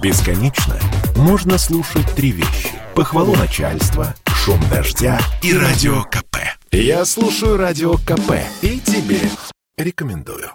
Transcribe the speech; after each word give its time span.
Бесконечно 0.00 0.78
можно 1.16 1.58
слушать 1.58 2.06
три 2.14 2.30
вещи. 2.30 2.70
Похвалу 2.94 3.34
начальства, 3.34 4.14
шум 4.26 4.60
дождя 4.70 5.18
и 5.42 5.52
радио 5.52 6.04
КП. 6.04 6.36
Я 6.70 7.04
слушаю 7.04 7.56
радио 7.56 7.94
КП 7.94 8.34
и 8.62 8.78
тебе 8.78 9.18
рекомендую. 9.76 10.50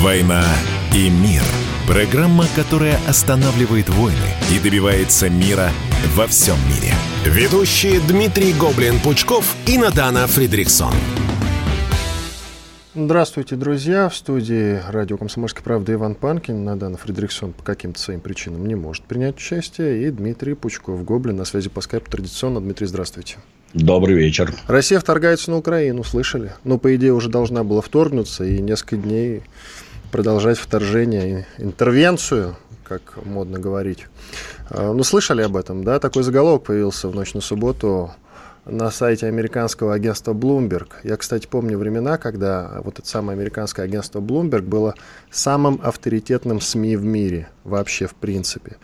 «Война 0.00 0.44
и 0.94 1.10
мир»– 1.10 1.42
программа, 1.88 2.46
которая 2.54 3.00
останавливает 3.08 3.88
войны 3.88 4.16
и 4.52 4.60
добивается 4.60 5.28
мира 5.28 5.72
во 6.14 6.28
всем 6.28 6.56
мире. 6.68 6.94
Ведущие 7.24 8.00
Дмитрий 8.00 8.52
Гоблин-Пучков 8.52 9.44
и 9.66 9.76
Надана 9.76 10.26
Фридриксон. 10.28 10.94
Здравствуйте, 13.02 13.56
друзья. 13.56 14.10
В 14.10 14.14
студии 14.14 14.78
радио 14.90 15.16
«Комсомольская 15.16 15.64
правда» 15.64 15.94
Иван 15.94 16.14
Панкин. 16.14 16.62
Надана 16.62 16.98
Фредериксон 16.98 17.54
по 17.54 17.62
каким-то 17.62 17.98
своим 17.98 18.20
причинам 18.20 18.66
не 18.66 18.74
может 18.74 19.04
принять 19.04 19.36
участие. 19.36 20.06
И 20.06 20.10
Дмитрий 20.10 20.52
Пучков, 20.52 21.02
Гоблин, 21.02 21.36
на 21.36 21.46
связи 21.46 21.70
по 21.70 21.80
скайпу 21.80 22.10
традиционно. 22.10 22.60
Дмитрий, 22.60 22.86
здравствуйте. 22.86 23.38
Добрый 23.72 24.16
вечер. 24.16 24.52
Россия 24.66 25.00
вторгается 25.00 25.50
на 25.50 25.56
Украину, 25.56 26.04
слышали? 26.04 26.52
Ну, 26.64 26.76
по 26.76 26.94
идее, 26.94 27.14
уже 27.14 27.30
должна 27.30 27.64
была 27.64 27.80
вторгнуться 27.80 28.44
и 28.44 28.60
несколько 28.60 28.96
дней 28.96 29.44
продолжать 30.12 30.58
вторжение, 30.58 31.46
интервенцию, 31.56 32.58
как 32.84 33.18
модно 33.24 33.58
говорить. 33.58 34.08
А, 34.68 34.92
ну, 34.92 35.04
слышали 35.04 35.40
об 35.40 35.56
этом, 35.56 35.84
да? 35.84 36.00
Такой 36.00 36.22
заголовок 36.22 36.64
появился 36.64 37.08
в 37.08 37.14
ночь 37.14 37.32
на 37.32 37.40
субботу 37.40 38.10
на 38.70 38.90
сайте 38.90 39.26
американского 39.26 39.94
агентства 39.94 40.32
Bloomberg. 40.32 40.88
Я, 41.02 41.16
кстати, 41.16 41.46
помню 41.46 41.76
времена, 41.76 42.18
когда 42.18 42.80
вот 42.84 42.98
это 42.98 43.08
самое 43.08 43.36
американское 43.36 43.84
агентство 43.84 44.20
Bloomberg 44.20 44.62
было 44.62 44.94
самым 45.30 45.80
авторитетным 45.82 46.60
СМИ 46.60 46.96
в 46.96 47.04
мире, 47.04 47.48
вообще 47.64 48.06
в 48.06 48.14
принципе. 48.14 48.76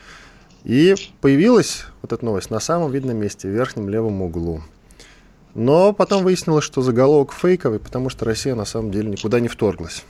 И 0.65 0.95
появилась 1.21 1.85
вот 2.03 2.13
эта 2.13 2.25
новость 2.25 2.51
на 2.51 2.61
самом 2.61 2.91
видном 2.91 3.17
месте, 3.17 3.49
в 3.49 3.53
верхнем 3.53 3.89
левом 3.89 4.21
углу. 4.23 4.63
Но 5.55 5.93
потом 5.93 6.25
выяснилось, 6.25 6.65
что 6.65 6.83
заголовок 6.83 7.33
фейковый, 7.33 7.79
потому 7.79 8.11
что 8.11 8.25
Россия 8.25 8.55
на 8.55 8.65
самом 8.65 8.91
деле 8.91 9.09
никуда 9.11 9.41
не 9.41 9.49
вторглась. 9.49 10.05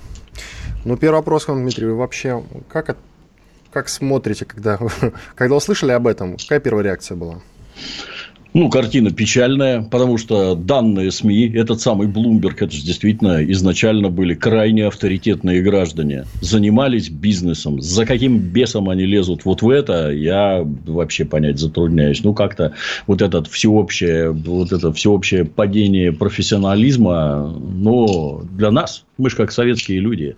Ну, 0.84 0.96
первый 0.96 1.16
вопрос 1.16 1.44
к 1.44 1.48
вам, 1.48 1.62
Дмитрий, 1.62 1.86
вы 1.86 1.94
вообще 1.94 2.42
как, 2.68 2.96
как 3.70 3.88
смотрите, 3.88 4.44
когда, 4.44 4.78
когда 5.34 5.54
услышали 5.54 5.92
об 5.92 6.06
этом? 6.06 6.36
Какая 6.36 6.60
первая 6.60 6.84
реакция 6.84 7.16
была? 7.16 7.40
Ну, 8.56 8.70
картина 8.70 9.10
печальная, 9.10 9.82
потому 9.82 10.16
что 10.16 10.54
данные 10.54 11.12
СМИ, 11.12 11.52
этот 11.54 11.82
самый 11.82 12.08
Блумберг, 12.08 12.62
это 12.62 12.72
же 12.72 12.82
действительно 12.82 13.44
изначально 13.52 14.08
были 14.08 14.32
крайне 14.32 14.86
авторитетные 14.86 15.60
граждане. 15.60 16.24
Занимались 16.40 17.10
бизнесом. 17.10 17.82
За 17.82 18.06
каким 18.06 18.38
бесом 18.38 18.88
они 18.88 19.04
лезут 19.04 19.44
вот 19.44 19.60
в 19.60 19.68
это, 19.68 20.10
я 20.10 20.66
вообще 20.86 21.26
понять 21.26 21.58
затрудняюсь. 21.58 22.24
Ну, 22.24 22.32
как-то 22.32 22.72
вот 23.06 23.20
этот 23.20 23.46
всеобщее, 23.46 24.30
вот 24.30 24.72
это 24.72 24.90
всеобщее 24.90 25.44
падение 25.44 26.10
профессионализма, 26.10 27.54
но 27.60 28.40
для 28.52 28.70
нас, 28.70 29.04
мы 29.18 29.28
же 29.28 29.36
как 29.36 29.52
советские 29.52 30.00
люди. 30.00 30.34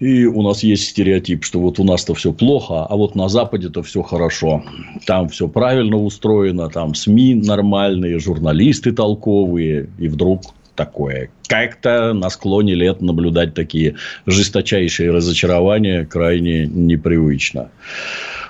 И 0.00 0.24
у 0.24 0.42
нас 0.42 0.64
есть 0.64 0.88
стереотип, 0.88 1.44
что 1.44 1.60
вот 1.60 1.78
у 1.78 1.84
нас-то 1.84 2.12
все 2.14 2.32
плохо, 2.32 2.84
а 2.84 2.96
вот 2.96 3.14
на 3.14 3.28
Западе-то 3.28 3.84
все 3.84 4.02
хорошо. 4.02 4.64
Там 5.06 5.28
все 5.28 5.46
правильно 5.46 5.96
устроено, 5.96 6.68
там 6.68 6.96
СМИ 6.96 7.35
нормальные, 7.42 8.18
журналисты 8.18 8.92
толковые, 8.92 9.88
и 9.98 10.08
вдруг 10.08 10.42
такое. 10.76 11.30
Как-то 11.48 12.12
на 12.12 12.30
склоне 12.30 12.74
лет 12.74 13.00
наблюдать 13.00 13.54
такие 13.54 13.96
жесточайшие 14.26 15.10
разочарования 15.10 16.04
крайне 16.04 16.66
непривычно. 16.66 17.70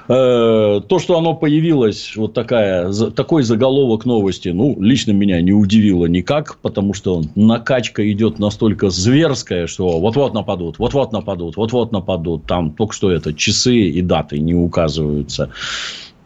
Э, 0.09 0.81
то, 0.87 0.99
что 1.01 1.19
оно 1.19 1.35
появилось, 1.35 2.15
вот 2.17 2.33
такая, 2.33 2.93
такой 2.93 3.43
заголовок 3.43 4.05
новости, 4.05 4.51
ну, 4.51 4.81
лично 4.81 5.11
меня 5.11 5.41
не 5.41 5.53
удивило 5.53 6.07
никак, 6.07 6.59
потому 6.59 6.95
что 6.95 7.23
накачка 7.35 8.11
идет 8.13 8.39
настолько 8.39 8.91
зверская, 8.91 9.67
что 9.67 9.99
вот-вот 9.99 10.33
нападут, 10.33 10.79
вот-вот 10.79 11.13
нападут, 11.13 11.57
вот-вот 11.57 11.91
нападут. 11.91 12.45
Там 12.47 12.71
только 12.71 12.95
что 12.95 13.11
это 13.11 13.35
часы 13.35 13.77
и 13.77 14.01
даты 14.01 14.39
не 14.39 14.55
указываются 14.55 15.51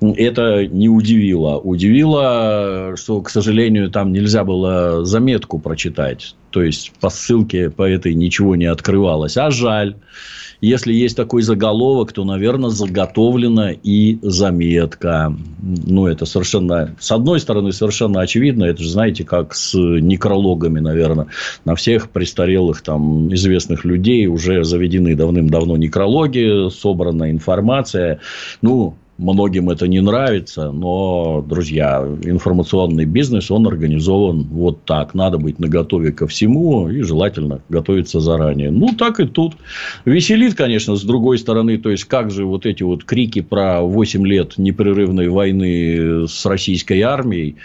это 0.00 0.66
не 0.66 0.88
удивило. 0.88 1.58
Удивило, 1.58 2.94
что, 2.96 3.20
к 3.20 3.30
сожалению, 3.30 3.90
там 3.90 4.12
нельзя 4.12 4.44
было 4.44 5.04
заметку 5.04 5.58
прочитать. 5.58 6.34
То 6.50 6.62
есть, 6.62 6.92
по 7.00 7.10
ссылке 7.10 7.70
по 7.70 7.82
этой 7.82 8.14
ничего 8.14 8.56
не 8.56 8.66
открывалось. 8.66 9.36
А 9.36 9.50
жаль. 9.50 9.96
Если 10.62 10.92
есть 10.92 11.16
такой 11.16 11.40
заголовок, 11.40 12.12
то, 12.12 12.22
наверное, 12.24 12.68
заготовлена 12.68 13.72
и 13.72 14.18
заметка. 14.20 15.34
Ну, 15.62 16.06
это 16.06 16.26
совершенно... 16.26 16.94
С 17.00 17.10
одной 17.12 17.40
стороны, 17.40 17.72
совершенно 17.72 18.20
очевидно. 18.20 18.64
Это 18.64 18.82
же, 18.82 18.90
знаете, 18.90 19.24
как 19.24 19.54
с 19.54 19.74
некрологами, 19.74 20.80
наверное. 20.80 21.28
На 21.64 21.76
всех 21.76 22.10
престарелых 22.10 22.82
там 22.82 23.32
известных 23.32 23.86
людей 23.86 24.26
уже 24.26 24.62
заведены 24.64 25.14
давным-давно 25.14 25.78
некрологи, 25.78 26.68
собрана 26.68 27.30
информация. 27.30 28.20
Ну, 28.60 28.96
Многим 29.20 29.68
это 29.68 29.86
не 29.86 30.00
нравится, 30.00 30.72
но, 30.72 31.44
друзья, 31.46 32.08
информационный 32.22 33.04
бизнес, 33.04 33.50
он 33.50 33.66
организован 33.66 34.44
вот 34.44 34.86
так. 34.86 35.12
Надо 35.12 35.36
быть 35.36 35.58
наготове 35.58 36.10
ко 36.10 36.26
всему 36.26 36.88
и 36.88 37.02
желательно 37.02 37.60
готовиться 37.68 38.20
заранее. 38.20 38.70
Ну, 38.70 38.94
так 38.96 39.20
и 39.20 39.26
тут. 39.26 39.56
Веселит, 40.06 40.54
конечно, 40.54 40.96
с 40.96 41.02
другой 41.02 41.36
стороны. 41.36 41.76
То 41.76 41.90
есть, 41.90 42.04
как 42.04 42.30
же 42.30 42.46
вот 42.46 42.64
эти 42.64 42.82
вот 42.82 43.04
крики 43.04 43.42
про 43.42 43.82
8 43.82 44.26
лет 44.26 44.54
непрерывной 44.56 45.28
войны 45.28 46.26
с 46.26 46.46
российской 46.46 47.02
армией 47.02 47.56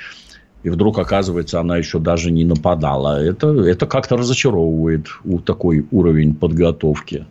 и 0.65 0.69
вдруг 0.69 0.97
оказывается, 0.97 1.59
она 1.59 1.77
еще 1.77 1.99
даже 1.99 2.31
не 2.31 2.43
нападала. 2.43 3.23
Это, 3.23 3.49
это 3.49 3.85
как-то 3.85 4.17
разочаровывает 4.17 5.05
у 5.23 5.37
такой 5.37 5.85
уровень 5.91 6.33
подготовки. 6.33 7.27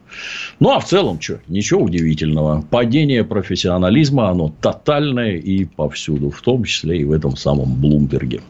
Ну, 0.60 0.70
а 0.70 0.78
в 0.78 0.84
целом, 0.84 1.20
что, 1.20 1.40
ничего 1.48 1.82
удивительного. 1.82 2.62
Падение 2.70 3.24
профессионализма, 3.24 4.30
оно 4.30 4.54
тотальное 4.60 5.32
и 5.32 5.64
повсюду, 5.64 6.30
в 6.30 6.40
том 6.42 6.62
числе 6.62 6.98
и 6.98 7.04
в 7.04 7.10
этом 7.10 7.36
самом 7.36 7.74
Блумберге. 7.74 8.40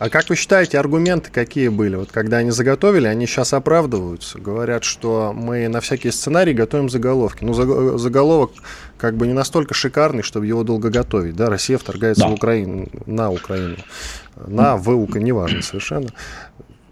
А 0.00 0.08
как 0.08 0.30
вы 0.30 0.34
считаете, 0.34 0.78
аргументы 0.78 1.30
какие 1.30 1.68
были? 1.68 1.94
Вот 1.94 2.10
когда 2.10 2.38
они 2.38 2.52
заготовили, 2.52 3.06
они 3.06 3.26
сейчас 3.26 3.52
оправдываются. 3.52 4.38
Говорят, 4.38 4.82
что 4.82 5.34
мы 5.36 5.68
на 5.68 5.82
всякие 5.82 6.10
сценарии 6.10 6.54
готовим 6.54 6.88
заголовки. 6.88 7.44
Ну, 7.44 7.52
заголовок 7.98 8.52
как 8.96 9.14
бы 9.18 9.26
не 9.26 9.34
настолько 9.34 9.74
шикарный, 9.74 10.22
чтобы 10.22 10.46
его 10.46 10.64
долго 10.64 10.88
готовить. 10.88 11.36
Да, 11.36 11.50
Россия 11.50 11.76
вторгается 11.76 12.22
да. 12.22 12.28
в 12.30 12.32
Украину, 12.32 12.88
на 13.04 13.30
Украину. 13.30 13.76
На, 14.46 14.78
в 14.78 14.88
Украину, 14.88 15.26
неважно 15.26 15.60
совершенно. 15.60 16.08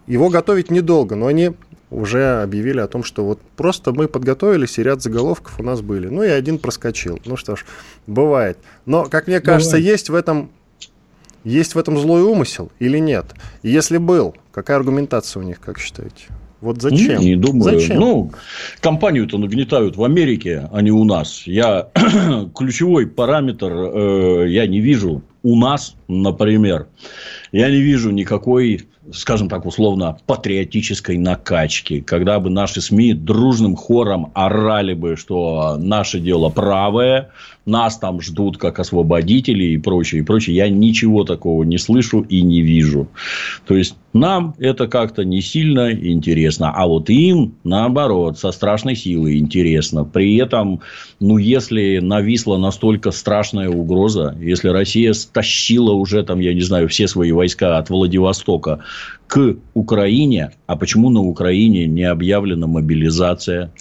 Его 0.05 0.29
готовить 0.29 0.69
недолго, 0.69 1.15
но 1.15 1.25
они 1.25 1.53
уже 1.89 2.43
объявили 2.43 2.79
о 2.79 2.87
том, 2.87 3.03
что 3.03 3.25
вот 3.25 3.41
просто 3.57 3.91
мы 3.91 4.07
подготовились, 4.07 4.77
и 4.77 4.83
ряд 4.83 5.01
заголовков 5.01 5.59
у 5.59 5.63
нас 5.63 5.81
были. 5.81 6.09
Ну, 6.09 6.21
и 6.21 6.27
один 6.27 6.59
проскочил. 6.59 7.19
Ну 7.25 7.37
что 7.37 7.55
ж, 7.55 7.65
бывает. 8.05 8.59
Но, 8.85 9.05
как 9.05 9.25
мне 9.25 9.39
кажется, 9.39 9.77
бывает. 9.77 9.91
есть 9.91 10.09
в 10.09 10.13
этом 10.13 10.51
есть 11.49 11.75
в 11.75 11.79
этом 11.79 11.97
злой 11.97 12.21
умысел 12.21 12.71
или 12.79 12.99
нет? 12.99 13.25
И 13.63 13.69
если 13.69 13.97
был, 13.97 14.35
какая 14.51 14.77
аргументация 14.77 15.41
у 15.41 15.43
них, 15.43 15.59
как 15.59 15.79
считаете? 15.79 16.27
Вот 16.61 16.81
зачем? 16.81 17.21
Не, 17.21 17.27
не 17.27 17.35
думаю. 17.35 17.79
Зачем? 17.79 17.99
Ну, 17.99 18.31
компанию-то 18.81 19.37
нагнетают 19.37 19.95
в 19.95 20.03
Америке, 20.03 20.69
а 20.73 20.81
не 20.81 20.91
у 20.91 21.05
нас. 21.05 21.43
Я 21.47 21.87
ключевой 22.55 23.07
параметр 23.07 23.71
э, 23.71 24.45
я 24.49 24.67
не 24.67 24.81
вижу 24.81 25.23
у 25.41 25.57
нас, 25.57 25.95
например. 26.07 26.87
Я 27.53 27.69
не 27.69 27.79
вижу 27.79 28.11
никакой 28.11 28.89
скажем 29.11 29.49
так, 29.49 29.65
условно, 29.65 30.17
патриотической 30.27 31.17
накачки, 31.17 32.01
когда 32.01 32.39
бы 32.39 32.49
наши 32.49 32.81
СМИ 32.81 33.13
дружным 33.13 33.75
хором 33.75 34.31
орали 34.35 34.93
бы, 34.93 35.15
что 35.15 35.77
наше 35.79 36.19
дело 36.19 36.49
правое, 36.49 37.29
нас 37.69 37.97
там 37.97 38.21
ждут 38.21 38.57
как 38.57 38.79
освободителей 38.79 39.75
и 39.75 39.77
прочее, 39.77 40.21
и 40.21 40.25
прочее. 40.25 40.55
Я 40.55 40.69
ничего 40.69 41.23
такого 41.23 41.63
не 41.63 41.77
слышу 41.77 42.21
и 42.21 42.41
не 42.41 42.61
вижу. 42.61 43.07
То 43.65 43.75
есть, 43.75 43.95
нам 44.13 44.55
это 44.57 44.87
как-то 44.87 45.23
не 45.23 45.41
сильно 45.41 45.91
интересно. 45.91 46.71
А 46.75 46.87
вот 46.87 47.09
им, 47.09 47.55
наоборот, 47.63 48.39
со 48.39 48.51
страшной 48.51 48.95
силой 48.95 49.37
интересно. 49.37 50.03
При 50.03 50.35
этом, 50.37 50.81
ну, 51.19 51.37
если 51.37 51.99
нависла 51.99 52.57
настолько 52.57 53.11
страшная 53.11 53.69
угроза, 53.69 54.35
если 54.39 54.69
Россия 54.69 55.13
стащила 55.13 55.91
уже, 55.91 56.23
там, 56.23 56.39
я 56.39 56.53
не 56.53 56.61
знаю, 56.61 56.87
все 56.87 57.07
свои 57.07 57.31
войска 57.31 57.77
от 57.77 57.89
Владивостока 57.89 58.79
к 59.27 59.55
Украине, 59.75 60.51
а 60.65 60.75
почему 60.75 61.09
на 61.11 61.21
Украине 61.21 61.85
не 61.85 62.03
объявлена 62.03 62.65
мобилизация? 62.65 63.71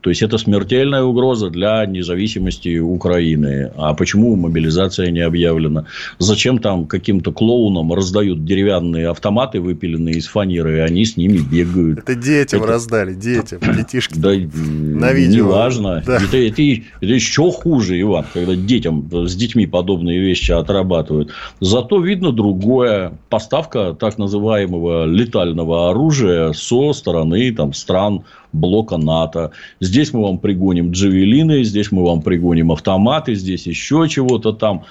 То 0.00 0.10
есть, 0.10 0.22
это 0.22 0.38
смертельная 0.38 1.02
угроза 1.02 1.50
для 1.50 1.84
независимости 1.86 2.78
Украины. 2.78 3.70
А 3.76 3.94
почему 3.94 4.36
мобилизация 4.36 5.10
не 5.10 5.20
объявлена? 5.20 5.84
Зачем 6.18 6.58
там 6.58 6.86
каким-то 6.86 7.32
клоунам 7.32 7.92
раздают 7.92 8.44
деревянные 8.44 9.08
автоматы, 9.08 9.60
выпиленные 9.60 10.16
из 10.16 10.26
фанеры, 10.26 10.78
и 10.78 10.80
они 10.80 11.04
с 11.04 11.16
ними 11.16 11.38
бегают? 11.38 11.98
Это 12.00 12.14
детям 12.14 12.62
это... 12.62 12.72
раздали, 12.72 13.14
детям, 13.14 13.60
детишки. 13.76 14.18
Да, 14.18 14.30
на 14.30 15.12
видео. 15.12 15.46
Неважно. 15.46 16.02
Да. 16.06 16.16
Это, 16.16 16.36
это, 16.36 16.62
это 16.62 17.12
еще 17.12 17.50
хуже, 17.50 18.00
Иван, 18.00 18.24
когда 18.32 18.54
детям, 18.54 19.08
с 19.12 19.34
детьми 19.34 19.66
подобные 19.66 20.20
вещи 20.20 20.52
отрабатывают. 20.52 21.30
Зато 21.60 22.00
видно 22.00 22.32
другое. 22.32 23.12
Поставка 23.28 23.94
так 23.98 24.18
называемого 24.18 25.06
летального 25.06 25.90
оружия 25.90 26.52
со 26.52 26.92
стороны 26.92 27.52
там, 27.52 27.72
стран 27.72 28.24
блока 28.52 28.96
НАТО. 28.96 29.52
Здесь 29.80 30.12
мы 30.12 30.22
вам 30.22 30.38
пригоним 30.38 30.90
джавелины, 30.90 31.64
здесь 31.64 31.92
мы 31.92 32.04
вам 32.04 32.22
пригоним 32.22 32.72
автоматы, 32.72 33.34
здесь 33.34 33.66
еще 33.66 34.06
чего-то 34.08 34.52
там. 34.52 34.84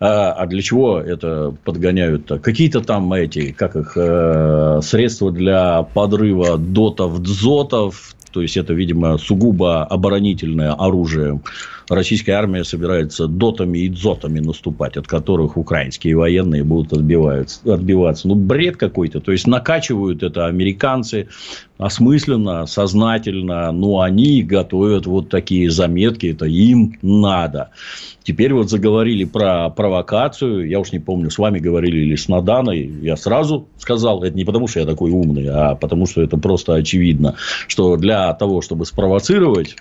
А, 0.00 0.32
а 0.32 0.46
для 0.46 0.62
чего 0.62 0.98
это 0.98 1.54
подгоняют-то? 1.64 2.38
Какие-то 2.38 2.80
там 2.80 3.12
эти, 3.12 3.52
как 3.52 3.76
их, 3.76 3.92
э, 3.96 4.80
средства 4.82 5.30
для 5.30 5.82
подрыва 5.82 6.56
дотов, 6.56 7.20
дзотов. 7.22 8.14
То 8.32 8.40
есть, 8.42 8.56
это, 8.56 8.72
видимо, 8.72 9.18
сугубо 9.18 9.84
оборонительное 9.84 10.72
оружие 10.72 11.40
российская 11.90 12.32
армия 12.32 12.64
собирается 12.64 13.26
дотами 13.26 13.78
и 13.78 13.88
дзотами 13.88 14.40
наступать, 14.40 14.96
от 14.96 15.06
которых 15.06 15.56
украинские 15.56 16.16
военные 16.16 16.64
будут 16.64 16.92
отбиваться. 16.92 18.28
Ну, 18.28 18.34
бред 18.34 18.76
какой-то. 18.76 19.20
То 19.20 19.32
есть, 19.32 19.46
накачивают 19.46 20.22
это 20.22 20.46
американцы 20.46 21.28
осмысленно, 21.78 22.66
сознательно, 22.66 23.72
но 23.72 24.00
они 24.00 24.42
готовят 24.42 25.06
вот 25.06 25.28
такие 25.30 25.70
заметки, 25.70 26.26
это 26.26 26.44
им 26.44 26.98
надо. 27.02 27.70
Теперь 28.22 28.52
вот 28.52 28.68
заговорили 28.68 29.24
про 29.24 29.70
провокацию, 29.70 30.68
я 30.68 30.78
уж 30.78 30.92
не 30.92 30.98
помню, 30.98 31.30
с 31.30 31.38
вами 31.38 31.58
говорили 31.58 32.00
или 32.00 32.16
с 32.16 32.28
Наданой, 32.28 32.84
я 33.00 33.16
сразу 33.16 33.66
сказал, 33.78 34.22
это 34.22 34.36
не 34.36 34.44
потому, 34.44 34.68
что 34.68 34.80
я 34.80 34.86
такой 34.86 35.10
умный, 35.10 35.48
а 35.48 35.74
потому, 35.74 36.06
что 36.06 36.20
это 36.22 36.36
просто 36.36 36.74
очевидно, 36.74 37.36
что 37.66 37.96
для 37.96 38.32
того, 38.34 38.60
чтобы 38.60 38.84
спровоцировать 38.84 39.76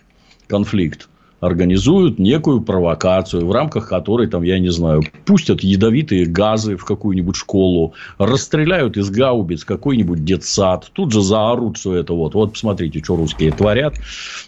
конфликт, 0.47 1.09
организуют 1.39 2.19
некую 2.19 2.61
провокацию, 2.61 3.45
в 3.45 3.51
рамках 3.51 3.89
которой, 3.89 4.27
там, 4.27 4.43
я 4.43 4.59
не 4.59 4.69
знаю, 4.69 5.03
пустят 5.25 5.61
ядовитые 5.61 6.25
газы 6.25 6.75
в 6.75 6.85
какую-нибудь 6.85 7.35
школу, 7.35 7.93
расстреляют 8.17 8.97
из 8.97 9.09
гаубиц 9.09 9.63
какой-нибудь 9.63 10.23
детсад, 10.25 10.89
тут 10.93 11.11
же 11.11 11.21
заорут, 11.21 11.77
что 11.77 11.95
это 11.95 12.13
вот, 12.13 12.33
вот 12.35 12.53
посмотрите, 12.53 13.01
что 13.03 13.15
русские 13.15 13.51
творят, 13.51 13.95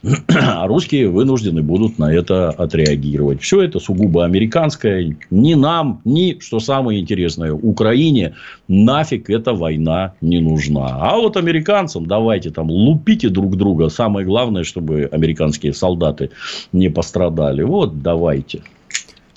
а 0.28 0.68
русские 0.68 1.10
вынуждены 1.10 1.62
будут 1.62 1.98
на 2.00 2.14
это 2.14 2.50
отреагировать. 2.50 3.42
Все 3.42 3.62
это 3.62 3.80
сугубо 3.80 4.26
американское, 4.26 5.16
ни 5.30 5.54
нам, 5.54 6.02
ни, 6.06 6.40
что 6.40 6.60
самое 6.60 7.00
интересное, 7.00 7.54
Украине 7.54 8.36
нафиг 8.68 9.30
эта 9.30 9.54
война 9.54 10.14
не 10.22 10.40
нужна. 10.40 10.98
А 11.00 11.18
вот 11.18 11.38
американцам 11.38 12.06
давайте 12.06 12.52
там 12.52 12.70
лупите 12.70 13.30
друг 13.30 13.56
друга, 13.56 13.90
самое 13.90 14.26
главное, 14.26 14.64
чтобы 14.64 15.10
американские 15.12 15.74
солдаты 15.74 16.32
не 16.82 16.90
пострадали. 16.90 17.64
Вот, 17.64 18.02
давайте. 18.02 18.64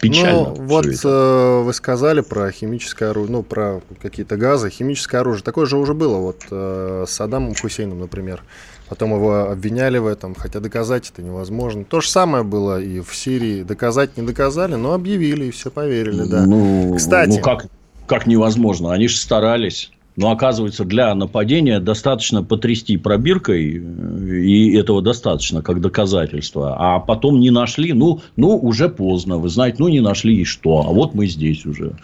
Печально. 0.01 0.55
Ну, 0.57 0.65
вот 0.67 0.87
э, 0.87 1.63
вы 1.65 1.73
сказали 1.73 2.21
про 2.21 2.51
химическое 2.51 3.11
оружие, 3.11 3.33
ну, 3.33 3.43
про 3.43 3.81
какие-то 4.03 4.37
газы. 4.37 4.69
Химическое 4.69 5.19
оружие. 5.19 5.45
Такое 5.45 5.67
же 5.67 5.77
уже 5.77 5.95
было 5.95 6.19
вот 6.19 6.43
э, 6.51 7.05
с 7.07 7.21
Адамом 7.21 7.55
Хусейном, 7.55 8.01
например. 8.01 8.43
Потом 8.89 9.15
его 9.15 9.51
обвиняли 9.51 9.99
в 9.99 10.07
этом, 10.07 10.35
хотя 10.35 10.61
доказать 10.61 11.11
это 11.11 11.23
невозможно. 11.23 11.85
То 11.85 12.01
же 12.01 12.09
самое 12.09 12.45
было 12.45 12.81
и 12.81 13.01
в 13.01 13.15
Сирии. 13.15 13.63
Доказать 13.63 14.17
не 14.17 14.27
доказали, 14.27 14.75
но 14.75 14.93
объявили, 14.93 15.47
и 15.47 15.51
все 15.51 15.71
поверили, 15.71 16.25
да. 16.29 16.45
Ну, 16.45 16.95
Кстати... 16.97 17.31
Ну, 17.31 17.41
как, 17.41 17.67
как 18.07 18.27
невозможно? 18.27 18.93
Они 18.93 19.09
же 19.09 19.17
старались. 19.17 19.91
Но 20.17 20.31
оказывается, 20.31 20.85
для 20.85 21.15
нападения 21.15 21.81
достаточно 21.81 22.43
потрясти 22.43 22.97
пробиркой, 22.97 23.79
э, 23.79 24.37
и 24.37 24.77
этого 24.77 25.03
достаточно 25.03 25.63
как 25.63 25.81
доказательство. 25.81 26.77
А 26.79 27.01
потом 27.01 27.41
не 27.41 27.51
нашли, 27.51 27.93
ну, 27.93 28.21
ну 28.37 28.57
уже 28.57 28.89
поздно, 28.89 29.39
вы 29.39 29.49
знаете, 29.49 29.77
ну 29.81 29.89
не 29.89 30.01
нашли 30.01 30.41
и 30.41 30.45
что. 30.45 30.85
А 30.87 30.93
вот 30.93 31.15
мы 31.15 31.27
здесь 31.27 31.67
уже. 31.67 31.97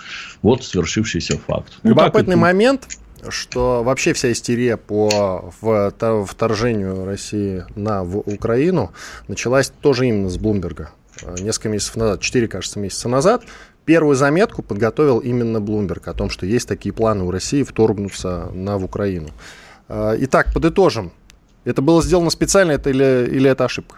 Вот 0.42 0.64
свершившийся 0.64 1.38
факт. 1.38 1.78
Ну, 1.82 1.90
Любопытный 1.90 2.34
ну, 2.34 2.42
момент, 2.42 2.88
что 3.28 3.82
вообще 3.84 4.12
вся 4.12 4.32
истерия 4.32 4.76
по 4.76 5.52
вторжению 6.26 7.04
России 7.04 7.64
на 7.76 8.02
в 8.02 8.18
Украину 8.18 8.92
началась 9.28 9.72
тоже 9.80 10.08
именно 10.08 10.30
с 10.30 10.36
Блумберга. 10.36 10.90
Э, 11.22 11.36
несколько 11.40 11.68
месяцев 11.68 11.96
назад, 11.96 12.20
4, 12.20 12.48
кажется, 12.48 12.78
месяца 12.78 13.08
назад, 13.08 13.44
Первую 13.90 14.14
заметку 14.14 14.62
подготовил 14.62 15.18
именно 15.18 15.60
Блумберг 15.60 16.06
о 16.06 16.14
том, 16.14 16.30
что 16.30 16.46
есть 16.46 16.68
такие 16.68 16.92
планы 16.92 17.24
у 17.24 17.32
России 17.32 17.64
вторгнуться 17.64 18.48
на 18.54 18.78
в 18.78 18.84
Украину. 18.84 19.30
А, 19.88 20.14
итак, 20.16 20.54
подытожим. 20.54 21.10
Это 21.64 21.82
было 21.82 22.00
сделано 22.00 22.30
специально 22.30 22.70
это 22.70 22.90
или, 22.90 23.28
или 23.28 23.50
это 23.50 23.64
ошибка? 23.64 23.96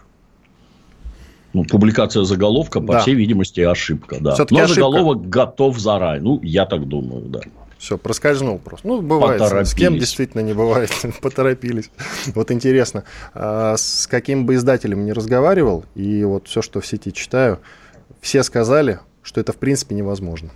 Ну, 1.52 1.66
публикация 1.66 2.24
заголовка, 2.24 2.80
по 2.80 2.94
да. 2.94 3.00
всей 3.00 3.14
видимости, 3.14 3.60
ошибка, 3.60 4.16
да. 4.18 4.32
Все-таки 4.32 4.54
Но 4.54 4.64
ошибка. 4.64 4.80
заголовок 4.80 5.28
готов 5.28 5.78
заранее. 5.78 6.22
Ну, 6.22 6.40
я 6.42 6.64
так 6.64 6.88
думаю, 6.88 7.26
да. 7.26 7.40
Все, 7.76 7.98
проскользнул 7.98 8.58
просто. 8.60 8.88
Ну, 8.88 9.02
бывает. 9.02 9.42
С 9.42 9.74
кем 9.74 9.98
действительно 9.98 10.40
не 10.40 10.54
бывает. 10.54 10.90
Поторопились. 11.20 11.90
Вот 12.34 12.50
интересно, 12.50 13.04
а 13.34 13.76
с 13.76 14.06
каким 14.06 14.46
бы 14.46 14.54
издателем 14.54 15.04
не 15.04 15.12
разговаривал, 15.12 15.84
и 15.94 16.24
вот 16.24 16.48
все, 16.48 16.62
что 16.62 16.80
в 16.80 16.86
сети 16.86 17.12
читаю, 17.12 17.58
все 18.22 18.42
сказали, 18.42 19.00
что 19.22 19.40
это 19.40 19.52
в 19.52 19.56
принципе 19.56 19.94
невозможно. 19.94 20.50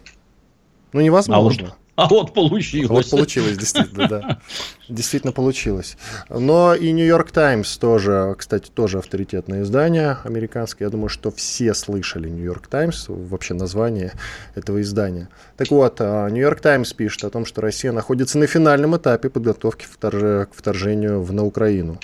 Ну, 0.92 1.00
невозможно. 1.00 1.76
А 1.96 2.02
вот, 2.02 2.12
а 2.12 2.14
вот 2.14 2.34
получилось. 2.34 2.88
Вот 2.88 3.10
получилось, 3.10 3.56
действительно, 3.56 4.08
да. 4.08 4.40
Действительно 4.88 5.32
получилось. 5.32 5.96
Но 6.28 6.74
и 6.74 6.92
Нью-Йорк 6.92 7.30
Таймс 7.30 7.76
тоже, 7.78 8.34
кстати, 8.38 8.70
тоже 8.70 8.98
авторитетное 8.98 9.62
издание 9.62 10.18
американское. 10.24 10.86
Я 10.86 10.90
думаю, 10.90 11.08
что 11.08 11.30
все 11.30 11.74
слышали 11.74 12.28
Нью-Йорк 12.28 12.66
Таймс, 12.66 13.06
вообще 13.08 13.54
название 13.54 14.12
этого 14.54 14.80
издания. 14.82 15.28
Так 15.56 15.70
вот, 15.70 15.96
а, 16.00 16.28
Нью-Йорк 16.28 16.60
Таймс 16.60 16.92
пишет 16.92 17.24
о 17.24 17.30
том, 17.30 17.46
что 17.46 17.62
Россия 17.62 17.92
находится 17.92 18.38
на 18.38 18.46
финальном 18.46 18.96
этапе 18.96 19.30
подготовки 19.30 19.86
к 19.86 20.48
вторжению 20.52 21.22
в, 21.22 21.32
на 21.32 21.44
Украину. 21.44 21.98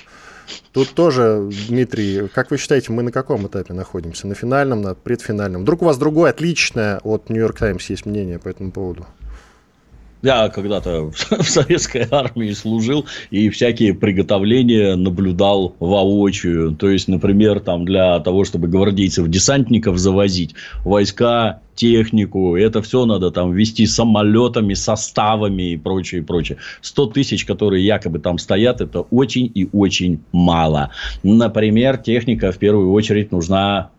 Тут 0.72 0.90
тоже, 0.90 1.50
Дмитрий, 1.68 2.28
как 2.28 2.50
вы 2.50 2.58
считаете, 2.58 2.92
мы 2.92 3.02
на 3.02 3.12
каком 3.12 3.46
этапе 3.46 3.72
находимся? 3.74 4.26
На 4.26 4.34
финальном, 4.34 4.82
на 4.82 4.94
предфинальном? 4.94 5.62
Вдруг 5.62 5.82
у 5.82 5.84
вас 5.84 5.98
другое, 5.98 6.30
отличное 6.30 6.98
от 6.98 7.28
Нью-Йорк 7.28 7.58
Таймс 7.58 7.90
есть 7.90 8.06
мнение 8.06 8.38
по 8.38 8.48
этому 8.48 8.72
поводу? 8.72 9.06
Я 10.22 10.48
когда-то 10.50 11.10
в 11.30 11.42
советской 11.42 12.06
армии 12.10 12.52
служил 12.52 13.06
и 13.30 13.50
всякие 13.50 13.92
приготовления 13.92 14.94
наблюдал 14.94 15.74
воочию. 15.80 16.76
То 16.76 16.88
есть, 16.88 17.08
например, 17.08 17.58
там 17.60 17.84
для 17.84 18.20
того, 18.20 18.44
чтобы 18.44 18.68
гвардейцев-десантников 18.68 19.98
завозить, 19.98 20.54
войска, 20.84 21.60
технику, 21.74 22.56
это 22.56 22.82
все 22.82 23.04
надо 23.04 23.30
там 23.30 23.52
вести 23.52 23.86
самолетами, 23.86 24.74
составами 24.74 25.72
и 25.72 25.76
прочее, 25.76 26.22
прочее. 26.22 26.58
100 26.82 27.06
тысяч, 27.06 27.44
которые 27.44 27.84
якобы 27.84 28.20
там 28.20 28.38
стоят, 28.38 28.80
это 28.80 29.00
очень 29.00 29.50
и 29.52 29.68
очень 29.72 30.20
мало. 30.30 30.90
Например, 31.22 31.96
техника 31.96 32.52
в 32.52 32.58
первую 32.58 32.92
очередь 32.92 33.32
нужна 33.32 33.90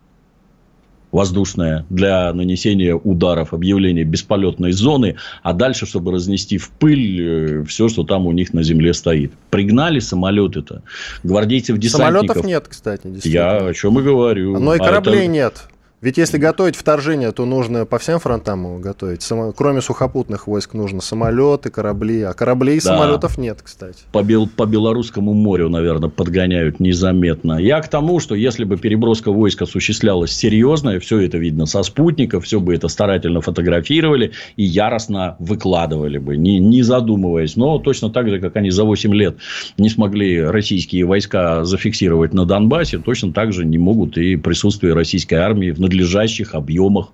воздушная 1.14 1.86
для 1.90 2.32
нанесения 2.32 2.96
ударов, 2.96 3.54
объявление 3.54 4.04
бесполетной 4.04 4.72
зоны, 4.72 5.14
а 5.44 5.52
дальше, 5.52 5.86
чтобы 5.86 6.10
разнести 6.10 6.58
в 6.58 6.70
пыль 6.70 7.60
э, 7.60 7.64
все, 7.68 7.88
что 7.88 8.02
там 8.02 8.26
у 8.26 8.32
них 8.32 8.52
на 8.52 8.64
земле 8.64 8.92
стоит. 8.92 9.32
Пригнали 9.50 10.00
самолеты-то. 10.00 10.82
Гвардейцев-десантников... 11.22 12.34
Самолетов 12.34 12.44
нет, 12.44 12.66
кстати. 12.68 13.12
Я 13.22 13.58
о 13.58 13.72
чем 13.72 14.00
и 14.00 14.02
говорю. 14.02 14.58
Но 14.58 14.74
и 14.74 14.78
кораблей 14.78 15.20
а 15.20 15.22
это... 15.22 15.26
нет. 15.28 15.68
Ведь 16.04 16.18
если 16.18 16.36
готовить 16.36 16.76
вторжение, 16.76 17.32
то 17.32 17.46
нужно 17.46 17.86
по 17.86 17.98
всем 17.98 18.18
фронтам 18.18 18.66
его 18.66 18.78
готовить. 18.78 19.22
Само... 19.22 19.52
Кроме 19.52 19.80
сухопутных 19.80 20.46
войск 20.46 20.74
нужно 20.74 21.00
самолеты, 21.00 21.70
корабли. 21.70 22.20
А 22.20 22.34
кораблей 22.34 22.76
и 22.76 22.80
да. 22.80 22.94
самолетов 22.94 23.38
нет, 23.38 23.60
кстати. 23.62 24.00
По, 24.12 24.22
бел... 24.22 24.46
по 24.46 24.66
Белорусскому 24.66 25.32
морю, 25.32 25.70
наверное, 25.70 26.10
подгоняют 26.10 26.78
незаметно. 26.78 27.54
Я 27.54 27.80
к 27.80 27.88
тому, 27.88 28.20
что 28.20 28.34
если 28.34 28.64
бы 28.64 28.76
переброска 28.76 29.32
войск 29.32 29.62
осуществлялась 29.62 30.32
серьезная, 30.32 31.00
все 31.00 31.20
это 31.20 31.38
видно 31.38 31.64
со 31.64 31.82
спутников, 31.82 32.44
все 32.44 32.60
бы 32.60 32.74
это 32.74 32.88
старательно 32.88 33.40
фотографировали 33.40 34.32
и 34.56 34.62
яростно 34.62 35.36
выкладывали 35.38 36.18
бы, 36.18 36.36
не, 36.36 36.58
не 36.58 36.82
задумываясь. 36.82 37.56
Но 37.56 37.78
точно 37.78 38.10
так 38.10 38.28
же, 38.28 38.40
как 38.40 38.56
они 38.56 38.68
за 38.68 38.84
8 38.84 39.14
лет 39.14 39.38
не 39.78 39.88
смогли 39.88 40.42
российские 40.42 41.06
войска 41.06 41.64
зафиксировать 41.64 42.34
на 42.34 42.44
Донбассе, 42.44 42.98
точно 42.98 43.32
так 43.32 43.54
же 43.54 43.64
не 43.64 43.78
могут 43.78 44.18
и 44.18 44.36
присутствие 44.36 44.92
российской 44.92 45.36
армии 45.36 45.70
в 45.70 45.80
надлежащих 45.94 46.54
объемах 46.54 47.12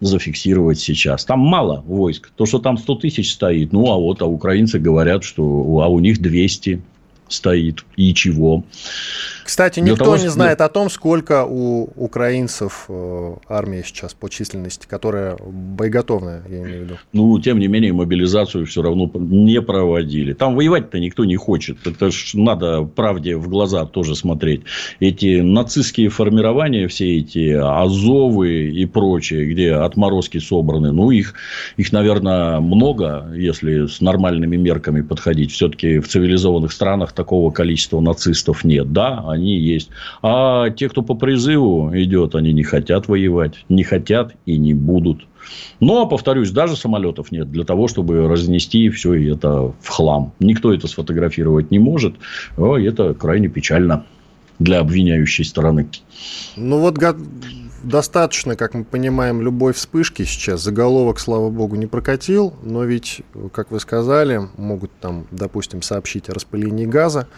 зафиксировать 0.00 0.78
сейчас. 0.78 1.24
Там 1.24 1.40
мало 1.40 1.82
войск. 1.86 2.30
То, 2.36 2.46
что 2.46 2.58
там 2.58 2.78
100 2.78 2.94
тысяч 2.96 3.32
стоит, 3.32 3.72
ну, 3.72 3.90
а 3.90 3.96
вот 3.96 4.22
а 4.22 4.26
украинцы 4.26 4.78
говорят, 4.78 5.24
что 5.24 5.42
а 5.42 5.88
у 5.88 5.98
них 5.98 6.20
200. 6.20 6.82
Стоит 7.28 7.84
и 7.96 8.14
чего. 8.14 8.64
Кстати, 9.48 9.80
никто 9.80 10.04
того, 10.04 10.16
не 10.18 10.28
знает 10.28 10.60
о 10.60 10.68
том, 10.68 10.90
сколько 10.90 11.46
у 11.46 11.84
украинцев 11.96 12.84
э, 12.88 13.34
армия 13.48 13.82
сейчас 13.82 14.12
по 14.12 14.28
численности, 14.28 14.86
которая 14.86 15.38
боеготовная, 15.38 16.42
я 16.50 16.58
имею 16.58 16.80
в 16.80 16.84
виду. 16.84 16.94
Ну, 17.14 17.40
тем 17.40 17.58
не 17.58 17.66
менее, 17.66 17.94
мобилизацию 17.94 18.66
все 18.66 18.82
равно 18.82 19.10
не 19.14 19.62
проводили. 19.62 20.34
Там 20.34 20.54
воевать-то 20.54 20.98
никто 20.98 21.24
не 21.24 21.36
хочет. 21.36 21.86
Это 21.86 22.10
ж 22.10 22.32
надо 22.34 22.82
правде 22.82 23.36
в 23.36 23.48
глаза 23.48 23.86
тоже 23.86 24.14
смотреть. 24.14 24.64
Эти 25.00 25.40
нацистские 25.40 26.10
формирования, 26.10 26.86
все 26.88 27.16
эти 27.16 27.52
Азовы 27.52 28.68
и 28.68 28.84
прочее, 28.84 29.46
где 29.46 29.72
отморозки 29.72 30.38
собраны, 30.38 30.92
ну, 30.92 31.10
их, 31.10 31.32
их, 31.78 31.90
наверное, 31.92 32.60
много, 32.60 33.32
если 33.34 33.86
с 33.86 34.02
нормальными 34.02 34.56
мерками 34.56 35.00
подходить. 35.00 35.52
Все-таки 35.52 36.00
в 36.00 36.08
цивилизованных 36.08 36.70
странах 36.70 37.12
такого 37.18 37.50
количества 37.50 38.00
нацистов 38.00 38.64
нет. 38.64 38.92
Да, 38.92 39.24
они 39.26 39.58
есть. 39.58 39.90
А 40.22 40.70
те, 40.70 40.88
кто 40.88 41.02
по 41.02 41.14
призыву 41.14 41.90
идет, 41.92 42.36
они 42.36 42.52
не 42.52 42.62
хотят 42.62 43.08
воевать, 43.08 43.64
не 43.68 43.82
хотят 43.82 44.34
и 44.46 44.56
не 44.56 44.72
будут. 44.72 45.26
Но, 45.80 46.06
повторюсь, 46.06 46.52
даже 46.52 46.76
самолетов 46.76 47.32
нет 47.32 47.50
для 47.50 47.64
того, 47.64 47.88
чтобы 47.88 48.28
разнести 48.28 48.88
все 48.90 49.32
это 49.32 49.72
в 49.80 49.88
хлам. 49.88 50.32
Никто 50.38 50.72
это 50.72 50.86
сфотографировать 50.86 51.70
не 51.72 51.80
может. 51.80 52.14
О, 52.56 52.76
это 52.76 53.14
крайне 53.14 53.48
печально 53.48 54.04
для 54.60 54.78
обвиняющей 54.78 55.44
стороны. 55.44 55.88
Ну 56.56 56.78
вот 56.78 56.96
достаточно, 57.82 58.56
как 58.56 58.74
мы 58.74 58.84
понимаем, 58.84 59.40
любой 59.40 59.72
вспышки 59.72 60.24
сейчас. 60.24 60.62
Заголовок, 60.62 61.18
слава 61.18 61.50
богу, 61.50 61.76
не 61.76 61.86
прокатил, 61.86 62.54
но 62.62 62.84
ведь, 62.84 63.22
как 63.52 63.70
вы 63.70 63.80
сказали, 63.80 64.48
могут 64.56 64.90
там, 65.00 65.26
допустим, 65.30 65.82
сообщить 65.82 66.28
о 66.28 66.34
распылении 66.34 66.86
газа. 66.86 67.28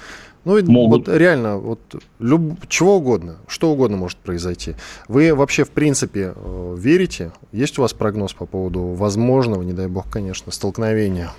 Ну, 0.44 0.56
ведь 0.56 0.66
Могут. 0.68 1.06
вот 1.06 1.16
реально, 1.16 1.59
вот 1.59 1.80
люб... 2.18 2.66
чего 2.68 2.97
угодно, 2.97 3.37
что 3.47 3.70
угодно 3.70 3.99
может 3.99 4.16
произойти. 4.18 4.75
Вы 5.06 5.35
вообще, 5.35 5.64
в 5.64 5.70
принципе, 5.70 6.32
э, 6.35 6.76
верите? 6.78 7.32
Есть 7.52 7.78
у 7.78 7.82
вас 7.82 7.92
прогноз 7.92 8.32
по 8.32 8.47
поводу 8.47 8.80
возможного, 8.80 9.62
не 9.62 9.75
дай 9.75 9.87
бог, 9.87 10.11
конечно, 10.11 10.50
столкновения? 10.50 11.30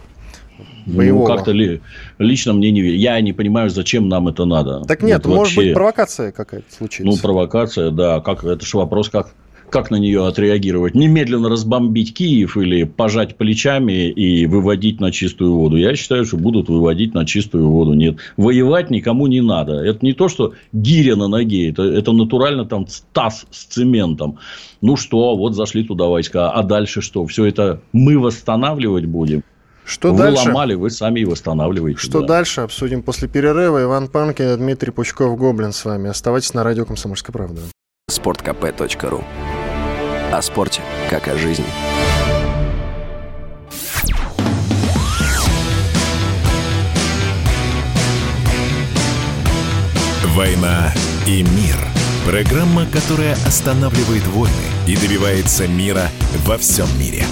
Ну, 0.85 0.97
боевого. 0.97 1.27
Ну, 1.27 1.35
как-то 1.35 1.51
ли, 1.51 1.81
лично 2.17 2.53
мне 2.53 2.71
не 2.71 2.81
верю. 2.81 2.97
Я 2.97 3.19
не 3.21 3.33
понимаю, 3.33 3.69
зачем 3.69 4.09
нам 4.09 4.27
это 4.27 4.45
надо. 4.45 4.81
Так 4.81 5.03
нет, 5.03 5.25
вот 5.25 5.35
может 5.35 5.55
вообще... 5.55 5.69
быть, 5.69 5.73
провокация 5.75 6.31
какая-то 6.31 6.73
случится. 6.73 7.05
Ну, 7.05 7.17
провокация, 7.17 7.91
да. 7.91 8.19
Как, 8.19 8.43
это 8.43 8.65
же 8.65 8.77
вопрос, 8.77 9.09
как, 9.09 9.33
как 9.69 9.89
на 9.89 9.95
нее 9.95 10.27
отреагировать? 10.27 10.95
Немедленно 10.95 11.49
разбомбить 11.49 12.13
Киев 12.13 12.57
или 12.57 12.83
пожать 12.83 13.37
плечами 13.37 14.09
и 14.09 14.45
выводить 14.45 14.99
на 14.99 15.11
чистую 15.11 15.55
воду? 15.55 15.77
Я 15.77 15.95
считаю, 15.95 16.25
что 16.25 16.37
будут 16.37 16.67
выводить 16.67 17.13
на 17.13 17.25
чистую 17.25 17.69
воду. 17.69 17.93
Нет, 17.93 18.17
воевать 18.37 18.89
никому 18.91 19.27
не 19.27 19.41
надо. 19.41 19.73
Это 19.73 20.05
не 20.05 20.13
то, 20.13 20.27
что 20.27 20.53
гиря 20.73 21.15
на 21.15 21.27
ноге. 21.27 21.69
Это, 21.69 21.83
это 21.83 22.11
натурально 22.11 22.65
там 22.65 22.85
таз 23.13 23.45
с 23.49 23.65
цементом. 23.65 24.39
Ну 24.81 24.97
что, 24.97 25.35
вот 25.35 25.55
зашли 25.55 25.83
туда 25.83 26.05
войска. 26.05 26.51
А 26.51 26.63
дальше 26.63 27.01
что? 27.01 27.25
Все 27.25 27.45
это 27.45 27.81
мы 27.93 28.19
восстанавливать 28.19 29.05
будем? 29.05 29.43
Что 29.91 30.13
вы 30.13 30.19
дальше? 30.19 30.47
ломали, 30.47 30.73
вы 30.73 30.89
сами 30.89 31.19
и 31.19 31.25
восстанавливаете. 31.25 31.99
Что 31.99 32.21
да. 32.21 32.27
дальше, 32.27 32.61
обсудим 32.61 33.03
после 33.03 33.27
перерыва. 33.27 33.83
Иван 33.83 34.07
Панкин, 34.07 34.57
Дмитрий 34.57 34.91
Пучков, 34.91 35.37
Гоблин 35.37 35.73
с 35.73 35.83
вами. 35.83 36.09
Оставайтесь 36.09 36.53
на 36.53 36.63
радио 36.63 36.85
«Комсомольская 36.85 37.33
правда». 37.33 37.61
sportkp.ru 38.09 39.21
о 40.31 40.41
спорте, 40.41 40.81
как 41.09 41.27
о 41.27 41.35
жизни. 41.35 41.65
«Война 50.27 50.93
и 51.27 51.43
мир»– 51.43 51.75
программа, 52.25 52.85
которая 52.85 53.33
останавливает 53.45 54.25
войны 54.27 54.53
и 54.87 54.95
добивается 54.95 55.67
мира 55.67 56.07
во 56.45 56.57
всем 56.57 56.87
мире. 56.97 57.25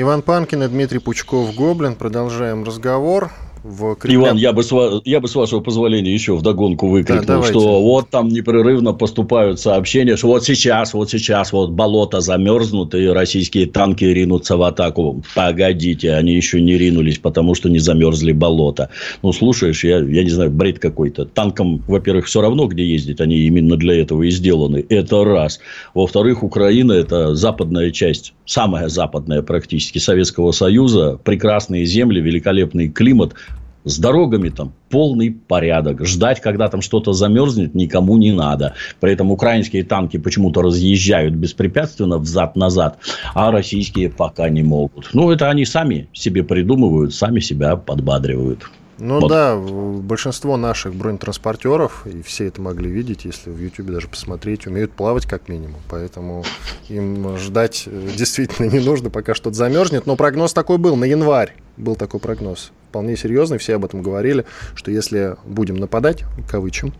Иван 0.00 0.22
Панкин 0.22 0.62
и 0.62 0.68
Дмитрий 0.68 0.98
Пучков-Гоблин. 0.98 1.94
Продолжаем 1.94 2.64
разговор 2.64 3.30
в 3.62 3.94
Кремле. 3.96 4.28
Иван, 4.28 4.36
я 4.38 4.54
бы, 4.54 4.62
с, 4.62 4.72
я 5.04 5.20
бы 5.20 5.28
с 5.28 5.34
вашего 5.34 5.60
позволения 5.60 6.10
еще 6.10 6.34
в 6.34 6.40
догонку 6.40 6.88
выкрикнул, 6.88 7.42
да, 7.42 7.42
что 7.42 7.82
вот 7.82 8.08
там 8.08 8.28
непрерывно 8.28 8.94
поступают 8.94 9.60
сообщения, 9.60 10.16
что 10.16 10.28
вот 10.28 10.44
сейчас, 10.44 10.94
вот 10.94 11.10
сейчас 11.10 11.52
вот 11.52 11.72
болото 11.72 12.20
замерзнут, 12.20 12.94
и 12.94 13.06
российские 13.08 13.66
танки 13.66 14.04
ринутся 14.04 14.56
в 14.56 14.62
атаку. 14.62 15.22
Погодите, 15.34 16.14
они 16.14 16.32
еще 16.32 16.62
не 16.62 16.78
ринулись, 16.78 17.18
потому 17.18 17.54
что 17.54 17.68
не 17.68 17.78
замерзли 17.78 18.32
болото. 18.32 18.88
Ну, 19.22 19.34
слушаешь, 19.34 19.84
я, 19.84 19.98
я 19.98 20.24
не 20.24 20.30
знаю, 20.30 20.50
бред 20.50 20.78
какой-то. 20.78 21.26
Танкам, 21.26 21.82
во-первых, 21.86 22.24
все 22.24 22.40
равно, 22.40 22.66
где 22.68 22.86
ездить, 22.86 23.20
они 23.20 23.36
именно 23.36 23.76
для 23.76 24.00
этого 24.00 24.22
и 24.22 24.30
сделаны. 24.30 24.86
Это 24.88 25.22
раз. 25.24 25.60
Во-вторых, 25.92 26.42
Украина– 26.42 26.92
это 26.94 27.34
западная 27.34 27.90
часть, 27.90 28.32
самая 28.50 28.88
западная 28.88 29.42
практически 29.42 29.98
Советского 29.98 30.50
Союза. 30.52 31.18
Прекрасные 31.22 31.86
земли, 31.86 32.20
великолепный 32.20 32.88
климат– 32.88 33.34
с 33.84 33.98
дорогами 33.98 34.50
там 34.50 34.72
полный 34.90 35.30
порядок. 35.30 36.04
Ждать, 36.06 36.40
когда 36.40 36.68
там 36.68 36.82
что-то 36.82 37.12
замерзнет, 37.12 37.74
никому 37.74 38.16
не 38.18 38.32
надо. 38.32 38.74
При 39.00 39.12
этом 39.12 39.30
украинские 39.30 39.84
танки 39.84 40.18
почему-то 40.18 40.62
разъезжают 40.62 41.34
беспрепятственно 41.34 42.18
взад-назад, 42.18 42.98
а 43.34 43.50
российские 43.50 44.10
пока 44.10 44.48
не 44.48 44.62
могут. 44.62 45.10
Ну, 45.12 45.30
это 45.30 45.48
они 45.48 45.64
сами 45.64 46.08
себе 46.12 46.42
придумывают, 46.42 47.14
сами 47.14 47.40
себя 47.40 47.76
подбадривают. 47.76 48.68
Ну 49.00 49.18
вот. 49.18 49.28
да, 49.28 49.56
большинство 49.56 50.56
наших 50.56 50.94
бронетранспортеров, 50.94 52.06
и 52.06 52.22
все 52.22 52.46
это 52.46 52.60
могли 52.60 52.90
видеть, 52.90 53.24
если 53.24 53.50
в 53.50 53.58
YouTube 53.58 53.86
даже 53.86 54.08
посмотреть, 54.08 54.66
умеют 54.66 54.92
плавать 54.92 55.26
как 55.26 55.48
минимум. 55.48 55.80
Поэтому 55.88 56.44
им 56.88 57.36
ждать 57.38 57.84
э, 57.86 58.08
действительно 58.16 58.66
не 58.66 58.80
нужно, 58.80 59.10
пока 59.10 59.34
что-то 59.34 59.56
замерзнет. 59.56 60.06
Но 60.06 60.16
прогноз 60.16 60.52
такой 60.52 60.78
был 60.78 60.96
на 60.96 61.04
январь. 61.04 61.56
Был 61.76 61.96
такой 61.96 62.20
прогноз 62.20 62.72
вполне 62.90 63.16
серьезный, 63.16 63.58
все 63.58 63.76
об 63.76 63.84
этом 63.84 64.02
говорили, 64.02 64.44
что 64.74 64.90
если 64.90 65.36
будем 65.44 65.76
нападать, 65.76 66.24
кавычем, 66.50 66.92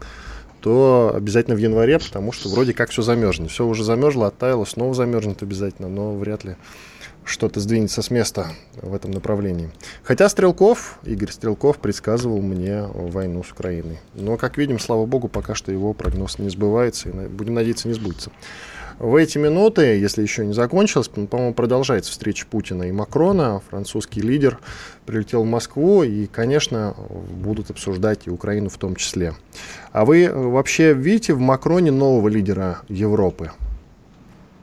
то 0.60 1.12
обязательно 1.14 1.56
в 1.56 1.58
январе, 1.58 1.98
потому 1.98 2.32
что 2.32 2.48
вроде 2.48 2.72
как 2.72 2.90
все 2.90 3.02
замерзнет. 3.02 3.50
Все 3.50 3.66
уже 3.66 3.84
замерзло, 3.84 4.28
оттаяло, 4.28 4.64
снова 4.64 4.94
замерзнет 4.94 5.42
обязательно, 5.42 5.88
но 5.88 6.14
вряд 6.14 6.44
ли 6.44 6.56
что-то 7.24 7.60
сдвинется 7.60 8.02
с 8.02 8.10
места 8.10 8.48
в 8.80 8.94
этом 8.94 9.10
направлении. 9.10 9.70
Хотя 10.02 10.28
Стрелков, 10.28 10.98
Игорь 11.04 11.30
Стрелков 11.30 11.78
предсказывал 11.78 12.40
мне 12.40 12.82
войну 12.82 13.44
с 13.44 13.52
Украиной. 13.52 14.00
Но, 14.14 14.36
как 14.36 14.58
видим, 14.58 14.78
слава 14.78 15.06
богу, 15.06 15.28
пока 15.28 15.54
что 15.54 15.70
его 15.70 15.92
прогноз 15.92 16.38
не 16.38 16.48
сбывается, 16.48 17.08
и 17.08 17.12
будем 17.28 17.54
надеяться, 17.54 17.88
не 17.88 17.94
сбудется. 17.94 18.30
В 19.00 19.14
эти 19.14 19.38
минуты, 19.38 19.98
если 19.98 20.20
еще 20.20 20.44
не 20.44 20.52
закончилось, 20.52 21.08
по-моему, 21.08 21.54
продолжается 21.54 22.12
встреча 22.12 22.44
Путина 22.48 22.82
и 22.82 22.92
Макрона. 22.92 23.62
Французский 23.70 24.20
лидер 24.20 24.58
прилетел 25.06 25.42
в 25.42 25.46
Москву 25.46 26.02
и, 26.02 26.26
конечно, 26.26 26.94
будут 27.32 27.70
обсуждать 27.70 28.26
и 28.26 28.30
Украину 28.30 28.68
в 28.68 28.76
том 28.76 28.96
числе. 28.96 29.32
А 29.92 30.04
вы 30.04 30.30
вообще 30.30 30.92
видите 30.92 31.32
в 31.32 31.40
Макроне 31.40 31.90
нового 31.90 32.28
лидера 32.28 32.80
Европы? 32.90 33.52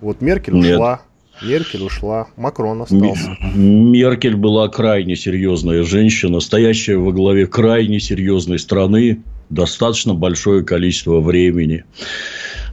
Вот 0.02 0.22
Меркель 0.22 0.54
Нет. 0.54 0.76
ушла, 0.76 1.02
Меркель 1.42 1.82
ушла, 1.82 2.28
Макрон 2.36 2.84
остался. 2.84 3.36
Меркель 3.56 4.36
была 4.36 4.70
крайне 4.70 5.16
серьезная 5.16 5.82
женщина, 5.82 6.42
стоящая 6.42 6.98
во 6.98 7.12
главе 7.12 7.48
крайне 7.48 8.00
серьезной 8.00 8.60
страны 8.60 9.24
достаточно 9.50 10.14
большое 10.14 10.64
количество 10.64 11.22
времени. 11.22 11.86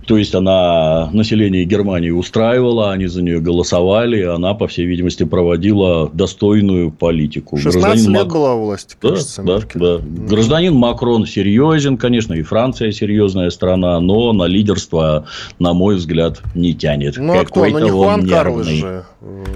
То 0.06 0.18
есть, 0.18 0.34
она 0.34 1.08
население 1.12 1.64
Германии 1.64 2.10
устраивала, 2.10 2.92
они 2.92 3.06
за 3.06 3.22
нее 3.22 3.40
голосовали, 3.40 4.22
она, 4.22 4.54
по 4.54 4.66
всей 4.66 4.86
видимости, 4.86 5.24
проводила 5.24 6.10
достойную 6.12 6.90
политику. 6.90 7.56
16 7.56 7.80
Гражданин 7.80 8.12
лет 8.12 8.22
Мак... 8.24 8.32
была 8.32 8.54
власть, 8.56 8.96
кажется, 9.00 9.42
да, 9.42 9.60
да, 9.60 9.98
да. 9.98 10.04
Гражданин 10.04 10.74
Макрон 10.74 11.26
серьезен, 11.26 11.96
конечно, 11.96 12.34
и 12.34 12.42
Франция 12.42 12.92
серьезная 12.92 13.50
страна, 13.50 13.98
но 14.00 14.32
на 14.32 14.44
лидерство, 14.44 15.26
на 15.58 15.72
мой 15.72 15.96
взгляд, 15.96 16.42
не 16.54 16.74
тянет. 16.74 17.16
Ну, 17.16 17.38
а 17.38 17.44
кто? 17.44 17.64
Ну, 17.66 17.78
не 17.78 17.90
Хуан 17.90 18.28
Карлос 18.28 18.66
же. 18.66 19.04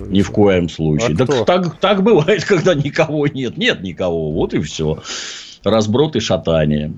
Ни 0.08 0.22
в 0.22 0.30
коем 0.30 0.68
случае. 0.68 1.14
А 1.14 1.26
так, 1.26 1.44
так, 1.44 1.78
так 1.78 2.02
бывает, 2.02 2.44
когда 2.48 2.74
никого 2.74 3.26
нет. 3.26 3.56
Нет 3.58 3.82
никого, 3.82 4.32
вот 4.32 4.54
и 4.54 4.60
все. 4.60 4.98
Разброд 5.64 6.16
и 6.16 6.20
шатание. 6.20 6.92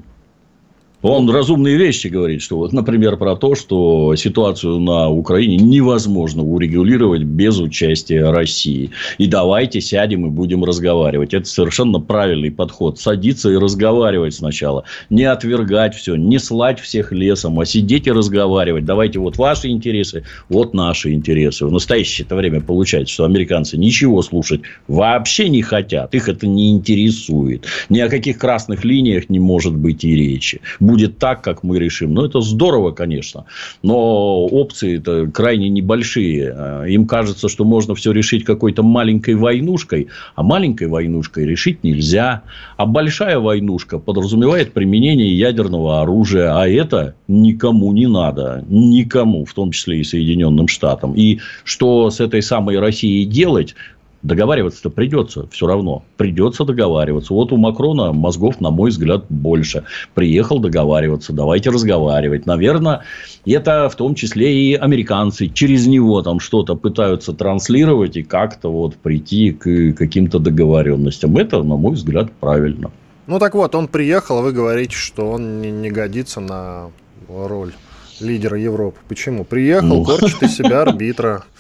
Он 1.03 1.31
разумные 1.31 1.79
вещи 1.79 2.09
говорит, 2.09 2.43
что 2.43 2.59
вот, 2.59 2.75
например, 2.75 3.17
про 3.17 3.35
то, 3.35 3.55
что 3.55 4.15
ситуацию 4.17 4.81
на 4.81 5.09
Украине 5.09 5.57
невозможно 5.57 6.43
урегулировать 6.43 7.23
без 7.23 7.59
участия 7.59 8.31
России. 8.31 8.91
И 9.17 9.27
давайте 9.27 9.81
сядем 9.81 10.27
и 10.27 10.31
будем 10.31 10.63
разговаривать. 10.63 11.33
Это 11.33 11.47
совершенно 11.49 12.01
правильный 12.01 12.51
подход. 12.51 13.01
Садиться 13.01 13.51
и 13.51 13.57
разговаривать 13.57 14.35
сначала. 14.35 14.85
Не 15.09 15.25
отвергать 15.25 15.95
все, 15.95 16.17
не 16.17 16.39
слать 16.39 16.79
всех 16.79 17.13
лесом, 17.13 17.59
а 17.61 17.65
сидеть 17.65 18.07
и 18.07 18.13
разговаривать. 18.13 18.85
Давайте 18.85 19.21
вот 19.21 19.39
ваши 19.39 19.69
интересы, 19.69 20.25
вот 20.51 20.75
наши 20.75 21.15
интересы. 21.15 21.65
В 21.65 21.73
настоящее 21.73 22.27
время 22.29 22.61
получается, 22.61 23.15
что 23.15 23.25
американцы 23.25 23.79
ничего 23.79 24.21
слушать 24.21 24.61
вообще 24.87 25.49
не 25.49 25.63
хотят. 25.63 26.15
Их 26.15 26.29
это 26.29 26.47
не 26.47 26.73
интересует. 26.73 27.65
Ни 27.89 28.01
о 28.01 28.11
каких 28.11 28.37
красных 28.37 28.85
линиях 28.85 29.31
не 29.31 29.39
может 29.39 29.75
быть 29.75 30.05
и 30.05 30.15
речи 30.15 30.61
будет 30.91 31.19
так, 31.19 31.43
как 31.43 31.63
мы 31.63 31.79
решим. 31.79 32.15
Ну, 32.15 32.25
это 32.25 32.41
здорово, 32.41 32.91
конечно. 32.91 33.45
Но 33.83 34.45
опции-то 34.45 35.31
крайне 35.33 35.69
небольшие. 35.69 36.53
А, 36.57 36.85
им 36.85 37.07
кажется, 37.07 37.49
что 37.49 37.65
можно 37.65 37.95
все 37.95 38.13
решить 38.13 38.45
какой-то 38.45 38.83
маленькой 38.83 39.37
войнушкой. 39.37 40.09
А 40.35 40.43
маленькой 40.43 40.89
войнушкой 40.89 41.47
решить 41.47 41.85
нельзя. 41.85 42.43
А 42.77 42.87
большая 42.87 43.39
войнушка 43.39 43.99
подразумевает 43.99 44.73
применение 44.73 45.39
ядерного 45.39 46.03
оружия. 46.03 46.59
А 46.59 46.67
это 46.67 47.15
никому 47.29 47.93
не 47.93 48.09
надо. 48.09 48.65
Никому, 48.69 49.45
в 49.45 49.55
том 49.55 49.71
числе 49.71 50.01
и 50.01 50.05
Соединенным 50.05 50.67
Штатам. 50.67 51.15
И 51.15 51.39
что 51.65 52.11
с 52.11 52.21
этой 52.21 52.43
самой 52.43 52.79
Россией 52.81 53.25
делать, 53.25 53.75
Договариваться-то 54.23 54.91
придется 54.91 55.49
все 55.51 55.67
равно. 55.67 56.05
Придется 56.17 56.65
договариваться. 56.65 57.33
Вот 57.33 57.53
у 57.53 57.57
Макрона 57.57 58.13
мозгов, 58.13 58.61
на 58.61 58.71
мой 58.71 58.91
взгляд, 58.91 59.25
больше. 59.31 59.85
Приехал 60.15 60.59
договариваться. 60.59 61.33
Давайте 61.33 61.71
разговаривать. 61.71 62.45
Наверное, 62.45 63.03
это 63.47 63.89
в 63.89 63.97
том 63.97 64.15
числе 64.15 64.53
и 64.53 64.75
американцы 64.75 65.49
через 65.49 65.87
него 65.87 66.21
там 66.23 66.39
что-то 66.39 66.75
пытаются 66.75 67.33
транслировать 67.33 68.17
и 68.17 68.23
как-то 68.23 68.71
вот 68.71 68.97
прийти 68.97 69.53
к 69.53 69.93
каким-то 69.95 70.39
договоренностям. 70.39 71.37
Это, 71.39 71.63
на 71.63 71.77
мой 71.77 71.95
взгляд, 71.95 72.31
правильно. 72.33 72.91
Ну 73.27 73.39
так 73.39 73.55
вот, 73.55 73.75
он 73.75 73.89
приехал, 73.89 74.39
а 74.39 74.43
вы 74.43 74.53
говорите, 74.53 74.95
что 74.95 75.31
он 75.31 75.63
не, 75.63 75.71
не 75.71 75.91
годится 75.91 76.41
на 76.41 76.91
роль 77.29 77.73
лидера 78.21 78.59
Европы. 78.59 78.99
Почему? 79.09 79.45
Приехал, 79.45 79.87
ну... 79.87 80.05
корчит 80.05 80.43
из 80.43 80.57
себя 80.57 80.83
арбитра. 80.83 81.45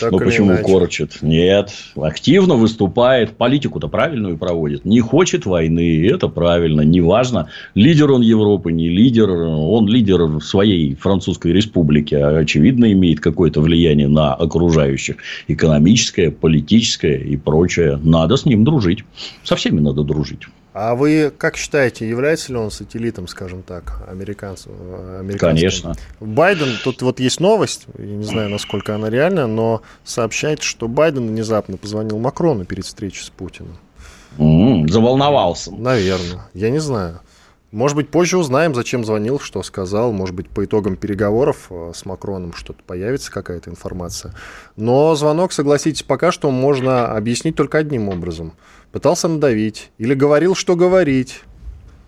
Так 0.00 0.12
Но 0.12 0.18
почему 0.18 0.52
иначе. 0.52 0.62
корчит? 0.62 1.22
Нет. 1.22 1.72
Активно 1.96 2.54
выступает. 2.54 3.36
Политику-то 3.36 3.88
правильную 3.88 4.36
проводит. 4.38 4.84
Не 4.84 5.00
хочет 5.00 5.46
войны. 5.46 6.06
Это 6.06 6.28
правильно. 6.28 6.82
Неважно, 6.82 7.48
лидер 7.74 8.10
он 8.10 8.22
Европы, 8.22 8.72
не 8.72 8.88
лидер. 8.88 9.30
Он 9.30 9.88
лидер 9.88 10.42
своей 10.42 10.94
французской 10.94 11.52
республики. 11.52 12.14
А, 12.14 12.38
очевидно, 12.38 12.90
имеет 12.92 13.20
какое-то 13.20 13.60
влияние 13.60 14.08
на 14.08 14.34
окружающих. 14.34 15.16
Экономическое, 15.48 16.30
политическое 16.30 17.18
и 17.18 17.36
прочее. 17.36 17.98
Надо 18.02 18.36
с 18.36 18.44
ним 18.44 18.64
дружить. 18.64 19.04
Со 19.44 19.56
всеми 19.56 19.80
надо 19.80 20.02
дружить. 20.02 20.42
А 20.78 20.94
вы 20.94 21.32
как 21.38 21.56
считаете, 21.56 22.06
является 22.06 22.52
ли 22.52 22.58
он 22.58 22.70
сателлитом, 22.70 23.28
скажем 23.28 23.62
так, 23.62 24.02
американцев? 24.10 24.70
Конечно. 25.40 25.94
Байден, 26.20 26.68
тут 26.84 27.00
вот 27.00 27.18
есть 27.18 27.40
новость, 27.40 27.86
я 27.96 28.04
не 28.04 28.24
знаю, 28.24 28.50
насколько 28.50 28.94
она 28.94 29.08
реальна, 29.08 29.46
но 29.46 29.80
сообщает, 30.04 30.62
что 30.62 30.86
Байден 30.86 31.28
внезапно 31.28 31.78
позвонил 31.78 32.18
Макрону 32.18 32.66
перед 32.66 32.84
встречей 32.84 33.24
с 33.24 33.30
Путиным. 33.30 33.78
Заволновался. 34.90 35.72
Наверное, 35.72 36.42
я 36.52 36.68
не 36.68 36.78
знаю. 36.78 37.20
Может 37.72 37.96
быть, 37.96 38.10
позже 38.10 38.38
узнаем, 38.38 38.74
зачем 38.74 39.04
звонил, 39.04 39.40
что 39.40 39.62
сказал. 39.62 40.12
Может 40.12 40.34
быть, 40.34 40.48
по 40.48 40.64
итогам 40.64 40.96
переговоров 40.96 41.66
э, 41.70 41.92
с 41.94 42.06
Макроном 42.06 42.52
что-то 42.52 42.82
появится, 42.86 43.30
какая-то 43.30 43.70
информация. 43.70 44.34
Но 44.76 45.14
звонок, 45.14 45.52
согласитесь, 45.52 46.02
пока 46.02 46.32
что 46.32 46.50
можно 46.50 47.08
объяснить 47.08 47.56
только 47.56 47.78
одним 47.78 48.08
образом– 48.08 48.52
пытался 48.96 49.28
надавить 49.28 49.90
или 49.98 50.14
говорил, 50.14 50.54
что 50.54 50.74
говорить, 50.74 51.42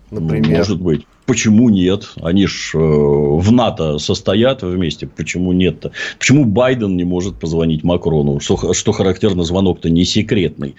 например. 0.09 0.57
Может 0.57 0.81
быть. 0.81 1.05
Почему 1.29 1.69
нет? 1.69 2.09
Они 2.23 2.47
ж 2.47 2.71
э, 2.73 2.79
в 2.79 3.51
НАТО 3.51 3.99
состоят 3.99 4.63
вместе. 4.63 5.05
Почему 5.05 5.53
нет-то? 5.53 5.91
Почему 6.17 6.43
Байден 6.43 6.97
не 6.97 7.03
может 7.03 7.35
позвонить 7.35 7.83
Макрону? 7.83 8.39
Что, 8.39 8.73
что 8.73 8.91
характерно, 8.93 9.43
звонок-то 9.43 9.91
не 9.91 10.05
секретный. 10.05 10.73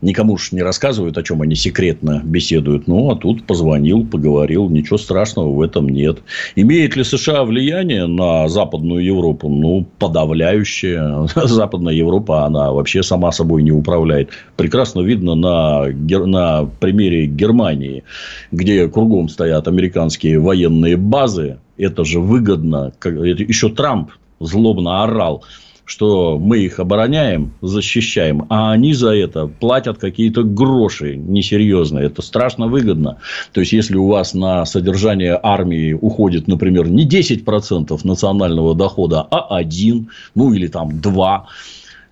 Никому 0.00 0.38
ж 0.38 0.52
не 0.52 0.62
рассказывают, 0.62 1.18
о 1.18 1.22
чем 1.22 1.42
они 1.42 1.54
секретно 1.54 2.22
беседуют. 2.24 2.88
Ну, 2.88 3.10
а 3.10 3.16
тут 3.16 3.46
позвонил, 3.46 4.06
поговорил. 4.06 4.70
Ничего 4.70 4.96
страшного 4.96 5.52
в 5.52 5.60
этом 5.60 5.90
нет. 5.90 6.22
Имеет 6.56 6.96
ли 6.96 7.04
США 7.04 7.44
влияние 7.44 8.06
на 8.06 8.48
Западную 8.48 9.04
Европу? 9.04 9.50
Ну, 9.50 9.86
подавляющее. 9.98 11.28
Западная 11.34 11.92
Европа, 11.92 12.46
она 12.46 12.72
вообще 12.72 13.02
сама 13.02 13.30
собой 13.30 13.62
не 13.62 13.72
управляет. 13.72 14.30
Прекрасно 14.56 15.02
видно 15.02 15.34
на, 15.34 15.84
на 15.84 16.64
примере 16.80 17.26
Германии, 17.26 18.04
где 18.50 18.88
кругом 18.88 19.28
стоят 19.28 19.68
американцы 19.68 19.81
американские 19.82 20.38
военные 20.38 20.96
базы, 20.96 21.58
это 21.76 22.04
же 22.04 22.20
выгодно. 22.20 22.92
Еще 23.02 23.68
Трамп 23.68 24.12
злобно 24.38 25.02
орал, 25.02 25.44
что 25.84 26.38
мы 26.38 26.58
их 26.58 26.78
обороняем, 26.78 27.52
защищаем, 27.60 28.46
а 28.48 28.70
они 28.70 28.94
за 28.94 29.10
это 29.10 29.48
платят 29.48 29.98
какие-то 29.98 30.44
гроши 30.44 31.16
несерьезные. 31.16 32.06
Это 32.06 32.22
страшно 32.22 32.68
выгодно. 32.68 33.18
То 33.52 33.60
есть, 33.60 33.72
если 33.72 33.96
у 33.96 34.06
вас 34.06 34.34
на 34.34 34.64
содержание 34.64 35.38
армии 35.42 35.92
уходит, 35.92 36.46
например, 36.46 36.88
не 36.88 37.08
10% 37.08 37.98
национального 38.04 38.76
дохода, 38.76 39.22
а 39.22 39.56
1, 39.56 40.08
ну 40.36 40.54
или 40.54 40.68
там 40.68 41.00
2, 41.00 41.46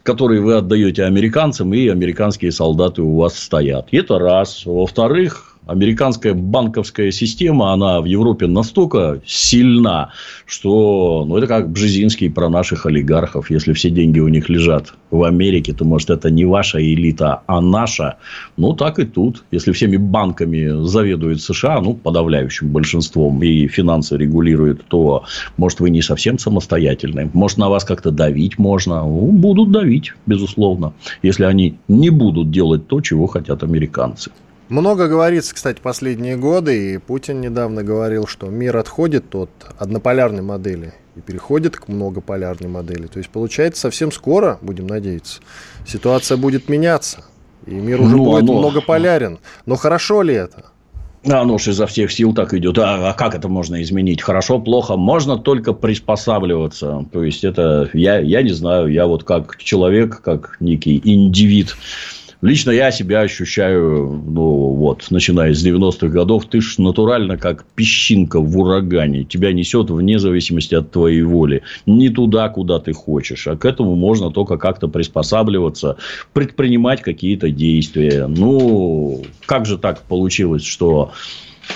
которые 0.03 0.41
вы 0.41 0.55
отдаете 0.55 1.05
американцам, 1.05 1.73
и 1.73 1.87
американские 1.87 2.51
солдаты 2.51 3.03
у 3.03 3.17
вас 3.17 3.39
стоят. 3.39 3.89
Это 3.93 4.19
раз. 4.19 4.63
Во-вторых, 4.65 5.50
американская 5.71 6.35
банковская 6.35 7.13
система, 7.13 7.73
она 7.73 8.01
в 8.01 8.05
Европе 8.05 8.47
настолько 8.47 9.21
сильна, 9.25 10.11
что, 10.45 11.25
ну, 11.27 11.37
это 11.37 11.47
как 11.47 11.71
Бжезинский 11.71 12.29
про 12.29 12.49
наших 12.49 12.87
олигархов. 12.87 13.51
Если 13.51 13.73
все 13.73 13.91
деньги 13.91 14.19
у 14.19 14.29
них 14.29 14.49
лежат 14.49 14.95
в 15.11 15.23
Америке, 15.23 15.73
то, 15.73 15.85
может, 15.85 16.11
это 16.11 16.31
не 16.31 16.45
ваша 16.45 16.81
элита, 16.81 17.43
а 17.47 17.61
наша. 17.61 18.17
Ну, 18.57 18.73
так 18.73 18.99
и 18.99 19.05
тут. 19.05 19.45
Если 19.53 19.71
всеми 19.73 19.97
банками 19.97 20.85
заведует 20.85 21.41
США, 21.41 21.81
ну, 21.81 21.95
подавляющим 21.95 22.69
большинством, 22.69 23.43
и 23.43 23.69
финансы 23.69 24.17
регулирует, 24.17 24.85
то, 24.87 25.25
может, 25.57 25.81
вы 25.81 25.91
не 25.91 26.03
совсем 26.03 26.39
самостоятельны. 26.39 27.31
Может, 27.33 27.59
на 27.59 27.69
вас 27.69 27.85
как-то 27.85 28.11
давить 28.11 28.59
можно. 28.59 29.03
Ну, 29.03 29.31
будут 29.31 29.71
давить, 29.71 30.13
безусловно, 30.27 30.93
если 31.23 31.45
они 31.45 31.77
не 31.87 32.11
будут 32.11 32.51
делать 32.51 32.89
то, 32.89 33.01
чего 33.01 33.29
хотят 33.29 33.63
американцы. 33.63 34.33
Много 34.71 35.09
говорится, 35.09 35.53
кстати, 35.53 35.81
последние 35.83 36.37
годы, 36.37 36.95
и 36.95 36.99
Путин 36.99 37.41
недавно 37.41 37.83
говорил, 37.83 38.29
что 38.29 38.47
мир 38.47 38.77
отходит 38.77 39.35
от 39.35 39.51
однополярной 39.79 40.43
модели 40.43 40.95
и 41.17 41.21
переходит 41.21 41.77
к 41.77 41.89
многополярной 41.89 42.69
модели. 42.69 43.09
То 43.09 43.19
есть, 43.19 43.31
получается, 43.31 43.83
совсем 43.83 44.13
скоро, 44.13 44.61
будем 44.63 44.87
надеяться, 44.87 45.41
ситуация 45.85 46.37
будет 46.37 46.69
меняться, 46.69 47.25
и 47.67 47.75
мир 47.75 48.01
уже 48.01 48.17
ну, 48.17 48.25
будет 48.25 48.49
оно... 48.49 48.59
многополярен. 48.61 49.41
Но 49.67 49.75
хорошо 49.75 50.23
ли 50.23 50.35
это? 50.35 50.67
Оно 51.25 51.59
же 51.59 51.73
изо 51.73 51.89
всех 51.89 52.13
сил 52.13 52.33
так 52.33 52.55
идет. 52.55 52.79
А, 52.79 53.11
а 53.11 53.13
как 53.13 53.35
это 53.35 53.49
можно 53.49 53.83
изменить? 53.83 54.23
Хорошо, 54.23 54.61
плохо? 54.61 54.95
Можно 54.95 55.37
только 55.37 55.73
приспосабливаться. 55.73 57.07
То 57.13 57.25
есть, 57.25 57.43
это 57.43 57.91
я, 57.93 58.21
я 58.21 58.43
не 58.43 58.53
знаю, 58.53 58.87
я 58.87 59.07
вот 59.07 59.25
как 59.25 59.57
человек, 59.57 60.23
как 60.23 60.59
некий 60.61 61.01
индивид, 61.05 61.77
Лично 62.43 62.71
я 62.71 62.91
себя 62.91 63.21
ощущаю, 63.21 64.23
ну, 64.27 64.75
вот, 64.75 65.07
начиная 65.11 65.53
с 65.53 65.65
90-х 65.65 66.09
годов, 66.09 66.47
ты 66.47 66.63
ж 66.63 66.79
натурально 66.79 67.37
как 67.37 67.65
песчинка 67.75 68.41
в 68.41 68.57
урагане. 68.59 69.25
Тебя 69.25 69.53
несет 69.53 69.91
вне 69.91 70.19
зависимости 70.19 70.75
от 70.75 70.91
твоей 70.91 71.23
воли. 71.23 71.63
Не 71.85 72.09
туда, 72.09 72.49
куда 72.49 72.79
ты 72.79 72.95
хочешь. 72.95 73.47
А 73.47 73.57
к 73.57 73.67
этому 73.67 73.95
можно 73.95 74.31
только 74.31 74.57
как-то 74.57 74.89
приспосабливаться, 74.89 75.99
предпринимать 76.33 77.03
какие-то 77.03 77.51
действия. 77.51 78.27
Ну, 78.27 79.23
как 79.45 79.67
же 79.67 79.77
так 79.77 80.01
получилось, 80.03 80.65
что 80.65 81.13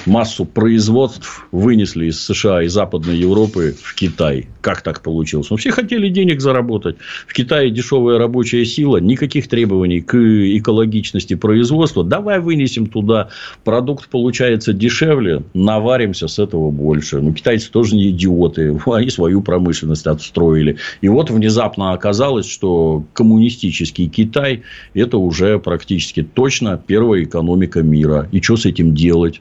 массу 0.06 0.44
производств 0.44 1.46
вынесли 1.52 2.06
из 2.06 2.20
США 2.20 2.62
и 2.62 2.68
Западной 2.68 3.16
Европы 3.16 3.74
в 3.80 3.94
Китай. 3.94 4.48
Как 4.60 4.82
так 4.82 5.00
получилось? 5.02 5.48
Ну, 5.50 5.56
все 5.56 5.70
хотели 5.70 6.08
денег 6.08 6.40
заработать. 6.40 6.96
В 7.26 7.32
Китае 7.32 7.70
дешевая 7.70 8.18
рабочая 8.18 8.64
сила, 8.64 8.98
никаких 8.98 9.48
требований 9.48 10.00
к 10.00 10.16
экологичности 10.16 11.34
производства. 11.34 12.04
Давай 12.04 12.40
вынесем 12.40 12.86
туда. 12.86 13.28
Продукт 13.64 14.08
получается 14.08 14.72
дешевле, 14.72 15.42
наваримся 15.54 16.28
с 16.28 16.38
этого 16.38 16.70
больше. 16.70 17.20
Ну, 17.20 17.32
китайцы 17.32 17.70
тоже 17.70 17.96
не 17.96 18.10
идиоты. 18.10 18.78
Они 18.86 19.10
свою 19.10 19.42
промышленность 19.42 20.06
отстроили. 20.06 20.76
И 21.00 21.08
вот 21.08 21.30
внезапно 21.30 21.92
оказалось, 21.92 22.48
что 22.48 23.04
коммунистический 23.12 24.08
Китай– 24.08 24.62
это 24.94 25.18
уже 25.18 25.58
практически 25.58 26.22
точно 26.22 26.80
первая 26.84 27.24
экономика 27.24 27.82
мира. 27.82 28.28
И 28.32 28.40
что 28.40 28.56
с 28.56 28.66
этим 28.66 28.94
делать? 28.94 29.40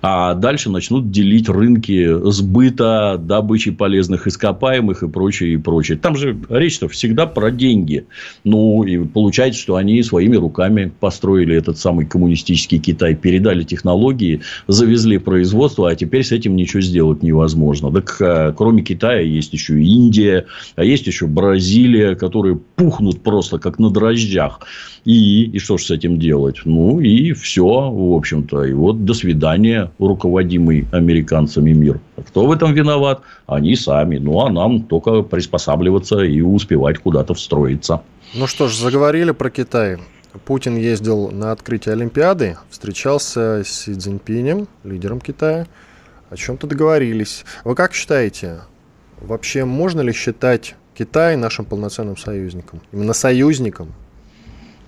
А 0.00 0.34
дальше 0.34 0.70
начнут 0.70 1.10
делить 1.10 1.48
рынки 1.48 2.30
сбыта, 2.30 3.16
добычи 3.18 3.72
полезных 3.72 4.26
ископаемых 4.26 5.02
и 5.02 5.08
прочее, 5.08 5.54
и 5.54 5.56
прочее. 5.56 5.98
Там 5.98 6.16
же 6.16 6.38
речь-то 6.48 6.88
всегда 6.88 7.26
про 7.26 7.50
деньги. 7.50 8.06
Ну, 8.44 8.84
и 8.84 9.04
получается, 9.04 9.60
что 9.60 9.76
они 9.76 10.02
своими 10.02 10.36
руками 10.36 10.92
построили 11.00 11.56
этот 11.56 11.78
самый 11.78 12.06
коммунистический 12.06 12.78
Китай, 12.78 13.14
передали 13.14 13.64
технологии, 13.64 14.40
завезли 14.68 15.18
производство, 15.18 15.90
а 15.90 15.96
теперь 15.96 16.22
с 16.24 16.32
этим 16.32 16.54
ничего 16.54 16.80
сделать 16.80 17.22
невозможно. 17.22 17.90
Так, 17.90 18.16
а, 18.20 18.52
кроме 18.52 18.82
Китая, 18.82 19.20
есть 19.20 19.52
еще 19.52 19.82
Индия, 19.82 20.46
а 20.76 20.84
есть 20.84 21.06
еще 21.06 21.26
Бразилия, 21.26 22.14
которые 22.14 22.56
пухнут 22.76 23.20
просто 23.22 23.58
как 23.58 23.78
на 23.78 23.90
дрожжах. 23.90 24.60
И, 25.04 25.44
и 25.44 25.58
что 25.58 25.78
же 25.78 25.84
с 25.84 25.90
этим 25.90 26.18
делать? 26.18 26.56
Ну, 26.64 27.00
и 27.00 27.32
все, 27.32 27.64
в 27.64 28.14
общем-то. 28.14 28.64
И 28.64 28.72
вот 28.72 29.04
до 29.04 29.14
свидания, 29.14 29.87
руководимый 29.98 30.86
американцами 30.92 31.72
мир. 31.72 32.00
Кто 32.28 32.46
в 32.46 32.52
этом 32.52 32.72
виноват? 32.74 33.22
Они 33.46 33.76
сами. 33.76 34.18
Ну, 34.18 34.40
а 34.40 34.50
нам 34.50 34.82
только 34.82 35.22
приспосабливаться 35.22 36.20
и 36.20 36.40
успевать 36.40 36.98
куда-то 36.98 37.34
встроиться. 37.34 38.02
Ну 38.34 38.46
что 38.46 38.68
ж, 38.68 38.74
заговорили 38.74 39.30
про 39.30 39.50
Китай. 39.50 39.98
Путин 40.44 40.76
ездил 40.76 41.30
на 41.30 41.52
открытие 41.52 41.94
Олимпиады, 41.94 42.58
встречался 42.70 43.62
с 43.64 43.68
Си 43.68 43.94
Цзиньпинем, 43.94 44.68
лидером 44.84 45.20
Китая. 45.20 45.66
О 46.30 46.36
чем-то 46.36 46.66
договорились. 46.66 47.44
Вы 47.64 47.74
как 47.74 47.94
считаете, 47.94 48.60
вообще 49.20 49.64
можно 49.64 50.02
ли 50.02 50.12
считать 50.12 50.74
Китай 50.96 51.36
нашим 51.36 51.64
полноценным 51.64 52.16
союзником? 52.16 52.80
Именно 52.92 53.14
союзником? 53.14 53.94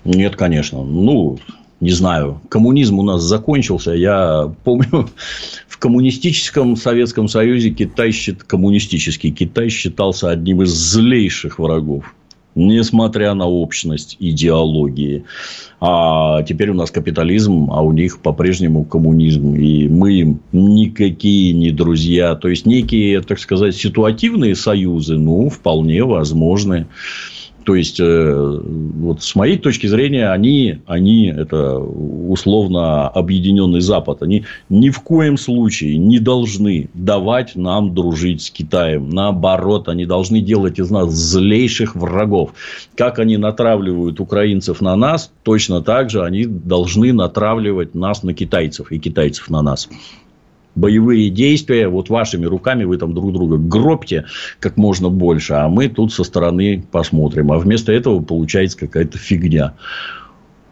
Нет, 0.04 0.36
конечно. 0.36 0.82
Ну, 0.82 1.38
не 1.80 1.90
знаю, 1.92 2.40
коммунизм 2.48 2.98
у 2.98 3.02
нас 3.02 3.22
закончился. 3.22 3.92
Я 3.92 4.52
помню, 4.64 5.08
в 5.66 5.78
коммунистическом 5.78 6.76
Советском 6.76 7.26
Союзе 7.26 7.70
Китай, 7.70 8.12
коммунистический 8.46 9.30
Китай 9.30 9.70
считался 9.70 10.30
одним 10.30 10.62
из 10.62 10.70
злейших 10.70 11.58
врагов. 11.58 12.14
Несмотря 12.56 13.32
на 13.34 13.46
общность 13.46 14.16
идеологии. 14.18 15.24
А 15.80 16.42
теперь 16.42 16.70
у 16.70 16.74
нас 16.74 16.90
капитализм, 16.90 17.70
а 17.70 17.80
у 17.80 17.92
них 17.92 18.20
по-прежнему 18.20 18.84
коммунизм. 18.84 19.54
И 19.54 19.88
мы 19.88 20.14
им 20.14 20.40
никакие 20.52 21.52
не 21.52 21.70
друзья. 21.70 22.34
То 22.34 22.48
есть, 22.48 22.66
некие, 22.66 23.22
так 23.22 23.38
сказать, 23.38 23.76
ситуативные 23.76 24.56
союзы, 24.56 25.16
ну, 25.16 25.48
вполне 25.48 26.04
возможны. 26.04 26.88
То 27.64 27.74
есть, 27.74 28.00
э, 28.00 28.60
вот 28.64 29.22
с 29.22 29.34
моей 29.34 29.58
точки 29.58 29.86
зрения, 29.86 30.30
они, 30.30 30.78
они 30.86 31.26
это 31.26 31.78
условно 31.78 33.08
объединенный 33.08 33.80
Запад, 33.80 34.22
они 34.22 34.44
ни 34.68 34.90
в 34.90 35.00
коем 35.00 35.36
случае 35.36 35.98
не 35.98 36.18
должны 36.18 36.88
давать 36.94 37.56
нам 37.56 37.94
дружить 37.94 38.42
с 38.42 38.50
Китаем. 38.50 39.10
Наоборот, 39.10 39.88
они 39.88 40.06
должны 40.06 40.40
делать 40.40 40.78
из 40.78 40.90
нас 40.90 41.10
злейших 41.10 41.96
врагов. 41.96 42.52
Как 42.96 43.18
они 43.18 43.36
натравливают 43.36 44.20
украинцев 44.20 44.80
на 44.80 44.96
нас, 44.96 45.30
точно 45.42 45.82
так 45.82 46.10
же 46.10 46.24
они 46.24 46.46
должны 46.46 47.12
натравливать 47.12 47.94
нас 47.94 48.22
на 48.22 48.32
китайцев 48.32 48.90
и 48.90 48.98
китайцев 48.98 49.50
на 49.50 49.62
нас 49.62 49.88
боевые 50.74 51.30
действия, 51.30 51.88
вот 51.88 52.08
вашими 52.08 52.46
руками 52.46 52.84
вы 52.84 52.98
там 52.98 53.14
друг 53.14 53.32
друга 53.32 53.56
гробьте 53.58 54.26
как 54.58 54.76
можно 54.76 55.08
больше, 55.08 55.54
а 55.54 55.68
мы 55.68 55.88
тут 55.88 56.12
со 56.12 56.24
стороны 56.24 56.84
посмотрим. 56.90 57.52
А 57.52 57.58
вместо 57.58 57.92
этого 57.92 58.20
получается 58.20 58.78
какая-то 58.78 59.18
фигня. 59.18 59.74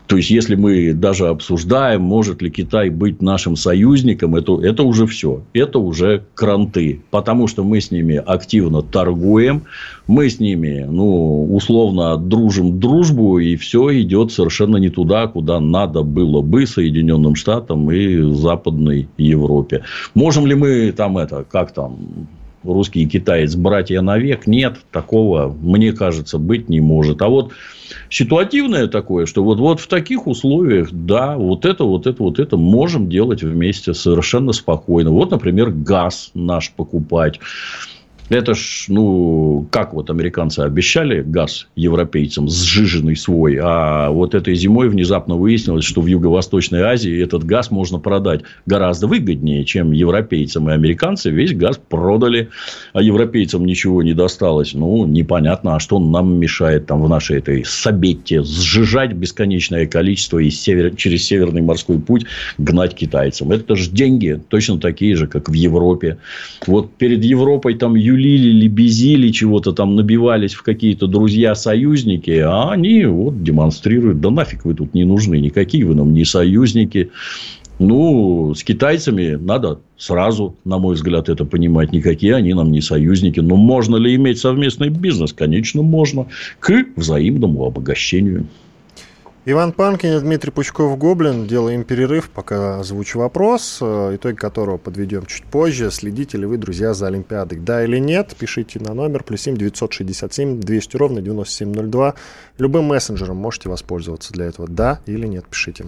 То 0.08 0.16
есть, 0.16 0.30
если 0.30 0.54
мы 0.54 0.94
даже 0.94 1.28
обсуждаем, 1.28 2.00
может 2.00 2.40
ли 2.40 2.50
Китай 2.50 2.88
быть 2.88 3.20
нашим 3.20 3.56
союзником, 3.56 4.36
это, 4.36 4.58
это 4.62 4.82
уже 4.82 5.06
все. 5.06 5.42
Это 5.52 5.78
уже 5.78 6.24
кранты. 6.34 7.02
Потому 7.10 7.46
что 7.46 7.62
мы 7.62 7.78
с 7.82 7.90
ними 7.90 8.16
активно 8.16 8.80
торгуем, 8.80 9.64
мы 10.06 10.30
с 10.30 10.40
ними, 10.40 10.86
ну, 10.88 11.54
условно, 11.54 12.16
дружим 12.16 12.80
дружбу, 12.80 13.38
и 13.38 13.56
все 13.56 14.00
идет 14.00 14.32
совершенно 14.32 14.78
не 14.78 14.88
туда, 14.88 15.26
куда 15.26 15.60
надо 15.60 16.02
было 16.02 16.40
бы 16.40 16.66
Соединенным 16.66 17.34
Штатам 17.34 17.90
и 17.92 18.32
Западной 18.32 19.08
Европе. 19.18 19.82
Можем 20.14 20.46
ли 20.46 20.54
мы 20.54 20.90
там 20.92 21.18
это, 21.18 21.44
как 21.44 21.72
там, 21.72 21.98
русский 22.72 23.02
и 23.02 23.06
китаец 23.06 23.54
братья 23.54 24.00
навек? 24.00 24.46
Нет, 24.46 24.78
такого, 24.92 25.48
мне 25.60 25.92
кажется, 25.92 26.38
быть 26.38 26.68
не 26.68 26.80
может. 26.80 27.22
А 27.22 27.28
вот 27.28 27.52
ситуативное 28.10 28.86
такое, 28.86 29.26
что 29.26 29.42
вот, 29.42 29.58
вот 29.58 29.80
в 29.80 29.88
таких 29.88 30.26
условиях, 30.26 30.88
да, 30.92 31.36
вот 31.36 31.64
это, 31.64 31.84
вот 31.84 32.06
это, 32.06 32.22
вот 32.22 32.38
это 32.38 32.56
можем 32.56 33.08
делать 33.08 33.42
вместе 33.42 33.94
совершенно 33.94 34.52
спокойно. 34.52 35.10
Вот, 35.10 35.30
например, 35.30 35.70
газ 35.70 36.30
наш 36.34 36.70
покупать. 36.70 37.40
Это 38.28 38.54
ж, 38.54 38.86
ну, 38.88 39.66
как 39.70 39.94
вот 39.94 40.10
американцы 40.10 40.60
обещали 40.60 41.22
газ 41.22 41.66
европейцам, 41.76 42.48
сжиженный 42.48 43.16
свой, 43.16 43.58
а 43.60 44.10
вот 44.10 44.34
этой 44.34 44.54
зимой 44.54 44.88
внезапно 44.88 45.36
выяснилось, 45.36 45.84
что 45.84 46.02
в 46.02 46.06
Юго-Восточной 46.06 46.82
Азии 46.82 47.22
этот 47.22 47.44
газ 47.44 47.70
можно 47.70 47.98
продать 47.98 48.42
гораздо 48.66 49.06
выгоднее, 49.06 49.64
чем 49.64 49.92
европейцам. 49.92 50.68
И 50.68 50.72
американцы 50.72 51.30
весь 51.30 51.54
газ 51.54 51.80
продали, 51.88 52.50
а 52.92 53.00
европейцам 53.00 53.64
ничего 53.64 54.02
не 54.02 54.12
досталось. 54.12 54.74
Ну, 54.74 55.06
непонятно, 55.06 55.76
а 55.76 55.80
что 55.80 55.98
нам 55.98 56.38
мешает 56.38 56.86
там 56.86 57.02
в 57.02 57.08
нашей 57.08 57.38
этой 57.38 57.64
Сабетте 57.64 58.42
сжижать 58.42 59.12
бесконечное 59.12 59.86
количество 59.86 60.38
и 60.38 60.50
север, 60.50 60.94
через 60.96 61.24
Северный 61.24 61.62
морской 61.62 61.98
путь 61.98 62.26
гнать 62.58 62.94
китайцам. 62.94 63.52
Это 63.52 63.74
же 63.74 63.90
деньги 63.90 64.40
точно 64.48 64.78
такие 64.78 65.16
же, 65.16 65.26
как 65.26 65.48
в 65.48 65.54
Европе. 65.54 66.18
Вот 66.66 66.92
перед 66.94 67.24
Европой 67.24 67.74
там 67.74 67.94
юлили, 68.18 68.50
лебезили, 68.50 69.30
чего-то 69.30 69.72
там 69.72 69.94
набивались 69.94 70.54
в 70.54 70.62
какие-то 70.62 71.06
друзья-союзники, 71.06 72.38
а 72.38 72.70
они 72.70 73.04
вот 73.04 73.42
демонстрируют, 73.42 74.20
да 74.20 74.30
нафиг 74.30 74.64
вы 74.64 74.74
тут 74.74 74.94
не 74.94 75.04
нужны, 75.04 75.40
никакие 75.40 75.84
вы 75.84 75.94
нам 75.94 76.12
не 76.12 76.24
союзники. 76.24 77.10
Ну, 77.78 78.54
с 78.56 78.64
китайцами 78.64 79.36
надо 79.36 79.78
сразу, 79.96 80.56
на 80.64 80.78
мой 80.78 80.96
взгляд, 80.96 81.28
это 81.28 81.44
понимать. 81.44 81.92
Никакие 81.92 82.34
они 82.34 82.52
нам 82.52 82.72
не 82.72 82.80
союзники. 82.80 83.38
Но 83.38 83.54
можно 83.54 83.94
ли 83.94 84.16
иметь 84.16 84.38
совместный 84.38 84.88
бизнес? 84.88 85.32
Конечно, 85.32 85.82
можно. 85.82 86.26
К 86.58 86.86
взаимному 86.96 87.64
обогащению. 87.64 88.48
Иван 89.50 89.72
Панкин 89.72 90.18
и 90.18 90.20
Дмитрий 90.20 90.50
Пучков-Гоблин. 90.50 91.46
Делаем 91.46 91.82
перерыв, 91.82 92.28
пока 92.28 92.80
озвучу 92.80 93.18
вопрос, 93.18 93.78
э, 93.80 94.16
итоги 94.16 94.36
которого 94.36 94.76
подведем 94.76 95.24
чуть 95.24 95.44
позже. 95.44 95.90
Следите 95.90 96.36
ли 96.36 96.44
вы, 96.44 96.58
друзья, 96.58 96.92
за 96.92 97.06
Олимпиадой? 97.06 97.58
Да 97.58 97.82
или 97.82 97.96
нет? 97.96 98.36
Пишите 98.38 98.78
на 98.78 98.92
номер 98.92 99.24
плюс 99.24 99.40
7 99.40 99.56
967 99.56 100.60
200 100.60 100.96
ровно 100.98 101.22
9702. 101.22 102.14
Любым 102.58 102.84
мессенджером 102.84 103.38
можете 103.38 103.70
воспользоваться 103.70 104.34
для 104.34 104.44
этого. 104.44 104.68
Да 104.68 105.00
или 105.06 105.26
нет? 105.26 105.46
Пишите. 105.48 105.86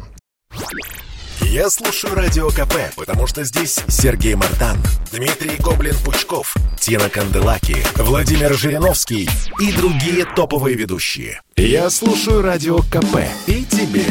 Я 1.43 1.69
слушаю 1.71 2.15
Радио 2.15 2.49
КП, 2.51 2.75
потому 2.97 3.27
что 3.27 3.45
здесь 3.45 3.81
Сергей 3.89 4.35
Мартан, 4.35 4.77
Дмитрий 5.11 5.57
Гоблин-Пучков, 5.57 6.55
Тина 6.79 7.09
Канделаки, 7.09 7.77
Владимир 7.97 8.55
Жириновский 8.55 9.29
и 9.59 9.73
другие 9.73 10.25
топовые 10.25 10.77
ведущие. 10.77 11.41
Я 11.57 11.91
слушаю 11.91 12.43
Радио 12.43 12.79
КП 12.79 13.25
и 13.47 13.65
тебе 13.65 14.05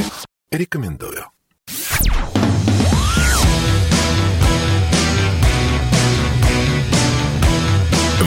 рекомендую. 0.52 1.26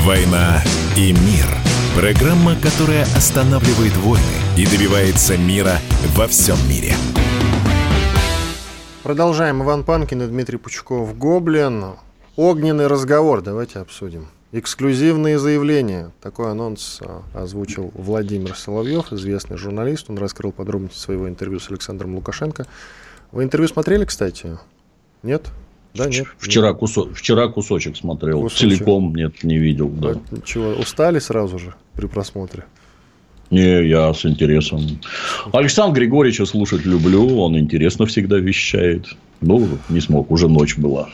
«Война 0.04 0.62
и 0.96 1.12
мир»– 1.12 1.46
программа, 1.94 2.56
которая 2.56 3.04
останавливает 3.14 3.96
войны 3.98 4.24
и 4.56 4.66
добивается 4.66 5.36
мира 5.36 5.78
во 6.16 6.26
всем 6.26 6.56
мире– 6.68 6.96
Продолжаем. 9.02 9.64
Иван 9.64 9.82
Панкин 9.82 10.22
и 10.22 10.26
Дмитрий 10.28 10.58
Пучков. 10.58 11.18
Гоблин. 11.18 11.96
Огненный 12.36 12.86
разговор. 12.86 13.42
Давайте 13.42 13.80
обсудим. 13.80 14.28
Эксклюзивные 14.52 15.40
заявления. 15.40 16.12
Такой 16.20 16.52
анонс 16.52 17.00
а, 17.02 17.22
озвучил 17.34 17.90
Владимир 17.94 18.54
Соловьев, 18.56 19.12
известный 19.12 19.56
журналист. 19.56 20.08
Он 20.08 20.18
раскрыл 20.18 20.52
подробности 20.52 20.98
своего 20.98 21.28
интервью 21.28 21.58
с 21.58 21.68
Александром 21.68 22.14
Лукашенко. 22.14 22.66
Вы 23.32 23.42
интервью 23.42 23.66
смотрели, 23.66 24.04
кстати? 24.04 24.56
Нет? 25.24 25.50
Да, 25.94 26.06
нет. 26.06 26.28
Вчера, 26.38 26.68
нет. 26.68 26.78
Кусо... 26.78 27.12
Вчера 27.12 27.48
кусочек 27.48 27.96
смотрел. 27.96 28.40
Кусочек. 28.40 28.78
Целиком 28.78 29.16
нет, 29.16 29.42
не 29.42 29.58
видел. 29.58 29.88
Да. 29.88 30.14
Чего, 30.44 30.74
устали 30.74 31.18
сразу 31.18 31.58
же 31.58 31.74
при 31.96 32.06
просмотре? 32.06 32.66
Не, 33.52 33.86
я 33.86 34.14
с 34.14 34.24
интересом. 34.24 34.80
Александр 35.52 36.00
Григорьевича 36.00 36.46
слушать 36.46 36.86
люблю, 36.86 37.38
он 37.38 37.58
интересно 37.58 38.06
всегда 38.06 38.38
вещает. 38.38 39.08
Ну, 39.42 39.68
не 39.90 40.00
смог, 40.00 40.30
уже 40.30 40.48
ночь 40.48 40.78
была. 40.78 41.10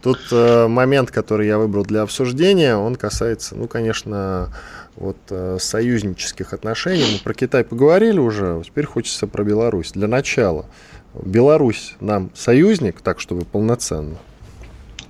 Тут 0.00 0.20
э, 0.30 0.68
момент, 0.68 1.10
который 1.10 1.48
я 1.48 1.58
выбрал 1.58 1.84
для 1.84 2.02
обсуждения, 2.02 2.76
он 2.76 2.94
касается, 2.94 3.56
ну, 3.56 3.66
конечно, 3.66 4.54
вот 4.94 5.16
э, 5.30 5.56
союзнических 5.58 6.52
отношений. 6.52 7.06
Мы 7.12 7.18
про 7.18 7.34
Китай 7.34 7.64
поговорили 7.64 8.20
уже, 8.20 8.62
теперь 8.64 8.86
хочется 8.86 9.26
про 9.26 9.42
Беларусь. 9.42 9.90
Для 9.90 10.06
начала, 10.06 10.66
Беларусь 11.24 11.96
нам 11.98 12.30
союзник, 12.34 13.00
так 13.00 13.18
чтобы 13.18 13.44
полноценно? 13.44 14.16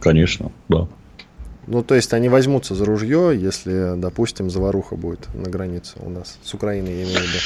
Конечно, 0.00 0.50
да. 0.70 0.88
Ну, 1.66 1.82
то 1.82 1.94
есть 1.94 2.12
они 2.12 2.28
возьмутся 2.28 2.74
за 2.74 2.84
ружье, 2.84 3.38
если, 3.38 3.94
допустим, 3.96 4.50
заваруха 4.50 4.96
будет 4.96 5.28
на 5.34 5.48
границе 5.50 5.94
у 6.00 6.10
нас 6.10 6.38
с 6.42 6.54
Украиной, 6.54 6.92
я 6.92 7.02
имею 7.04 7.18
в 7.18 7.22
виду. 7.22 7.38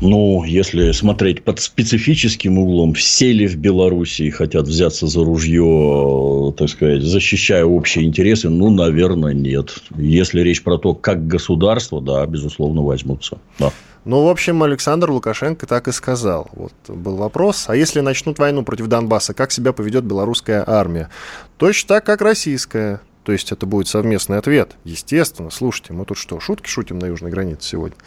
Ну, 0.00 0.44
если 0.44 0.92
смотреть 0.92 1.42
под 1.42 1.58
специфическим 1.58 2.58
углом, 2.58 2.94
все 2.94 3.32
ли 3.32 3.48
в 3.48 3.56
Белоруссии 3.56 4.30
хотят 4.30 4.68
взяться 4.68 5.08
за 5.08 5.24
ружье, 5.24 6.54
так 6.56 6.68
сказать, 6.68 7.02
защищая 7.02 7.64
общие 7.64 8.04
интересы, 8.04 8.48
ну, 8.48 8.70
наверное, 8.70 9.34
нет. 9.34 9.74
Если 9.96 10.40
речь 10.40 10.62
про 10.62 10.78
то, 10.78 10.94
как 10.94 11.26
государство, 11.26 12.00
да, 12.00 12.24
безусловно, 12.26 12.82
возьмутся. 12.82 13.38
Да. 13.58 13.72
Ну, 14.04 14.24
в 14.24 14.28
общем, 14.28 14.62
Александр 14.62 15.10
Лукашенко 15.10 15.66
так 15.66 15.88
и 15.88 15.92
сказал. 15.92 16.48
Вот 16.52 16.72
был 16.86 17.16
вопрос, 17.16 17.64
а 17.66 17.74
если 17.74 18.00
начнут 18.00 18.38
войну 18.38 18.62
против 18.62 18.86
Донбасса, 18.86 19.34
как 19.34 19.50
себя 19.50 19.72
поведет 19.72 20.04
белорусская 20.04 20.62
армия? 20.64 21.10
Точно 21.56 21.88
так, 21.88 22.06
как 22.06 22.22
российская. 22.22 23.00
То 23.28 23.32
есть 23.32 23.52
это 23.52 23.66
будет 23.66 23.88
совместный 23.88 24.38
ответ. 24.38 24.76
Естественно, 24.84 25.50
слушайте, 25.50 25.92
мы 25.92 26.06
тут 26.06 26.16
что, 26.16 26.40
шутки 26.40 26.66
шутим 26.66 26.98
на 26.98 27.04
южной 27.04 27.30
границе 27.30 27.68
сегодня? 27.68 27.98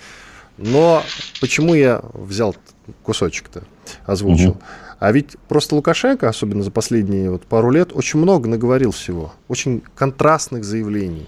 Но 0.58 1.04
почему 1.40 1.76
я 1.76 2.02
взял 2.14 2.56
кусочек-то, 3.04 3.62
озвучил? 4.08 4.54
Угу. 4.54 4.62
А 4.98 5.12
ведь 5.12 5.36
просто 5.48 5.76
Лукашенко, 5.76 6.28
особенно 6.28 6.64
за 6.64 6.72
последние 6.72 7.30
вот 7.30 7.44
пару 7.44 7.70
лет, 7.70 7.92
очень 7.94 8.18
много 8.18 8.50
наговорил 8.50 8.90
всего. 8.90 9.32
Очень 9.48 9.84
контрастных 9.94 10.64
заявлений. 10.64 11.28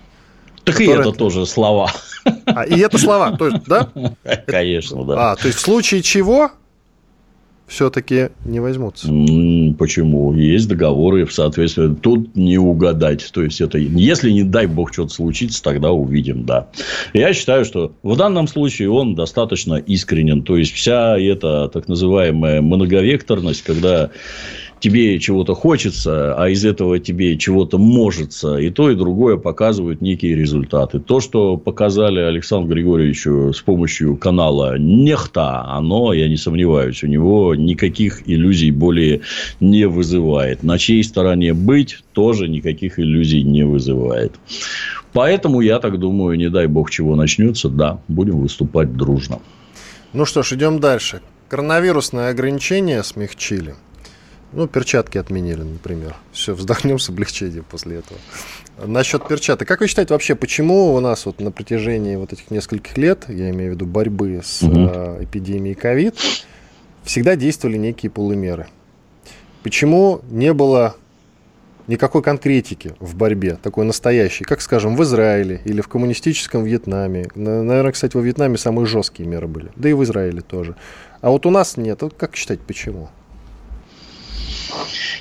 Так 0.63 0.81
и 0.81 0.87
это 0.87 1.11
тоже 1.11 1.45
слова. 1.45 1.91
А, 2.47 2.63
и 2.63 2.79
это 2.79 2.97
слова, 2.97 3.37
то 3.37 3.47
есть, 3.47 3.65
да? 3.65 3.91
Конечно, 4.47 5.03
да. 5.05 5.33
А, 5.33 5.35
то 5.35 5.45
есть 5.45 5.59
в 5.59 5.61
случае 5.61 6.01
чего 6.01 6.49
все-таки 7.67 8.29
не 8.45 8.59
возьмутся. 8.59 9.07
Почему? 9.07 10.33
Есть 10.33 10.67
договоры, 10.67 11.25
в 11.25 11.33
соответствии. 11.33 11.95
Тут 11.95 12.35
не 12.35 12.57
угадать. 12.57 13.29
То 13.31 13.41
есть, 13.41 13.61
это 13.61 13.77
если, 13.77 14.31
не 14.31 14.43
дай 14.43 14.67
бог, 14.67 14.93
что-то 14.93 15.13
случится, 15.13 15.63
тогда 15.63 15.91
увидим, 15.91 16.45
да. 16.45 16.67
Я 17.13 17.33
считаю, 17.33 17.65
что 17.65 17.93
в 18.03 18.15
данном 18.15 18.47
случае 18.47 18.89
он 18.89 19.15
достаточно 19.15 19.75
искренен. 19.75 20.43
То 20.43 20.57
есть, 20.57 20.73
вся 20.73 21.17
эта 21.17 21.69
так 21.69 21.87
называемая 21.87 22.61
многовекторность, 22.61 23.63
когда 23.63 24.09
тебе 24.83 25.17
чего-то 25.17 25.55
хочется, 25.55 26.35
а 26.35 26.49
из 26.49 26.65
этого 26.65 26.99
тебе 26.99 27.37
чего-то 27.37 27.77
можется. 27.77 28.57
И 28.57 28.69
то, 28.69 28.91
и 28.91 28.95
другое 28.95 29.37
показывают 29.37 30.01
некие 30.01 30.35
результаты. 30.35 30.99
То, 30.99 31.21
что 31.21 31.55
показали 31.55 32.19
Александру 32.19 32.73
Григорьевичу 32.73 33.53
с 33.53 33.61
помощью 33.61 34.17
канала 34.17 34.77
Нехта, 34.77 35.63
оно, 35.67 36.11
я 36.11 36.27
не 36.27 36.35
сомневаюсь, 36.35 37.01
у 37.01 37.07
него 37.07 37.55
никаких 37.55 38.27
иллюзий 38.27 38.71
более 38.71 39.21
не 39.61 39.87
вызывает. 39.87 40.63
На 40.63 40.77
чьей 40.77 41.05
стороне 41.05 41.53
быть, 41.53 41.99
тоже 42.11 42.49
никаких 42.49 42.99
иллюзий 42.99 43.43
не 43.43 43.63
вызывает. 43.63 44.33
Поэтому, 45.13 45.61
я 45.61 45.79
так 45.79 45.97
думаю, 45.97 46.37
не 46.37 46.49
дай 46.49 46.67
бог 46.67 46.91
чего 46.91 47.15
начнется, 47.15 47.69
да, 47.69 48.01
будем 48.09 48.41
выступать 48.41 48.97
дружно. 48.97 49.39
Ну 50.11 50.25
что 50.25 50.43
ж, 50.43 50.53
идем 50.53 50.81
дальше. 50.81 51.21
Коронавирусные 51.47 52.27
ограничения 52.27 53.01
смягчили. 53.01 53.75
Ну, 54.53 54.67
перчатки 54.67 55.17
отменили, 55.17 55.63
например. 55.63 56.15
Все, 56.31 56.53
вздохнем 56.53 56.99
с 56.99 57.09
облегчением 57.09 57.65
после 57.69 57.97
этого. 57.97 58.19
Насчет 58.85 59.27
перчаток. 59.27 59.67
Как 59.67 59.81
вы 59.81 59.87
считаете 59.87 60.13
вообще, 60.13 60.35
почему 60.35 60.93
у 60.93 60.99
нас 60.99 61.25
вот 61.25 61.39
на 61.39 61.51
протяжении 61.51 62.15
вот 62.15 62.33
этих 62.33 62.51
нескольких 62.51 62.97
лет, 62.97 63.25
я 63.29 63.49
имею 63.49 63.71
в 63.71 63.75
виду 63.75 63.85
борьбы 63.85 64.41
с 64.43 64.61
угу. 64.61 64.89
э, 64.93 65.23
эпидемией 65.23 65.75
ковид, 65.75 66.15
всегда 67.03 67.35
действовали 67.35 67.77
некие 67.77 68.11
полумеры? 68.11 68.67
Почему 69.63 70.21
не 70.29 70.53
было 70.53 70.95
никакой 71.87 72.21
конкретики 72.21 72.95
в 72.99 73.15
борьбе, 73.15 73.57
такой 73.61 73.85
настоящей, 73.85 74.43
как, 74.43 74.61
скажем, 74.61 74.95
в 74.95 75.03
Израиле 75.03 75.61
или 75.65 75.81
в 75.81 75.87
коммунистическом 75.87 76.63
Вьетнаме. 76.63 77.27
Наверное, 77.35 77.91
кстати, 77.91 78.15
во 78.15 78.21
Вьетнаме 78.21 78.57
самые 78.57 78.85
жесткие 78.85 79.27
меры 79.27 79.47
были. 79.47 79.71
Да 79.75 79.89
и 79.89 79.93
в 79.93 80.03
Израиле 80.03 80.41
тоже. 80.41 80.75
А 81.21 81.29
вот 81.29 81.45
у 81.45 81.49
нас 81.49 81.77
нет. 81.77 82.01
Вот 82.01 82.13
как 82.15 82.35
считать, 82.35 82.59
почему? 82.61 83.09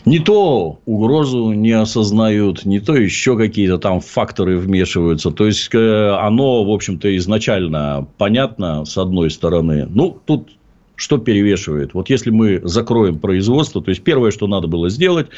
Не 0.05 0.19
то 0.19 0.81
угрозу 0.85 1.53
не 1.53 1.73
осознают, 1.73 2.65
не 2.65 2.81
то 2.81 2.95
еще 2.95 3.37
какие-то 3.37 3.79
там 3.79 4.01
факторы 4.01 4.59
вмешиваются. 4.59 5.31
То 5.31 5.47
есть, 5.47 5.69
э, 5.73 6.11
оно, 6.21 6.65
в 6.65 6.71
общем-то, 6.71 7.17
изначально 7.17 8.07
понятно, 8.19 8.85
с 8.85 8.97
одной 8.99 9.31
стороны. 9.31 9.87
Ну, 9.89 10.19
тут 10.25 10.51
что 10.97 11.19
перевешивает? 11.19 11.95
Вот 11.95 12.11
если 12.11 12.31
мы 12.31 12.61
закроем 12.65 13.19
производство, 13.19 13.83
то 13.83 13.91
есть 13.91 14.03
первое, 14.03 14.31
что 14.31 14.47
надо 14.47 14.69
было 14.69 14.89
сделать, 14.89 15.29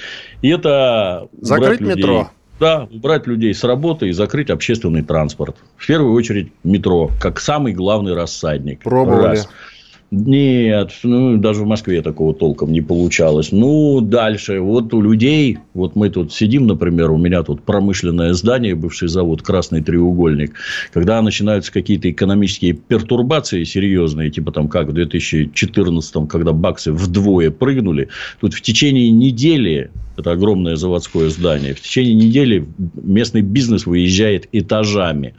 это 0.43 1.29
закрыть 1.41 1.81
людей, 1.81 1.97
метро. 1.97 2.31
Да, 2.61 2.89
убрать 2.93 3.27
людей 3.27 3.53
с 3.53 3.65
работы 3.65 4.09
и 4.09 4.13
закрыть 4.13 4.51
общественный 4.51 5.03
транспорт. 5.03 5.57
В 5.77 5.87
первую 5.87 6.13
очередь 6.13 6.53
метро, 6.63 7.11
как 7.21 7.41
самый 7.41 7.73
главный 7.73 8.15
рассадник. 8.15 8.83
Пробовали. 8.83 9.37
Раз. 9.37 9.49
Нет, 10.11 10.93
ну, 11.03 11.39
даже 11.39 11.63
в 11.63 11.67
Москве 11.67 12.01
такого 12.01 12.35
толком 12.35 12.73
не 12.73 12.81
получалось. 12.81 13.51
Ну, 13.51 14.01
дальше. 14.01 14.61
Вот 14.61 14.95
у 14.95 15.01
людей, 15.01 15.59
вот 15.73 15.97
мы 15.97 16.09
тут 16.09 16.33
сидим, 16.33 16.67
например, 16.67 17.11
у 17.11 17.19
меня 17.19 17.43
тут 17.43 17.63
промышленное 17.63 18.33
здание, 18.35 18.75
бывший 18.75 19.09
завод 19.09 19.43
«Красный 19.43 19.83
треугольник». 19.83 20.55
Когда 20.93 21.21
начинаются 21.21 21.73
какие-то 21.73 22.11
экономические 22.11 22.75
пертурбации 22.75 23.65
серьезные, 23.65 24.31
типа 24.31 24.53
там 24.53 24.69
как 24.69 24.89
в 24.89 24.93
2014, 24.93 26.29
когда 26.29 26.53
баксы 26.53 26.93
вдвое 26.93 27.51
прыгнули, 27.51 28.09
тут 28.41 28.55
в 28.55 28.61
течение 28.61 29.11
недели 29.11 29.91
это 30.17 30.31
огромное 30.33 30.77
заводское 30.77 31.29
здание. 31.29 31.75
В 31.75 31.81
течение 31.81 32.15
недели 32.15 32.67
местный 32.95 33.43
бизнес 33.43 33.87
выезжает 33.87 34.49
этажами 34.53 35.35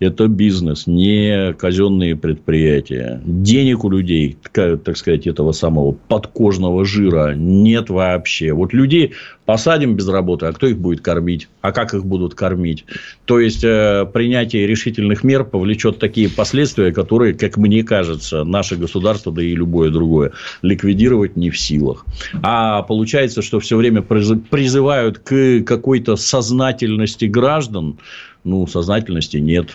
это 0.00 0.28
бизнес, 0.28 0.86
не 0.86 1.52
казенные 1.54 2.14
предприятия. 2.14 3.20
Денег 3.24 3.84
у 3.84 3.90
людей, 3.90 4.36
так 4.52 4.96
сказать, 4.96 5.26
этого 5.26 5.52
самого 5.52 5.92
подкожного 5.92 6.84
жира 6.84 7.34
нет 7.34 7.90
вообще. 7.90 8.52
Вот 8.52 8.72
людей 8.72 9.14
посадим 9.44 9.96
без 9.96 10.06
работы, 10.08 10.46
а 10.46 10.52
кто 10.52 10.68
их 10.68 10.78
будет 10.78 11.00
кормить? 11.00 11.48
А 11.62 11.72
как 11.72 11.94
их 11.94 12.04
будут 12.04 12.34
кормить? 12.34 12.84
То 13.24 13.40
есть, 13.40 13.64
э, 13.64 14.06
принятие 14.12 14.66
решительных 14.66 15.24
мер 15.24 15.42
повлечет 15.42 15.98
такие 15.98 16.28
последствия, 16.28 16.92
которые, 16.92 17.34
как 17.34 17.56
мне 17.56 17.82
кажется, 17.82 18.44
наше 18.44 18.76
государство, 18.76 19.32
да 19.32 19.42
и 19.42 19.54
любое 19.54 19.90
другое, 19.90 20.32
ликвидировать 20.62 21.36
не 21.36 21.50
в 21.50 21.58
силах. 21.58 22.06
А 22.42 22.82
получается, 22.82 23.42
что 23.42 23.58
все 23.58 23.76
время 23.76 24.02
призывают 24.02 25.18
к 25.18 25.62
какой-то 25.62 26.16
сознательности 26.16 27.24
граждан. 27.24 27.98
Ну, 28.44 28.66
сознательности 28.66 29.38
нет 29.38 29.70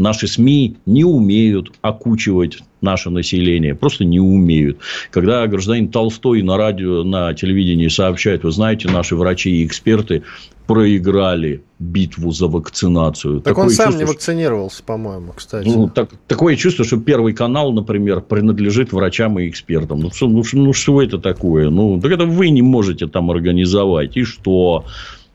наши 0.00 0.26
СМИ 0.26 0.76
не 0.86 1.04
умеют 1.04 1.72
окучивать 1.82 2.58
наше 2.80 3.10
население, 3.10 3.74
просто 3.74 4.04
не 4.04 4.20
умеют. 4.20 4.78
Когда 5.10 5.46
гражданин 5.46 5.88
Толстой 5.88 6.42
на 6.42 6.56
радио, 6.56 7.04
на 7.04 7.34
телевидении 7.34 7.88
сообщает, 7.88 8.42
вы 8.42 8.50
знаете, 8.50 8.88
наши 8.88 9.14
врачи 9.14 9.50
и 9.50 9.66
эксперты 9.66 10.22
проиграли 10.66 11.62
битву 11.80 12.30
за 12.30 12.46
вакцинацию. 12.46 13.40
Так 13.40 13.44
такое 13.44 13.64
он 13.64 13.70
сам 13.70 13.86
чувство, 13.86 14.00
не 14.00 14.04
вакцинировался, 14.06 14.82
по-моему, 14.84 15.32
кстати. 15.34 15.66
Ну, 15.66 15.88
так, 15.88 16.10
такое 16.28 16.54
чувство, 16.54 16.84
что 16.84 16.98
Первый 16.98 17.32
канал, 17.32 17.72
например, 17.72 18.20
принадлежит 18.20 18.92
врачам 18.92 19.38
и 19.40 19.48
экспертам. 19.48 19.98
Ну, 20.00 20.10
что, 20.12 20.28
ну, 20.28 20.44
ну, 20.52 20.72
что 20.72 21.02
это 21.02 21.18
такое? 21.18 21.70
Ну, 21.70 22.00
так 22.00 22.12
это 22.12 22.24
вы 22.24 22.50
не 22.50 22.62
можете 22.62 23.08
там 23.08 23.32
организовать. 23.32 24.16
И 24.16 24.22
что? 24.22 24.84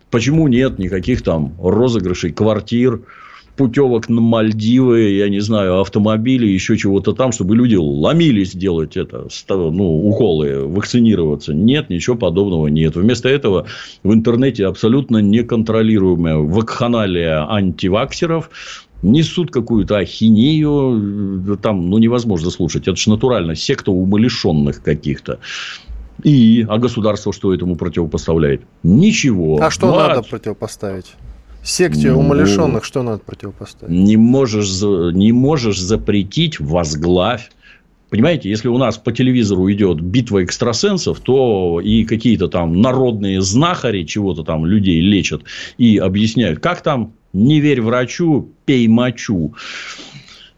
Почему 0.10 0.48
нет 0.48 0.80
никаких 0.80 1.22
там 1.22 1.54
розыгрышей 1.62 2.32
квартир? 2.32 3.02
Путевок 3.56 4.10
на 4.10 4.22
Мальдивы, 4.22 5.12
я 5.12 5.30
не 5.30 5.40
знаю, 5.40 5.80
автомобили, 5.80 6.46
еще 6.46 6.78
чего-то 6.78 7.14
там, 7.14 7.32
чтобы 7.32 7.56
люди 7.56 7.76
ломились 7.76 8.54
делать 8.56 8.98
это, 8.98 9.28
ну, 9.50 10.08
уколы, 10.08 10.68
вакцинироваться. 10.68 11.54
Нет, 11.54 11.90
ничего 11.90 12.16
подобного 12.16 12.68
нет. 12.68 12.96
Вместо 12.96 13.30
этого 13.30 13.66
в 14.04 14.14
интернете 14.14 14.68
абсолютно 14.68 15.18
неконтролируемая 15.18 16.38
вакханалия 16.38 17.50
антиваксеров, 17.50 18.50
несут 19.02 19.52
какую-то 19.52 19.98
ахинею, 19.98 21.58
там, 21.62 21.90
ну, 21.90 21.98
невозможно 21.98 22.50
слушать. 22.50 22.88
Это 22.88 22.98
же 22.98 23.10
натурально 23.10 23.56
секта 23.56 23.92
умалишенных 23.92 24.82
каких-то. 24.82 25.40
И, 26.24 26.66
а 26.68 26.78
государство 26.78 27.34
что 27.34 27.54
этому 27.54 27.76
противопоставляет? 27.76 28.62
Ничего. 28.84 29.62
А 29.62 29.70
что 29.70 29.88
Влад... 29.88 30.10
надо 30.16 30.22
противопоставить? 30.24 31.14
Секте 31.66 32.12
ну, 32.12 32.20
умалишенных 32.20 32.86
что 32.86 33.02
надо 33.02 33.18
противопоставить? 33.26 33.92
Не 33.92 34.18
можешь, 34.18 34.70
не 34.82 35.32
можешь 35.32 35.80
запретить 35.80 36.60
возглавь. 36.60 37.50
Понимаете, 38.12 38.52
если 38.52 38.68
у 38.68 38.78
нас 38.78 39.00
по 39.00 39.12
телевизору 39.12 39.72
идет 39.72 40.00
битва 40.00 40.44
экстрасенсов, 40.44 41.20
то 41.22 41.82
и 41.84 42.06
какие-то 42.06 42.50
там 42.50 42.82
народные 42.82 43.42
знахари 43.42 44.04
чего-то 44.04 44.44
там 44.44 44.68
людей 44.68 45.02
лечат 45.02 45.42
и 45.80 45.98
объясняют, 45.98 46.60
как 46.60 46.82
там 46.82 47.14
не 47.34 47.60
верь 47.60 47.82
врачу, 47.82 48.48
пей 48.66 48.88
мочу. 48.88 49.56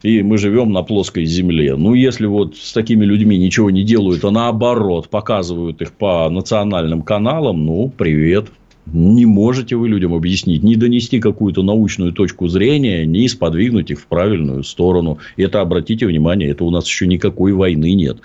и 0.02 0.22
мы 0.22 0.36
живем 0.36 0.72
на 0.72 0.82
плоской 0.82 1.24
земле. 1.24 1.74
Ну, 1.76 1.94
если 1.94 2.26
вот 2.26 2.54
с 2.58 2.74
такими 2.74 3.06
людьми 3.06 3.38
ничего 3.38 3.70
не 3.70 3.82
делают, 3.82 4.26
а 4.26 4.30
наоборот 4.30 5.08
показывают 5.08 5.80
их 5.80 5.92
по 5.92 6.28
национальным 6.28 7.00
каналам, 7.00 7.64
ну, 7.64 7.90
привет. 7.96 8.48
Не 8.92 9.26
можете 9.26 9.76
вы 9.76 9.88
людям 9.88 10.14
объяснить, 10.14 10.62
не 10.62 10.76
донести 10.76 11.20
какую-то 11.20 11.62
научную 11.62 12.12
точку 12.12 12.48
зрения, 12.48 13.04
не 13.04 13.28
сподвигнуть 13.28 13.90
их 13.90 14.00
в 14.00 14.06
правильную 14.06 14.64
сторону. 14.64 15.18
Это, 15.36 15.60
обратите 15.60 16.06
внимание, 16.06 16.48
это 16.50 16.64
у 16.64 16.70
нас 16.70 16.86
еще 16.86 17.06
никакой 17.06 17.52
войны 17.52 17.92
нет, 17.94 18.18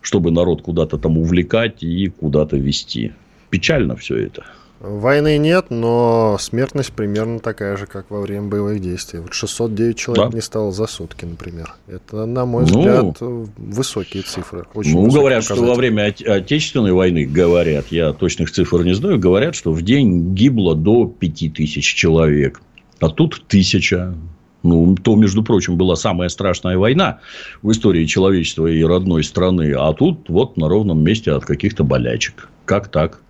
чтобы 0.00 0.30
народ 0.30 0.62
куда-то 0.62 0.98
там 0.98 1.18
увлекать 1.18 1.82
и 1.82 2.08
куда-то 2.08 2.56
вести. 2.56 3.12
Печально 3.50 3.96
все 3.96 4.16
это. 4.16 4.44
Войны 4.80 5.36
нет, 5.36 5.66
но 5.68 6.38
смертность 6.40 6.94
примерно 6.94 7.38
такая 7.38 7.76
же, 7.76 7.84
как 7.84 8.10
во 8.10 8.22
время 8.22 8.48
боевых 8.48 8.80
действий. 8.80 9.18
Вот 9.18 9.34
609 9.34 9.98
человек 9.98 10.30
да. 10.30 10.34
не 10.34 10.40
стало 10.40 10.72
за 10.72 10.86
сутки, 10.86 11.26
например. 11.26 11.74
Это, 11.86 12.24
на 12.24 12.46
мой 12.46 12.64
ну, 12.66 13.10
взгляд, 13.10 13.18
высокие 13.58 14.22
цифры. 14.22 14.64
Очень 14.72 14.94
ну, 14.94 15.10
говорят, 15.10 15.44
что 15.44 15.56
во 15.56 15.74
время 15.74 16.14
Отечественной 16.26 16.92
войны, 16.92 17.26
говорят, 17.26 17.88
я 17.90 18.14
точных 18.14 18.50
цифр 18.50 18.82
не 18.82 18.94
знаю, 18.94 19.18
говорят, 19.18 19.54
что 19.54 19.70
в 19.72 19.82
день 19.82 20.32
гибло 20.34 20.74
до 20.74 21.04
5000 21.04 21.84
человек. 21.84 22.62
А 23.00 23.10
тут 23.10 23.44
тысяча. 23.48 24.14
Ну, 24.62 24.94
то, 24.94 25.14
между 25.14 25.42
прочим, 25.42 25.76
была 25.76 25.94
самая 25.94 26.30
страшная 26.30 26.78
война 26.78 27.20
в 27.60 27.70
истории 27.70 28.06
человечества 28.06 28.66
и 28.66 28.82
родной 28.82 29.24
страны. 29.24 29.74
А 29.76 29.92
тут 29.92 30.30
вот 30.30 30.56
на 30.56 30.70
ровном 30.70 31.04
месте 31.04 31.32
от 31.32 31.44
каких-то 31.44 31.84
болячек. 31.84 32.48
Как 32.64 32.88
так? 32.88 33.20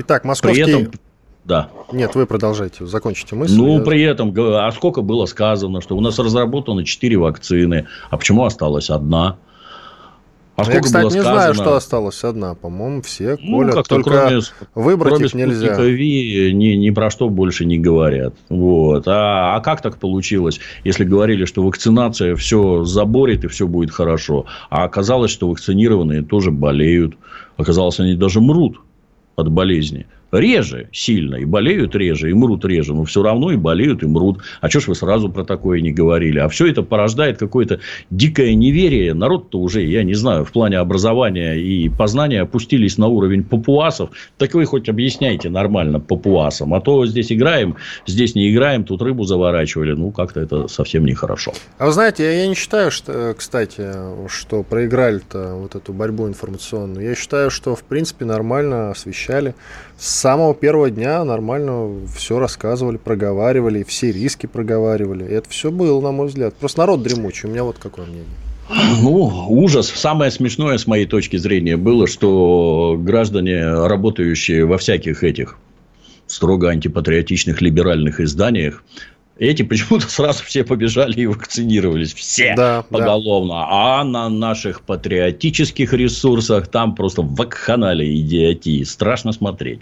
Итак, 0.00 0.24
московский... 0.24 0.64
При 0.64 0.72
этом, 0.72 0.92
да. 1.44 1.70
Нет, 1.92 2.14
вы 2.14 2.26
продолжайте, 2.26 2.86
закончите 2.86 3.34
мысль. 3.34 3.56
Ну, 3.56 3.78
я... 3.78 3.84
при 3.84 4.02
этом, 4.02 4.32
а 4.36 4.70
сколько 4.70 5.02
было 5.02 5.26
сказано, 5.26 5.80
что 5.80 5.96
у 5.96 6.00
нас 6.00 6.18
разработано 6.18 6.84
4 6.84 7.16
вакцины, 7.16 7.86
а 8.10 8.16
почему 8.16 8.44
осталась 8.44 8.90
одна? 8.90 9.38
А 10.54 10.70
я, 10.72 10.80
кстати, 10.80 11.04
не 11.04 11.10
сказано... 11.10 11.34
знаю, 11.34 11.54
что 11.54 11.76
осталось 11.76 12.24
одна. 12.24 12.54
По-моему, 12.54 13.00
все 13.02 13.38
ну, 13.40 13.58
колят, 13.58 13.88
только 13.88 14.10
кроме, 14.10 14.40
выбрать 14.74 15.14
кроме 15.14 15.26
их 15.26 15.34
нельзя. 15.34 15.80
Ви 15.80 16.52
ни, 16.52 16.74
ни 16.74 16.90
про 16.90 17.10
что 17.10 17.28
больше 17.28 17.64
не 17.64 17.78
говорят. 17.78 18.34
Вот. 18.48 19.06
А, 19.06 19.56
а 19.56 19.60
как 19.60 19.82
так 19.82 19.98
получилось, 19.98 20.58
если 20.82 21.04
говорили, 21.04 21.44
что 21.44 21.62
вакцинация 21.62 22.34
все 22.34 22.84
заборет 22.84 23.44
и 23.44 23.48
все 23.48 23.68
будет 23.68 23.92
хорошо, 23.92 24.46
а 24.68 24.82
оказалось, 24.82 25.30
что 25.30 25.48
вакцинированные 25.48 26.22
тоже 26.22 26.50
болеют, 26.50 27.16
оказалось, 27.56 28.00
они 28.00 28.14
даже 28.14 28.40
мрут 28.40 28.80
от 29.38 29.48
болезни. 29.50 30.06
Реже 30.30 30.88
сильно, 30.92 31.36
и 31.36 31.44
болеют 31.44 31.94
реже, 31.94 32.30
и 32.30 32.34
мрут 32.34 32.64
реже, 32.64 32.94
но 32.94 33.04
все 33.04 33.22
равно 33.22 33.50
и 33.50 33.56
болеют, 33.56 34.02
и 34.02 34.06
мрут. 34.06 34.42
А 34.60 34.68
что 34.68 34.80
ж 34.80 34.88
вы 34.88 34.94
сразу 34.94 35.30
про 35.30 35.44
такое 35.44 35.80
не 35.80 35.90
говорили? 35.90 36.38
А 36.38 36.48
все 36.48 36.66
это 36.66 36.82
порождает 36.82 37.38
какое-то 37.38 37.80
дикое 38.10 38.54
неверие. 38.54 39.14
Народ-то 39.14 39.58
уже, 39.58 39.82
я 39.82 40.02
не 40.02 40.14
знаю, 40.14 40.44
в 40.44 40.52
плане 40.52 40.78
образования 40.78 41.54
и 41.54 41.88
познания 41.88 42.42
опустились 42.42 42.98
на 42.98 43.06
уровень 43.06 43.42
папуасов. 43.42 44.10
Так 44.36 44.52
вы 44.54 44.66
хоть 44.66 44.88
объясняйте 44.88 45.48
нормально 45.48 45.98
папуасам. 45.98 46.74
А 46.74 46.80
то 46.80 47.06
здесь 47.06 47.32
играем, 47.32 47.76
здесь 48.06 48.34
не 48.34 48.52
играем, 48.52 48.84
тут 48.84 49.00
рыбу 49.00 49.24
заворачивали. 49.24 49.92
Ну, 49.92 50.10
как-то 50.10 50.40
это 50.40 50.68
совсем 50.68 51.06
нехорошо. 51.06 51.52
А 51.78 51.86
вы 51.86 51.92
знаете, 51.92 52.24
я 52.24 52.46
не 52.46 52.54
считаю, 52.54 52.90
что, 52.90 53.34
кстати, 53.36 53.82
что 54.28 54.62
проиграли-то 54.62 55.54
вот 55.54 55.74
эту 55.74 55.94
борьбу 55.94 56.28
информационную. 56.28 57.08
Я 57.08 57.14
считаю, 57.14 57.50
что, 57.50 57.74
в 57.74 57.82
принципе, 57.82 58.26
нормально 58.26 58.90
освещали 58.90 59.54
с 59.98 60.08
самого 60.20 60.54
первого 60.54 60.90
дня 60.90 61.24
нормально 61.24 62.06
все 62.14 62.38
рассказывали, 62.38 62.98
проговаривали, 62.98 63.82
все 63.82 64.12
риски 64.12 64.46
проговаривали. 64.46 65.24
И 65.24 65.32
это 65.32 65.50
все 65.50 65.72
было, 65.72 66.00
на 66.00 66.12
мой 66.12 66.28
взгляд. 66.28 66.54
Просто 66.54 66.78
народ 66.80 67.02
дремучий. 67.02 67.48
У 67.48 67.52
меня 67.52 67.64
вот 67.64 67.78
какое 67.78 68.06
мнение. 68.06 68.24
Ну, 69.02 69.46
ужас. 69.48 69.88
Самое 69.88 70.30
смешное, 70.30 70.78
с 70.78 70.86
моей 70.86 71.06
точки 71.06 71.36
зрения, 71.36 71.76
было, 71.76 72.06
что 72.06 72.96
граждане, 72.96 73.86
работающие 73.86 74.64
во 74.66 74.78
всяких 74.78 75.24
этих 75.24 75.58
строго 76.28 76.70
антипатриотичных 76.70 77.60
либеральных 77.60 78.20
изданиях, 78.20 78.84
эти 79.38 79.62
почему-то 79.62 80.08
сразу 80.08 80.44
все 80.44 80.64
побежали 80.64 81.20
и 81.20 81.26
вакцинировались. 81.26 82.14
Все 82.14 82.54
да, 82.56 82.82
поголовно. 82.82 83.54
Да. 83.54 84.00
А 84.00 84.04
на 84.04 84.28
наших 84.28 84.82
патриотических 84.82 85.92
ресурсах 85.92 86.68
там 86.68 86.94
просто 86.94 87.22
вакханалия 87.22 88.14
идиотии. 88.20 88.82
Страшно 88.84 89.32
смотреть. 89.32 89.80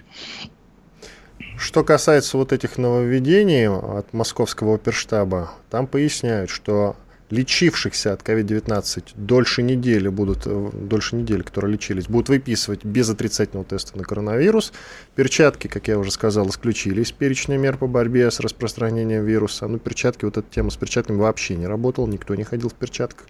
Что 1.58 1.84
касается 1.84 2.36
вот 2.36 2.52
этих 2.52 2.76
нововведений 2.76 3.68
от 3.68 4.12
московского 4.12 4.74
оперштаба, 4.74 5.52
там 5.70 5.86
поясняют, 5.86 6.50
что 6.50 6.96
лечившихся 7.30 8.12
от 8.12 8.22
COVID-19 8.22 9.04
дольше 9.16 9.62
недели 9.62 10.08
будут, 10.08 10.46
э, 10.46 10.70
дольше 10.72 11.16
недели, 11.16 11.42
которые 11.42 11.72
лечились, 11.72 12.06
будут 12.06 12.28
выписывать 12.28 12.84
без 12.84 13.10
отрицательного 13.10 13.64
теста 13.64 13.96
на 13.98 14.04
коронавирус. 14.04 14.72
Перчатки, 15.14 15.66
как 15.66 15.88
я 15.88 15.98
уже 15.98 16.10
сказал, 16.10 16.48
исключили 16.48 17.02
из 17.02 17.12
перечня 17.12 17.56
мер 17.56 17.76
по 17.76 17.86
борьбе 17.86 18.30
с 18.30 18.40
распространением 18.40 19.24
вируса. 19.24 19.66
Ну, 19.66 19.78
перчатки, 19.78 20.24
вот 20.24 20.36
эта 20.36 20.46
тема 20.48 20.70
с 20.70 20.76
перчатками 20.76 21.18
вообще 21.18 21.56
не 21.56 21.66
работала, 21.66 22.06
никто 22.06 22.34
не 22.34 22.44
ходил 22.44 22.68
в 22.68 22.74
перчатках. 22.74 23.26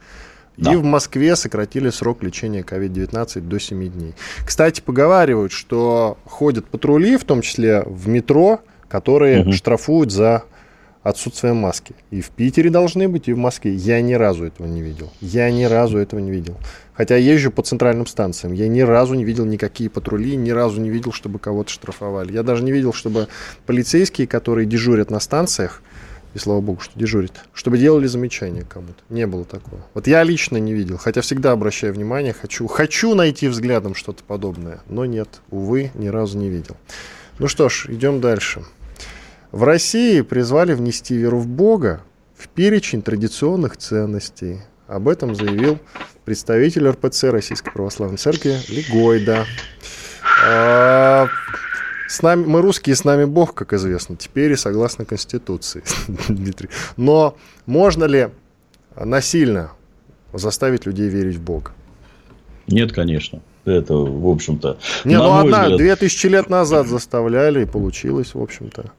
Да. 0.56 0.72
И 0.72 0.76
в 0.76 0.84
Москве 0.84 1.36
сократили 1.36 1.90
срок 1.90 2.22
лечения 2.22 2.62
COVID-19 2.62 3.40
до 3.40 3.60
7 3.60 3.88
дней. 3.88 4.14
Кстати, 4.44 4.80
поговаривают, 4.80 5.52
что 5.52 6.18
ходят 6.24 6.66
патрули, 6.66 7.16
в 7.16 7.24
том 7.24 7.42
числе 7.42 7.82
в 7.84 8.08
метро, 8.08 8.62
которые 8.88 9.42
угу. 9.42 9.52
штрафуют 9.52 10.12
за 10.12 10.44
отсутствие 11.08 11.52
маски. 11.52 11.94
И 12.10 12.20
в 12.20 12.30
Питере 12.30 12.68
должны 12.68 13.08
быть, 13.08 13.28
и 13.28 13.32
в 13.32 13.38
Москве. 13.38 13.72
Я 13.72 14.00
ни 14.00 14.14
разу 14.14 14.44
этого 14.44 14.66
не 14.66 14.82
видел. 14.82 15.12
Я 15.20 15.50
ни 15.50 15.64
разу 15.64 15.98
этого 15.98 16.18
не 16.18 16.32
видел. 16.32 16.56
Хотя 16.94 17.16
езжу 17.16 17.52
по 17.52 17.62
центральным 17.62 18.06
станциям. 18.06 18.52
Я 18.52 18.66
ни 18.66 18.80
разу 18.80 19.14
не 19.14 19.24
видел 19.24 19.44
никакие 19.44 19.88
патрули, 19.88 20.34
ни 20.34 20.50
разу 20.50 20.80
не 20.80 20.90
видел, 20.90 21.12
чтобы 21.12 21.38
кого-то 21.38 21.70
штрафовали. 21.70 22.32
Я 22.32 22.42
даже 22.42 22.64
не 22.64 22.72
видел, 22.72 22.92
чтобы 22.92 23.28
полицейские, 23.66 24.26
которые 24.26 24.66
дежурят 24.66 25.10
на 25.10 25.20
станциях, 25.20 25.80
и 26.34 26.38
слава 26.38 26.60
богу, 26.60 26.80
что 26.80 26.98
дежурит, 26.98 27.32
чтобы 27.54 27.78
делали 27.78 28.06
замечания 28.06 28.62
кому-то. 28.68 29.02
Не 29.08 29.26
было 29.26 29.44
такого. 29.44 29.80
Вот 29.94 30.06
я 30.06 30.22
лично 30.24 30.56
не 30.56 30.74
видел, 30.74 30.98
хотя 30.98 31.20
всегда 31.20 31.52
обращаю 31.52 31.94
внимание, 31.94 32.32
хочу, 32.32 32.66
хочу 32.66 33.14
найти 33.14 33.48
взглядом 33.48 33.94
что-то 33.94 34.24
подобное, 34.24 34.80
но 34.88 35.06
нет, 35.06 35.28
увы, 35.50 35.92
ни 35.94 36.08
разу 36.08 36.36
не 36.36 36.50
видел. 36.50 36.76
Ну 37.38 37.48
что 37.48 37.68
ж, 37.68 37.86
идем 37.88 38.20
дальше. 38.20 38.64
В 39.56 39.62
России 39.62 40.20
призвали 40.20 40.74
внести 40.74 41.16
веру 41.16 41.38
в 41.38 41.46
Бога 41.46 42.02
в 42.36 42.46
перечень 42.46 43.00
традиционных 43.00 43.78
ценностей. 43.78 44.60
Об 44.86 45.08
этом 45.08 45.34
заявил 45.34 45.78
представитель 46.26 46.86
РПЦ 46.90 47.30
Российской 47.30 47.72
Православной 47.72 48.18
Церкви 48.18 48.58
Легойда. 48.68 49.46
А, 50.46 51.28
с 52.06 52.20
нами, 52.20 52.44
мы 52.44 52.60
русские, 52.60 52.96
с 52.96 53.04
нами 53.04 53.24
Бог, 53.24 53.54
как 53.54 53.72
известно, 53.72 54.14
теперь 54.14 54.52
и 54.52 54.56
согласно 54.56 55.06
Конституции, 55.06 55.82
Дмитрий. 56.28 56.68
Но 56.98 57.38
можно 57.64 58.04
ли 58.04 58.28
насильно 58.94 59.70
заставить 60.34 60.84
людей 60.84 61.08
верить 61.08 61.36
в 61.36 61.40
Бога? 61.40 61.70
Нет, 62.66 62.92
конечно. 62.92 63.40
Это, 63.64 63.94
в 63.94 64.28
общем-то... 64.28 64.76
Не, 65.04 65.16
ну 65.16 65.38
одна, 65.38 65.74
две 65.78 65.96
тысячи 65.96 66.26
лет 66.26 66.50
назад 66.50 66.88
заставляли, 66.88 67.62
и 67.62 67.64
получилось, 67.64 68.34
в 68.34 68.42
общем-то. 68.42 68.92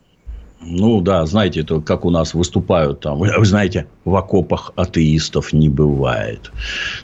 Ну 0.60 1.02
да, 1.02 1.26
знаете, 1.26 1.62
это 1.62 1.80
как 1.82 2.06
у 2.06 2.10
нас 2.10 2.34
выступают 2.34 3.02
там. 3.02 3.20
Вы, 3.20 3.46
знаете, 3.46 3.88
в 4.06 4.16
окопах 4.16 4.72
атеистов 4.76 5.54
не 5.54 5.70
бывает. 5.70 6.52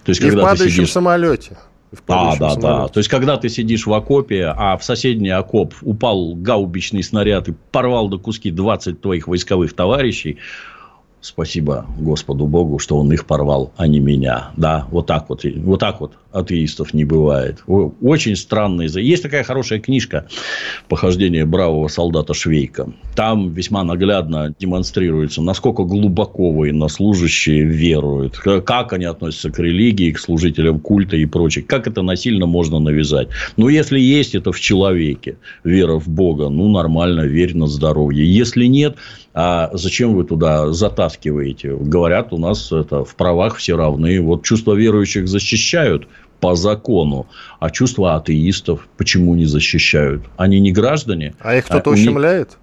То 0.03 0.09
есть, 0.09 0.21
и 0.21 0.25
когда 0.25 0.41
в 0.41 0.45
падающем 0.45 0.75
сидишь... 0.75 0.91
самолете. 0.91 1.57
А, 2.07 2.31
да, 2.31 2.49
самолете. 2.49 2.61
да. 2.61 2.87
То 2.87 2.97
есть, 2.99 3.09
когда 3.09 3.37
ты 3.37 3.49
сидишь 3.49 3.85
в 3.85 3.93
окопе, 3.93 4.45
а 4.45 4.77
в 4.77 4.83
соседний 4.83 5.29
окоп 5.29 5.75
упал 5.81 6.33
гаубичный 6.35 7.03
снаряд 7.03 7.47
и 7.49 7.53
порвал 7.71 8.09
до 8.09 8.17
куски 8.17 8.49
20 8.49 9.01
твоих 9.01 9.27
войсковых 9.27 9.73
товарищей, 9.73 10.39
спасибо 11.23 11.85
Господу 11.97 12.45
Богу, 12.45 12.79
что 12.79 12.97
он 12.97 13.11
их 13.11 13.25
порвал, 13.25 13.71
а 13.77 13.87
не 13.87 13.99
меня. 13.99 14.51
Да, 14.57 14.87
вот 14.91 15.07
так 15.07 15.29
вот. 15.29 15.43
Вот 15.43 15.79
так 15.79 16.01
вот 16.01 16.13
атеистов 16.31 16.93
не 16.93 17.05
бывает. 17.05 17.63
Очень 17.67 18.35
странные. 18.35 18.89
Есть 18.93 19.23
такая 19.23 19.43
хорошая 19.43 19.79
книжка 19.79 20.27
«Похождение 20.89 21.45
бравого 21.45 21.87
солдата 21.87 22.33
Швейка». 22.33 22.91
Там 23.15 23.53
весьма 23.53 23.83
наглядно 23.83 24.53
демонстрируется, 24.59 25.41
насколько 25.41 25.83
глубоко 25.83 26.51
военнослужащие 26.51 27.63
веруют, 27.63 28.37
как 28.37 28.93
они 28.93 29.05
относятся 29.05 29.51
к 29.51 29.59
религии, 29.59 30.11
к 30.11 30.19
служителям 30.19 30.79
культа 30.79 31.15
и 31.15 31.25
прочее, 31.25 31.63
как 31.63 31.87
это 31.87 32.01
насильно 32.01 32.47
можно 32.47 32.79
навязать. 32.79 33.29
Но 33.55 33.69
если 33.69 33.99
есть 33.99 34.35
это 34.35 34.51
в 34.51 34.59
человеке, 34.59 35.37
вера 35.63 35.99
в 35.99 36.09
Бога, 36.09 36.49
ну, 36.49 36.67
нормально, 36.69 37.21
верь 37.21 37.55
на 37.55 37.67
здоровье. 37.67 38.25
Если 38.25 38.65
нет, 38.65 38.97
а 39.35 39.69
зачем 39.73 40.15
вы 40.15 40.23
туда 40.23 40.71
затаскиваете? 40.71 41.12
Говорят, 41.77 42.33
у 42.33 42.37
нас 42.37 42.71
это 42.71 43.03
в 43.03 43.15
правах 43.15 43.57
все 43.57 43.75
равны. 43.75 44.21
Вот 44.21 44.43
чувства 44.43 44.73
верующих 44.73 45.27
защищают 45.27 46.07
по 46.39 46.55
закону, 46.55 47.27
а 47.59 47.69
чувства 47.69 48.15
атеистов 48.15 48.87
почему 48.97 49.35
не 49.35 49.45
защищают? 49.45 50.23
Они 50.37 50.59
не 50.59 50.71
граждане. 50.71 51.35
А 51.39 51.55
их 51.55 51.65
кто-то 51.65 51.89
а 51.89 51.93
ущемляет? 51.93 52.57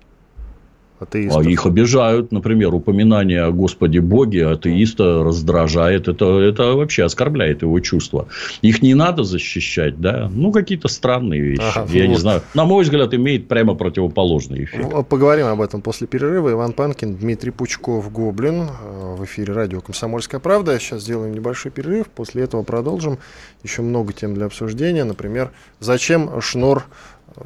Атеистов. 1.01 1.47
А 1.47 1.49
их 1.49 1.67
обижают, 1.67 2.33
например, 2.33 2.75
упоминание 2.75 3.43
о 3.43 3.53
Господе 3.53 4.01
Боге 4.01 4.47
атеиста 4.47 5.25
раздражает. 5.25 6.09
Это, 6.09 6.41
это 6.41 6.75
вообще 6.75 7.05
оскорбляет 7.05 7.63
его 7.63 7.79
чувства. 7.81 8.29
Их 8.63 8.83
не 8.83 8.95
надо 8.95 9.25
защищать, 9.25 10.01
да? 10.01 10.31
Ну, 10.33 10.53
какие-то 10.53 10.89
странные 10.89 11.41
вещи. 11.41 11.63
Ага, 11.63 11.87
Я 11.93 12.05
вот. 12.05 12.11
не 12.11 12.17
знаю. 12.17 12.43
На 12.55 12.65
мой 12.65 12.85
взгляд, 12.85 13.15
имеет 13.15 13.49
прямо 13.49 13.75
противоположный 13.75 14.65
эффект. 14.65 15.09
Поговорим 15.09 15.47
об 15.47 15.61
этом 15.61 15.83
после 15.83 16.07
перерыва. 16.07 16.53
Иван 16.53 16.73
Панкин, 16.73 17.17
Дмитрий 17.17 17.51
Пучков, 17.51 18.11
Гоблин. 18.13 18.69
Э, 18.83 19.15
в 19.17 19.25
эфире 19.25 19.53
радио 19.53 19.81
«Комсомольская 19.81 20.41
правда». 20.41 20.79
Сейчас 20.79 21.03
сделаем 21.03 21.35
небольшой 21.35 21.73
перерыв. 21.73 22.09
После 22.09 22.45
этого 22.45 22.63
продолжим. 22.63 23.19
Еще 23.63 23.83
много 23.83 24.13
тем 24.13 24.35
для 24.35 24.47
обсуждения. 24.47 25.05
Например, 25.05 25.51
зачем 25.81 26.41
Шнур 26.41 26.85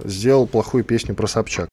сделал 0.04 0.46
плохую 0.46 0.84
песню 0.84 1.14
про 1.14 1.26
Собчак. 1.26 1.68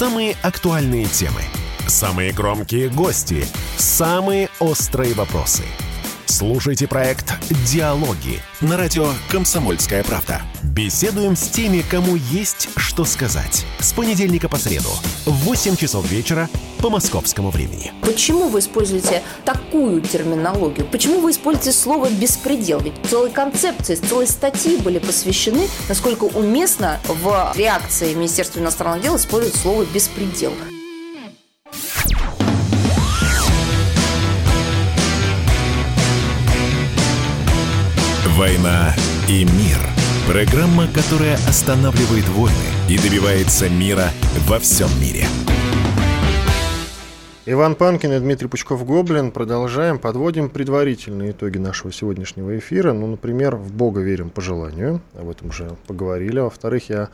Самые 0.00 0.34
актуальные 0.40 1.04
темы, 1.04 1.42
самые 1.86 2.32
громкие 2.32 2.88
гости, 2.88 3.44
самые 3.76 4.48
острые 4.58 5.12
вопросы– 5.12 5.64
Слушайте 6.30 6.86
проект 6.86 7.34
«Диалоги» 7.66 8.40
на 8.60 8.76
радио 8.76 9.08
«Комсомольская 9.30 10.04
правда». 10.04 10.40
Беседуем 10.62 11.34
с 11.34 11.48
теми, 11.48 11.82
кому 11.82 12.14
есть 12.14 12.68
что 12.76 13.04
сказать. 13.04 13.66
С 13.80 13.92
понедельника 13.92 14.48
по 14.48 14.56
среду 14.56 14.90
в 15.26 15.32
8 15.32 15.74
часов 15.74 16.08
вечера 16.08 16.48
по 16.78 16.88
московскому 16.88 17.50
времени. 17.50 17.90
Почему 18.02 18.46
вы 18.46 18.60
используете 18.60 19.24
такую 19.44 20.02
терминологию? 20.02 20.86
Почему 20.86 21.18
вы 21.18 21.32
используете 21.32 21.72
слово 21.72 22.08
«беспредел»? 22.08 22.78
Ведь 22.78 22.94
целые 23.10 23.32
концепции, 23.32 23.96
целые 23.96 24.28
статьи 24.28 24.76
были 24.76 25.00
посвящены, 25.00 25.66
насколько 25.88 26.24
уместно 26.24 27.00
в 27.08 27.52
реакции 27.56 28.14
Министерства 28.14 28.60
иностранных 28.60 29.02
дел 29.02 29.16
использовать 29.16 29.56
слово 29.56 29.84
«беспредел». 29.84 30.52
«Война 38.50 38.92
и 39.28 39.44
мир». 39.44 39.78
Программа, 40.26 40.88
которая 40.88 41.36
останавливает 41.48 42.28
войны 42.30 42.56
и 42.88 42.98
добивается 42.98 43.68
мира 43.68 44.08
во 44.48 44.58
всем 44.58 44.88
мире. 45.00 45.24
Иван 47.46 47.76
Панкин 47.76 48.12
и 48.12 48.18
Дмитрий 48.18 48.48
Пучков-Гоблин. 48.48 49.30
Продолжаем, 49.30 50.00
подводим 50.00 50.50
предварительные 50.50 51.30
итоги 51.30 51.58
нашего 51.58 51.92
сегодняшнего 51.92 52.58
эфира. 52.58 52.92
Ну, 52.92 53.06
например, 53.06 53.54
в 53.54 53.72
Бога 53.72 54.00
верим 54.00 54.30
по 54.30 54.40
желанию. 54.40 55.00
Об 55.14 55.28
этом 55.30 55.50
уже 55.50 55.76
поговорили. 55.86 56.40
Во-вторых, 56.40 56.88
я 56.88 57.10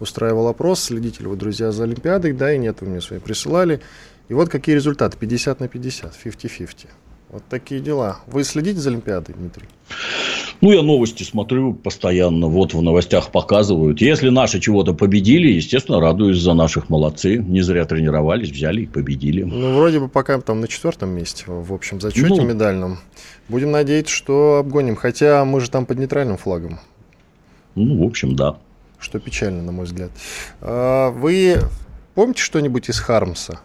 устраивал 0.00 0.48
опрос, 0.48 0.82
следите 0.82 1.22
ли 1.22 1.28
вы, 1.28 1.36
друзья, 1.36 1.70
за 1.70 1.84
Олимпиадой. 1.84 2.32
Да 2.32 2.52
и 2.52 2.58
нет, 2.58 2.78
вы 2.80 2.88
мне 2.88 3.00
свои 3.00 3.20
присылали. 3.20 3.80
И 4.28 4.34
вот 4.34 4.48
какие 4.48 4.74
результаты. 4.74 5.16
50 5.16 5.60
на 5.60 5.68
50, 5.68 6.16
50-50. 6.24 6.88
Вот 7.30 7.44
такие 7.48 7.80
дела. 7.80 8.18
Вы 8.26 8.42
следите 8.42 8.80
за 8.80 8.90
Олимпиадой, 8.90 9.36
Дмитрий? 9.36 9.66
Ну, 10.60 10.72
я 10.72 10.82
новости 10.82 11.22
смотрю 11.22 11.72
постоянно, 11.72 12.48
вот 12.48 12.74
в 12.74 12.82
новостях 12.82 13.30
показывают. 13.30 14.00
Если 14.00 14.28
наши 14.30 14.60
чего-то 14.60 14.94
победили, 14.94 15.48
естественно, 15.48 16.00
радуюсь 16.00 16.38
за 16.38 16.54
наших 16.54 16.90
молодцы. 16.90 17.38
Не 17.38 17.62
зря 17.62 17.84
тренировались, 17.84 18.50
взяли 18.50 18.82
и 18.82 18.86
победили. 18.86 19.44
Ну, 19.44 19.76
вроде 19.76 20.00
бы 20.00 20.08
пока 20.08 20.40
там 20.40 20.60
на 20.60 20.66
четвертом 20.66 21.10
месте 21.10 21.44
в 21.46 21.72
общем 21.72 22.00
зачете 22.00 22.28
ну, 22.28 22.42
медальном. 22.42 22.98
Будем 23.48 23.70
надеяться, 23.70 24.12
что 24.12 24.58
обгоним. 24.58 24.96
Хотя 24.96 25.44
мы 25.44 25.60
же 25.60 25.70
там 25.70 25.86
под 25.86 25.98
нейтральным 25.98 26.36
флагом. 26.36 26.80
Ну, 27.76 28.02
в 28.02 28.06
общем, 28.06 28.34
да. 28.34 28.58
Что 28.98 29.20
печально, 29.20 29.62
на 29.62 29.72
мой 29.72 29.86
взгляд. 29.86 30.10
А, 30.60 31.10
вы 31.10 31.58
помните 32.14 32.42
что-нибудь 32.42 32.90
из 32.90 32.98
Хармса? 32.98 33.60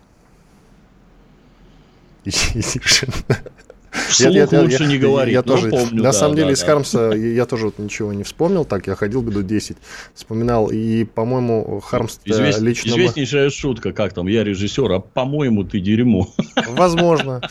Вслух 4.08 4.34
я, 4.34 4.48
я, 4.52 4.62
лучше 4.62 4.84
я, 4.84 4.90
не 4.90 4.98
говорить, 4.98 5.34
я, 5.34 5.40
я 5.40 5.44
тоже, 5.44 5.70
помню. 5.70 5.96
На 5.96 6.04
да, 6.04 6.14
самом 6.14 6.36
деле, 6.36 6.48
да, 6.48 6.54
из 6.54 6.60
да. 6.60 6.66
Хармса 6.66 7.14
я 7.14 7.46
тоже 7.46 7.66
вот 7.66 7.80
ничего 7.80 8.14
не 8.14 8.24
вспомнил, 8.24 8.66
так 8.66 8.88
я 8.88 8.96
ходил 8.96 9.22
году 9.22 9.42
10, 9.42 9.78
вспоминал, 10.14 10.68
и, 10.68 11.06
по-моему, 11.06 11.80
Хармс 11.80 12.20
Извест, 12.26 12.60
лично... 12.60 12.90
Известнейшая 12.90 13.50
шутка, 13.50 13.94
как 13.94 14.14
там, 14.14 14.28
я 14.28 14.44
режиссер, 14.44 14.92
а 14.92 15.00
по-моему, 15.00 15.64
ты 15.64 15.80
дерьмо. 15.80 16.28
Возможно. 16.68 17.42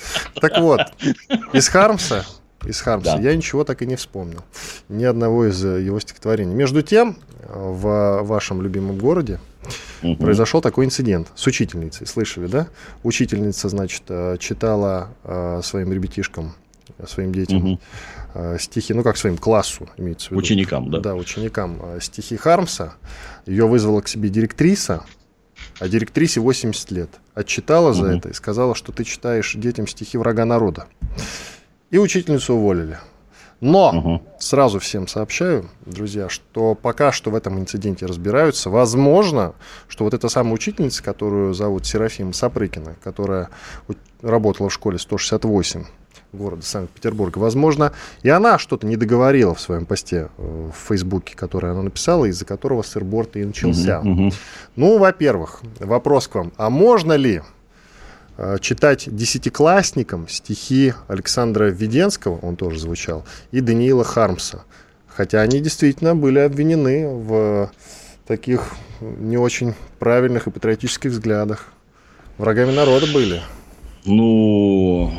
Так 0.41 0.59
вот, 0.59 0.81
из 1.53 1.68
Хармса 1.68 2.25
из 2.66 2.81
Хармса. 2.81 3.18
Да. 3.18 3.22
Я 3.22 3.37
ничего 3.37 3.62
так 3.64 3.83
и 3.83 3.87
не 3.87 3.97
вспомнил. 3.97 4.41
Ни 4.89 5.05
одного 5.05 5.47
из 5.47 5.62
его 5.62 6.01
стихотворений. 6.01 6.55
Между 6.55 6.81
тем, 6.81 7.18
в 7.47 8.22
вашем 8.22 8.62
любимом 8.62 8.97
городе, 8.97 9.39
угу. 10.05 10.16
произошел 10.16 10.61
такой 10.61 10.84
инцидент 10.84 11.28
с 11.34 11.46
учительницей. 11.46 12.07
Слышали, 12.07 12.46
да? 12.46 12.68
Учительница, 13.02 13.68
значит, 13.68 14.02
э, 14.09 14.36
читала 14.38 15.09
э, 15.24 15.61
своим 15.64 15.92
ребятишкам, 15.92 16.55
своим 17.07 17.32
детям 17.32 17.72
угу. 17.72 17.80
стихи, 18.59 18.94
ну 18.94 19.02
как 19.02 19.16
своим 19.16 19.38
классу, 19.38 19.88
имеется 19.96 20.28
в 20.28 20.30
виду. 20.32 20.40
Ученикам, 20.40 20.90
да? 20.90 21.00
Да, 21.00 21.14
ученикам. 21.14 21.80
Стихи 22.00 22.36
Хармса. 22.36 22.94
Ее 23.46 23.66
вызвала 23.66 24.00
к 24.00 24.09
себе 24.09 24.28
директриса, 24.28 25.05
а 25.80 25.88
директрисе 25.88 26.40
80 26.40 26.90
лет. 26.92 27.11
Отчитала 27.34 27.90
угу. 27.90 27.94
за 27.94 28.07
это 28.07 28.28
и 28.28 28.32
сказала, 28.32 28.74
что 28.74 28.92
ты 28.92 29.05
читаешь 29.05 29.55
детям 29.55 29.86
стихи 29.86 30.18
врага 30.18 30.44
народа. 30.44 30.86
И 31.90 31.98
учительницу 31.98 32.55
уволили. 32.55 32.98
Но 33.65 33.89
угу. 33.89 34.23
сразу 34.39 34.79
всем 34.79 35.09
сообщаю, 35.09 35.71
друзья, 35.87 36.29
что 36.29 36.75
пока 36.75 37.12
что 37.12 37.31
в 37.31 37.35
этом 37.35 37.59
инциденте 37.59 38.05
разбираются. 38.05 38.69
Возможно, 38.69 39.55
что 39.89 40.05
вот 40.05 40.12
эта 40.12 40.29
самая 40.29 40.53
учительница, 40.53 41.03
которую 41.03 41.55
зовут 41.55 41.87
Серафима 41.87 42.35
Сапрыкина, 42.35 42.97
которая 43.03 43.49
работала 44.21 44.69
в 44.69 44.73
школе 44.75 44.99
168 44.99 45.85
города 46.35 46.61
Санкт-Петербурга, 46.61 47.39
возможно, 47.39 47.95
и 48.23 48.29
она 48.29 48.59
что-то 48.59 48.87
не 48.87 48.97
договорила 48.97 49.55
в 49.55 49.61
своем 49.62 49.87
посте 49.87 50.29
э, 50.37 50.71
в 50.71 50.89
Фейсбуке, 50.89 51.35
который 51.35 51.71
она 51.71 51.81
написала, 51.85 52.27
из-за 52.27 52.45
которого 52.45 52.83
сырборд 52.83 53.35
и 53.37 53.45
начался. 53.47 54.01
Угу, 54.01 54.11
угу. 54.11 54.31
Ну, 54.77 54.99
во-первых, 54.99 55.62
вопрос 55.79 56.29
к 56.29 56.35
вам. 56.35 56.53
А 56.59 56.69
можно 56.69 57.15
ли 57.15 57.41
читать 58.61 59.07
десятиклассникам 59.07 60.28
стихи 60.28 60.95
Александра 61.09 61.66
Введенского, 61.66 62.39
он 62.39 62.57
тоже 62.57 62.80
звучал, 62.80 63.24
и 63.53 63.61
Даниила 63.61 64.05
Хармса. 64.05 64.64
Хотя 65.07 65.41
они 65.41 65.61
действительно 65.61 66.16
были 66.16 66.41
обвинены 66.41 67.07
в 67.07 67.70
таких 68.26 68.72
не 69.01 69.37
очень 69.37 69.74
правильных 69.99 70.47
и 70.47 70.51
патриотических 70.51 71.11
взглядах. 71.11 71.66
Врагами 72.39 72.72
народа 72.72 73.07
были. 73.12 73.43
Ну, 74.05 75.12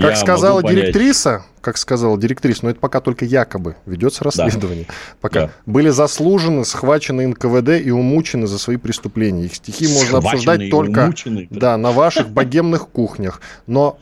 как 0.00 0.16
сказала 0.16 0.62
директриса, 0.62 1.44
как 1.60 1.76
сказала 1.76 2.18
директриса, 2.18 2.60
но 2.64 2.70
это 2.70 2.80
пока 2.80 3.00
только 3.00 3.24
якобы 3.24 3.76
ведется 3.86 4.24
расследование. 4.24 4.84
Да. 4.86 4.94
Пока 5.20 5.40
да. 5.40 5.50
были 5.66 5.88
заслужены, 5.88 6.64
схвачены 6.64 7.26
НКВД 7.28 7.80
и 7.84 7.90
умучены 7.90 8.46
за 8.46 8.58
свои 8.58 8.76
преступления. 8.76 9.44
Их 9.44 9.54
стихи 9.54 9.88
можно 9.88 10.18
обсуждать 10.18 10.70
только 10.70 11.04
умучены, 11.04 11.48
да. 11.50 11.60
да, 11.60 11.76
на 11.76 11.92
ваших 11.92 12.30
богемных 12.30 12.88
кухнях. 12.88 13.40
Но 13.66 13.98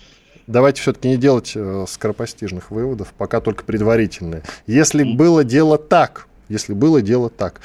давайте 0.46 0.80
все-таки 0.82 1.08
не 1.08 1.16
делать 1.16 1.52
э, 1.54 1.84
скоропостижных 1.88 2.70
выводов, 2.70 3.12
пока 3.16 3.40
только 3.40 3.64
предварительные. 3.64 4.42
Если 4.66 5.04
было 5.04 5.44
дело 5.44 5.78
так, 5.78 6.26
если 6.52 6.74
было 6.74 7.02
дело 7.02 7.30
так, 7.30 7.60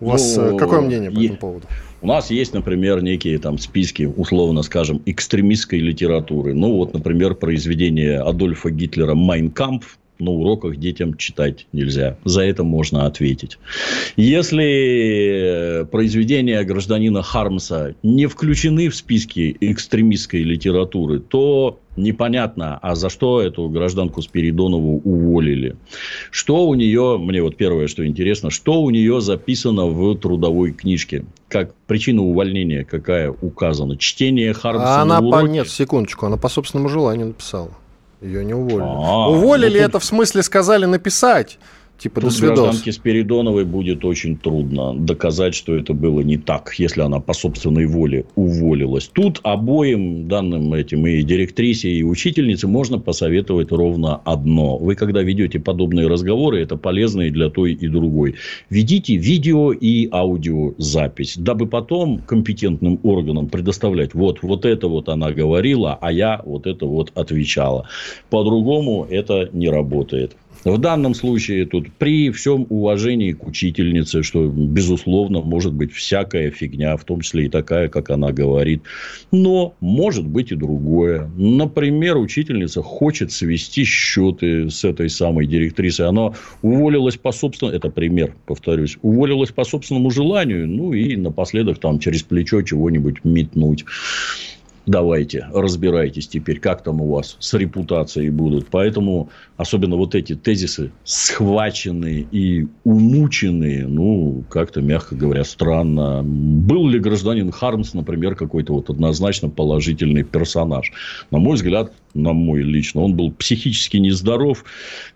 у 0.00 0.10
вас 0.10 0.36
э, 0.36 0.50
ну, 0.50 0.58
какое 0.58 0.80
мнение 0.80 1.10
по 1.10 1.20
этому 1.20 1.38
поводу? 1.38 1.66
У 2.00 2.06
нас 2.06 2.30
есть, 2.30 2.52
например, 2.52 3.02
некие 3.02 3.38
там 3.38 3.58
списки, 3.58 4.02
условно 4.16 4.62
скажем, 4.62 5.00
экстремистской 5.06 5.78
литературы. 5.78 6.52
Ну, 6.52 6.76
вот, 6.76 6.92
например, 6.92 7.36
произведение 7.36 8.20
Адольфа 8.20 8.70
Гитлера 8.70 9.14
«Майнкампф», 9.14 9.98
на 10.22 10.30
уроках 10.30 10.76
детям 10.76 11.16
читать 11.16 11.66
нельзя. 11.72 12.16
За 12.24 12.42
это 12.42 12.64
можно 12.64 13.06
ответить. 13.06 13.58
Если 14.16 15.86
произведения 15.90 16.62
гражданина 16.64 17.22
Хармса 17.22 17.94
не 18.02 18.26
включены 18.26 18.88
в 18.88 18.96
списки 18.96 19.56
экстремистской 19.60 20.42
литературы, 20.42 21.20
то 21.20 21.80
непонятно, 21.96 22.78
а 22.80 22.94
за 22.94 23.10
что 23.10 23.40
эту 23.40 23.68
гражданку 23.68 24.22
Спиридонову 24.22 25.00
уволили. 25.04 25.76
Что 26.30 26.66
у 26.66 26.74
нее, 26.74 27.18
мне 27.18 27.42
вот 27.42 27.56
первое, 27.56 27.86
что 27.86 28.06
интересно, 28.06 28.50
что 28.50 28.82
у 28.82 28.90
нее 28.90 29.20
записано 29.20 29.86
в 29.86 30.14
трудовой 30.16 30.72
книжке? 30.72 31.24
Как 31.48 31.74
причина 31.86 32.22
увольнения 32.22 32.84
какая 32.84 33.30
указана? 33.30 33.96
Чтение 33.98 34.54
Хармса 34.54 35.02
а 35.02 35.04
на 35.04 35.18
она 35.18 35.28
уроке? 35.28 35.46
По, 35.46 35.50
нет, 35.50 35.68
секундочку, 35.68 36.26
она 36.26 36.36
по 36.36 36.48
собственному 36.48 36.88
желанию 36.88 37.28
написала. 37.28 37.70
Ее 38.22 38.44
не 38.44 38.54
уволили. 38.54 38.82
А, 38.82 39.28
уволили 39.28 39.78
ну, 39.80 39.84
это 39.84 39.98
в 39.98 40.04
смысле 40.04 40.42
сказали 40.42 40.84
написать. 40.84 41.58
Типа 41.98 42.20
Тут 42.20 42.30
до 42.30 42.36
свидос. 42.36 42.58
гражданке 42.58 42.90
Спиридоновой 42.90 43.64
будет 43.64 44.04
очень 44.04 44.36
трудно 44.36 44.92
доказать, 44.92 45.54
что 45.54 45.76
это 45.76 45.94
было 45.94 46.20
не 46.20 46.36
так, 46.36 46.74
если 46.78 47.00
она 47.00 47.20
по 47.20 47.32
собственной 47.32 47.86
воле 47.86 48.24
уволилась. 48.34 49.08
Тут 49.12 49.38
обоим 49.44 50.26
данным 50.26 50.74
этим 50.74 51.06
и 51.06 51.22
директрисе, 51.22 51.90
и 51.90 52.02
учительнице 52.02 52.66
можно 52.66 52.98
посоветовать 52.98 53.70
ровно 53.70 54.16
одно. 54.16 54.78
Вы, 54.78 54.96
когда 54.96 55.22
ведете 55.22 55.60
подобные 55.60 56.08
разговоры, 56.08 56.60
это 56.60 56.76
полезно 56.76 57.22
и 57.22 57.30
для 57.30 57.50
той, 57.50 57.72
и 57.72 57.86
другой. 57.86 58.34
Ведите 58.68 59.14
видео 59.14 59.72
и 59.72 60.08
аудиозапись, 60.10 61.36
дабы 61.36 61.68
потом 61.68 62.18
компетентным 62.18 62.98
органам 63.04 63.48
предоставлять, 63.48 64.12
вот, 64.12 64.42
вот 64.42 64.64
это 64.64 64.88
вот 64.88 65.08
она 65.08 65.30
говорила, 65.30 65.98
а 66.00 66.10
я 66.10 66.42
вот 66.44 66.66
это 66.66 66.84
вот 66.84 67.12
отвечала. 67.14 67.88
По-другому 68.28 69.06
это 69.08 69.48
не 69.52 69.68
работает. 69.68 70.36
В 70.64 70.78
данном 70.78 71.14
случае 71.14 71.66
тут 71.66 71.92
при 71.92 72.30
всем 72.30 72.66
уважении 72.68 73.32
к 73.32 73.44
учительнице, 73.46 74.22
что, 74.22 74.46
безусловно, 74.46 75.40
может 75.40 75.72
быть 75.72 75.92
всякая 75.92 76.50
фигня, 76.50 76.96
в 76.96 77.04
том 77.04 77.20
числе 77.20 77.46
и 77.46 77.48
такая, 77.48 77.88
как 77.88 78.10
она 78.10 78.30
говорит. 78.30 78.82
Но 79.32 79.74
может 79.80 80.26
быть 80.26 80.52
и 80.52 80.54
другое. 80.54 81.28
Например, 81.36 82.16
учительница 82.16 82.80
хочет 82.80 83.32
свести 83.32 83.84
счеты 83.84 84.70
с 84.70 84.84
этой 84.84 85.10
самой 85.10 85.46
директрисой. 85.46 86.06
Она 86.06 86.32
уволилась 86.62 87.16
по 87.16 87.32
собственному... 87.32 87.76
Это 87.76 87.90
пример, 87.90 88.34
повторюсь. 88.46 88.98
Уволилась 89.02 89.50
по 89.50 89.64
собственному 89.64 90.10
желанию. 90.10 90.68
Ну, 90.68 90.92
и 90.92 91.16
напоследок 91.16 91.78
там 91.78 91.98
через 91.98 92.22
плечо 92.22 92.62
чего-нибудь 92.62 93.24
метнуть 93.24 93.84
давайте, 94.86 95.46
разбирайтесь 95.52 96.28
теперь, 96.28 96.58
как 96.58 96.82
там 96.82 97.00
у 97.00 97.08
вас 97.08 97.36
с 97.38 97.54
репутацией 97.54 98.30
будут. 98.30 98.66
Поэтому, 98.68 99.30
особенно 99.56 99.96
вот 99.96 100.14
эти 100.14 100.34
тезисы, 100.34 100.90
схваченные 101.04 102.26
и 102.30 102.66
умученные, 102.84 103.86
ну, 103.86 104.44
как-то, 104.48 104.80
мягко 104.80 105.14
говоря, 105.14 105.44
странно. 105.44 106.22
Был 106.24 106.88
ли 106.88 106.98
гражданин 106.98 107.50
Хармс, 107.52 107.94
например, 107.94 108.34
какой-то 108.34 108.74
вот 108.74 108.90
однозначно 108.90 109.48
положительный 109.48 110.24
персонаж? 110.24 110.92
На 111.30 111.38
мой 111.38 111.54
взгляд, 111.54 111.92
на 112.14 112.32
мой 112.32 112.62
лично, 112.62 113.02
он 113.02 113.14
был 113.14 113.32
психически 113.32 113.96
нездоров, 113.96 114.64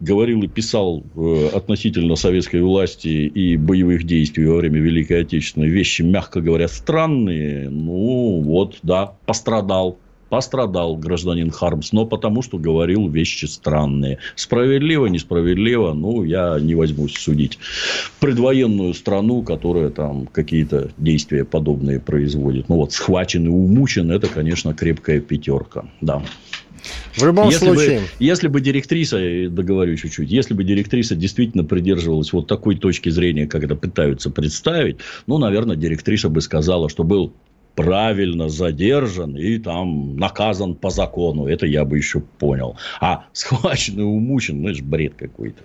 говорил 0.00 0.42
и 0.42 0.46
писал 0.46 1.04
э, 1.14 1.48
относительно 1.54 2.16
советской 2.16 2.62
власти 2.62 3.08
и 3.08 3.56
боевых 3.56 4.04
действий 4.04 4.46
во 4.46 4.56
время 4.56 4.80
Великой 4.80 5.20
Отечественной 5.20 5.68
вещи, 5.68 6.02
мягко 6.02 6.40
говоря, 6.40 6.68
странные. 6.68 7.68
Ну, 7.68 8.40
вот, 8.42 8.78
да, 8.82 9.12
пострадал 9.26 9.55
пострадал 10.28 10.96
гражданин 10.96 11.50
Хармс, 11.50 11.92
но 11.92 12.04
потому 12.04 12.42
что 12.42 12.58
говорил 12.58 13.08
вещи 13.08 13.46
странные. 13.46 14.18
Справедливо, 14.34 15.06
несправедливо, 15.06 15.92
ну, 15.92 16.24
я 16.24 16.58
не 16.60 16.74
возьмусь 16.74 17.14
судить. 17.14 17.58
Предвоенную 18.20 18.94
страну, 18.94 19.42
которая 19.42 19.90
там 19.90 20.26
какие-то 20.26 20.90
действия 20.98 21.44
подобные 21.44 22.00
производит. 22.00 22.68
Ну, 22.68 22.76
вот, 22.76 22.92
схвачен 22.92 23.46
и 23.46 23.50
умучен, 23.50 24.10
это, 24.10 24.28
конечно, 24.28 24.74
крепкая 24.74 25.20
пятерка, 25.20 25.86
да. 26.00 26.22
В 27.16 27.24
любом 27.24 27.48
если 27.48 27.66
случае. 27.66 28.00
Бы, 28.00 28.06
если 28.20 28.48
бы 28.48 28.60
директриса, 28.60 29.48
договорю 29.48 29.96
чуть-чуть, 29.96 30.30
если 30.30 30.54
бы 30.54 30.62
директриса 30.64 31.16
действительно 31.16 31.64
придерживалась 31.64 32.32
вот 32.32 32.46
такой 32.46 32.76
точки 32.76 33.08
зрения, 33.08 33.46
как 33.46 33.64
это 33.64 33.74
пытаются 33.74 34.30
представить, 34.30 34.98
ну, 35.26 35.38
наверное, 35.38 35.76
директриса 35.76 36.28
бы 36.28 36.40
сказала, 36.40 36.88
что 36.88 37.02
был 37.04 37.32
правильно 37.76 38.48
задержан 38.48 39.36
и 39.36 39.58
там 39.58 40.16
наказан 40.16 40.74
по 40.74 40.90
закону. 40.90 41.46
Это 41.46 41.66
я 41.66 41.84
бы 41.84 41.98
еще 41.98 42.20
понял. 42.20 42.76
А 43.00 43.26
схвачен 43.32 44.00
и 44.00 44.02
умучен, 44.02 44.62
ну, 44.62 44.70
это 44.70 44.78
же 44.78 44.82
бред 44.82 45.14
какой-то. 45.14 45.62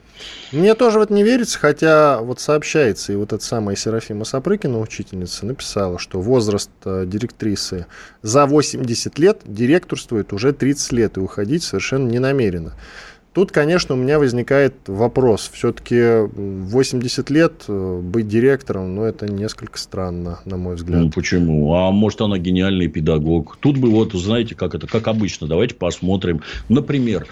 Мне 0.51 0.76
тоже 0.76 0.99
вот 0.99 1.09
не 1.09 1.24
верится, 1.24 1.57
хотя 1.57 2.22
вот 2.22 2.39
сообщается, 2.39 3.14
и 3.14 3.16
вот 3.16 3.34
эта 3.34 3.43
самая 3.43 3.76
Серафима 3.76 4.26
Сапрыкина, 4.26 4.80
учительница, 4.80 5.45
написала, 5.45 5.97
что 5.97 6.22
возраст 6.22 6.70
э, 6.86 7.05
директрисы 7.07 7.88
за 8.22 8.45
80 8.45 9.18
лет 9.18 9.41
директорствует 9.45 10.34
уже 10.34 10.51
30 10.53 10.91
лет, 10.91 11.18
и 11.18 11.22
уходить 11.22 11.64
совершенно 11.64 12.07
не 12.07 12.20
намерена. 12.20 12.74
Тут, 13.34 13.53
конечно, 13.53 13.95
у 13.95 13.97
меня 13.97 14.19
возникает 14.19 14.73
вопрос. 14.88 15.49
Все-таки 15.53 16.27
80 16.34 17.29
лет 17.29 17.63
э, 17.69 17.99
быть 18.03 18.27
директором, 18.27 18.93
ну, 18.93 19.03
это 19.03 19.32
несколько 19.32 19.77
странно, 19.77 20.39
на 20.43 20.57
мой 20.57 20.75
взгляд. 20.75 20.99
Ну, 20.99 21.09
почему? 21.09 21.73
А 21.73 21.91
может, 21.91 22.19
она 22.19 22.38
гениальный 22.38 22.88
педагог. 22.88 23.57
Тут 23.61 23.77
бы 23.77 23.89
вот, 23.89 24.11
знаете, 24.11 24.53
как 24.53 24.75
это, 24.75 24.86
как 24.86 25.07
обычно. 25.07 25.47
Давайте 25.47 25.75
посмотрим. 25.75 26.41
Например, 26.67 27.25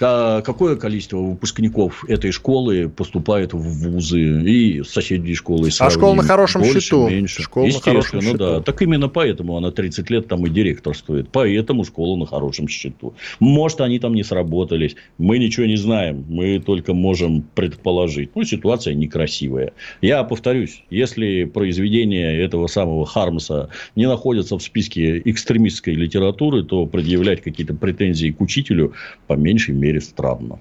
а 0.00 0.42
какое 0.42 0.74
количество 0.74 1.18
выпускников 1.18 2.04
этой 2.08 2.32
школы 2.32 2.88
поступает 2.88 3.52
в 3.52 3.58
вузы 3.58 4.20
и 4.20 4.82
соседние 4.82 5.36
школы? 5.36 5.70
А 5.78 5.90
школа 5.90 6.14
на 6.14 6.24
хорошем 6.24 6.62
Больше, 6.62 6.80
счету. 6.80 7.08
Меньше. 7.08 7.42
Школа 7.42 7.66
Естественно, 7.66 7.94
на 7.94 8.02
хорошем 8.02 8.38
да. 8.38 8.48
счету. 8.54 8.62
Так 8.64 8.82
именно 8.82 9.08
поэтому 9.08 9.56
она 9.56 9.70
30 9.70 10.10
лет 10.10 10.26
там 10.26 10.44
и 10.46 10.50
директорствует. 10.50 11.28
Поэтому 11.30 11.84
школа 11.84 12.16
на 12.16 12.26
хорошем 12.26 12.66
счету. 12.66 13.14
Может, 13.38 13.80
они 13.82 14.00
там 14.00 14.14
не 14.14 14.24
сработались. 14.24 14.96
Мы 15.18 15.43
ничего 15.44 15.66
не 15.66 15.76
знаем. 15.76 16.24
Мы 16.28 16.58
только 16.58 16.94
можем 16.94 17.42
предположить. 17.54 18.30
Ну, 18.34 18.44
ситуация 18.44 18.94
некрасивая. 18.94 19.72
Я 20.00 20.24
повторюсь, 20.24 20.82
если 20.90 21.44
произведения 21.44 22.36
этого 22.38 22.66
самого 22.66 23.06
Хармса 23.06 23.68
не 23.96 24.06
находятся 24.06 24.58
в 24.58 24.62
списке 24.62 25.18
экстремистской 25.24 25.94
литературы, 25.94 26.64
то 26.64 26.86
предъявлять 26.86 27.42
какие-то 27.42 27.74
претензии 27.74 28.30
к 28.30 28.40
учителю 28.40 28.94
по 29.26 29.34
меньшей 29.34 29.74
мере 29.74 30.00
странно. 30.00 30.58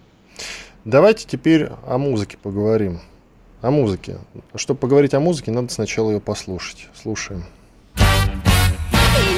Давайте 0.86 1.26
теперь 1.28 1.68
о 1.88 1.98
музыке 1.98 2.38
поговорим. 2.42 3.00
О 3.62 3.72
музыке. 3.72 4.18
Чтобы 4.56 4.80
поговорить 4.80 5.14
о 5.14 5.22
музыке, 5.22 5.52
надо 5.52 5.72
сначала 5.72 6.12
ее 6.12 6.20
послушать. 6.20 6.90
Слушаем. 6.94 7.44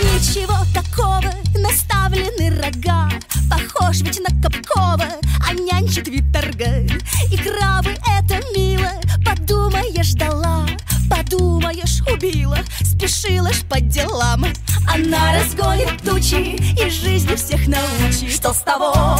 Ничего 0.03 0.57
такого, 0.73 1.31
наставлены 1.53 2.49
рога 2.61 3.09
Похож 3.49 4.01
ведь 4.01 4.19
на 4.19 4.41
Капкова, 4.41 5.07
а 5.47 5.53
нянчит 5.53 6.07
вид 6.07 6.25
торга 6.33 6.85
И 7.31 7.37
крабы 7.37 7.95
это 8.07 8.41
мило, 8.55 8.91
подумаешь, 9.25 10.13
дала. 10.13 10.65
Подумаешь, 11.09 12.01
убила, 12.11 12.59
спешила 12.81 13.51
ж 13.53 13.63
по 13.69 13.79
делам. 13.79 14.45
Она 14.91 15.33
разгонит 15.33 16.01
тучи 16.03 16.55
и 16.79 16.89
жизни 16.89 17.35
всех 17.35 17.67
научит. 17.67 18.33
Что 18.33 18.53
с 18.53 18.61
того? 18.61 19.19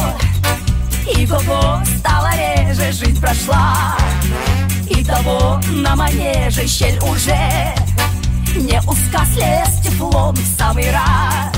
И 1.16 1.26
кого 1.26 1.80
стала 1.98 2.30
реже, 2.34 2.92
жизнь 2.92 3.20
прошла. 3.20 3.96
И 4.90 5.04
того 5.04 5.60
на 5.70 5.94
манеже 5.94 6.66
щель 6.66 6.98
уже 6.98 7.74
не 8.56 8.78
узка 8.88 9.24
слез 9.34 9.80
теплом 9.84 10.34
в 10.34 10.58
самый 10.58 10.90
раз 10.90 11.52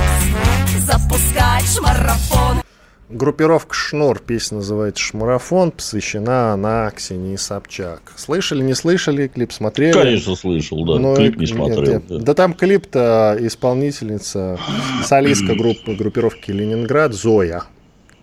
Запускать 0.85 1.65
шмарафон 1.67 2.63
Группировка 3.11 3.73
«Шнур», 3.75 4.19
песня 4.19 4.59
называется 4.59 5.03
«Шмарафон», 5.03 5.71
посвящена 5.71 6.53
она 6.53 6.91
Ксении 6.91 7.37
Собчак. 7.37 8.03
Слышали, 8.17 8.63
не 8.63 8.75
слышали, 8.75 9.29
клип 9.29 9.51
смотрели? 9.51 9.93
Конечно, 9.95 10.37
слышал, 10.37 10.85
да. 10.85 10.99
Но 10.99 11.17
Клип 11.17 11.37
не 11.37 11.47
нет, 11.47 11.49
смотрел. 11.57 11.85
нет. 11.95 12.07
да. 12.07 12.19
Да 12.19 12.35
там 12.35 12.53
клип-то 12.53 13.35
исполнительница, 13.41 14.59
солистка 15.07 15.55
группы 15.55 15.95
группировки 15.95 16.51
«Ленинград» 16.51 17.15
Зоя. 17.15 17.63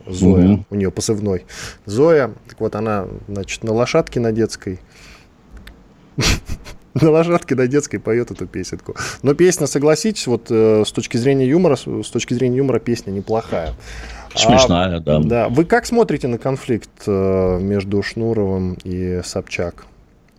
Зоя, 0.06 0.46
Мгм. 0.50 0.66
у 0.70 0.76
нее 0.76 0.92
позывной. 0.92 1.46
Зоя, 1.88 2.32
так 2.48 2.60
вот 2.60 2.76
она, 2.76 3.08
значит, 3.28 3.64
на 3.64 3.74
лошадке 3.74 4.20
на 4.20 4.32
детской 4.32 4.80
на 7.02 7.12
лошадке 7.12 7.56
на 7.56 7.68
детской 7.68 8.00
поет 8.00 8.32
эту 8.32 8.48
песенку. 8.48 8.96
Но 9.22 9.34
песня, 9.34 9.68
согласитесь, 9.68 10.28
вот 10.28 10.48
э, 10.50 10.84
с 10.86 10.92
точки 10.92 11.18
зрения 11.18 11.48
юмора, 11.48 11.76
с 11.76 12.10
точки 12.10 12.34
зрения 12.34 12.58
юмора 12.58 12.80
песня 12.80 13.12
неплохая. 13.12 13.74
А, 14.34 14.38
Смешная, 14.38 15.00
да. 15.00 15.20
да. 15.20 15.50
Вы 15.50 15.66
как 15.66 15.86
смотрите 15.86 16.28
на 16.28 16.38
конфликт 16.38 16.90
э, 17.06 17.60
между 17.62 18.02
Шнуровым 18.02 18.78
и 18.84 19.22
Собчак? 19.24 19.86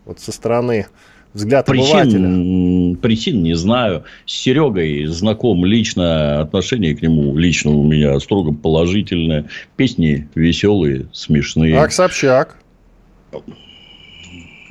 Вот 0.05 0.21
со 0.21 0.33
стороны 0.33 0.87
взгляд 1.35 1.69
обывателя. 1.69 2.29
Причин, 2.29 2.97
причин 2.97 3.43
не 3.43 3.55
знаю. 3.55 4.05
С 4.25 4.33
Серегой 4.33 5.07
знаком 5.07 5.65
лично. 5.65 6.41
Отношение 6.41 6.97
к 6.97 7.03
нему 7.03 7.37
лично 7.37 7.71
у 7.73 7.83
меня 7.85 8.19
строго 8.21 8.53
положительное. 8.53 9.47
Песни 9.77 10.29
веселые, 10.35 11.07
смешные. 11.13 11.79
А 11.79 11.87
к 11.87 11.93
Собчак? 11.93 12.57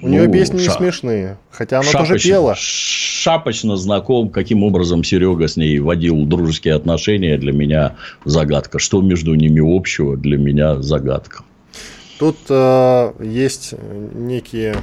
У 0.05 0.07
нее 0.07 0.27
Ну, 0.27 0.33
песни 0.33 0.57
не 0.57 0.63
ша- 0.65 0.73
смешные. 0.73 1.37
Хотя 1.49 1.79
она 1.79 1.91
тоже 1.91 2.05
Шапочно- 2.05 2.29
пела. 2.29 2.55
Шапочно 2.55 3.75
знаком, 3.75 4.29
каким 4.29 4.63
образом 4.63 5.03
Серега 5.03 5.47
с 5.47 5.57
ней 5.57 5.79
водил 5.79 6.25
дружеские 6.25 6.75
отношения, 6.75 7.37
для 7.37 7.51
меня 7.51 7.95
загадка. 8.23 8.77
Что 8.77 9.01
между 9.01 9.33
ними 9.33 9.61
общего, 9.77 10.15
для 10.15 10.37
меня 10.37 10.81
загадка. 10.81 11.43
Тут 12.19 12.37
э, 12.49 13.13
есть 13.19 13.73
некие, 14.13 14.75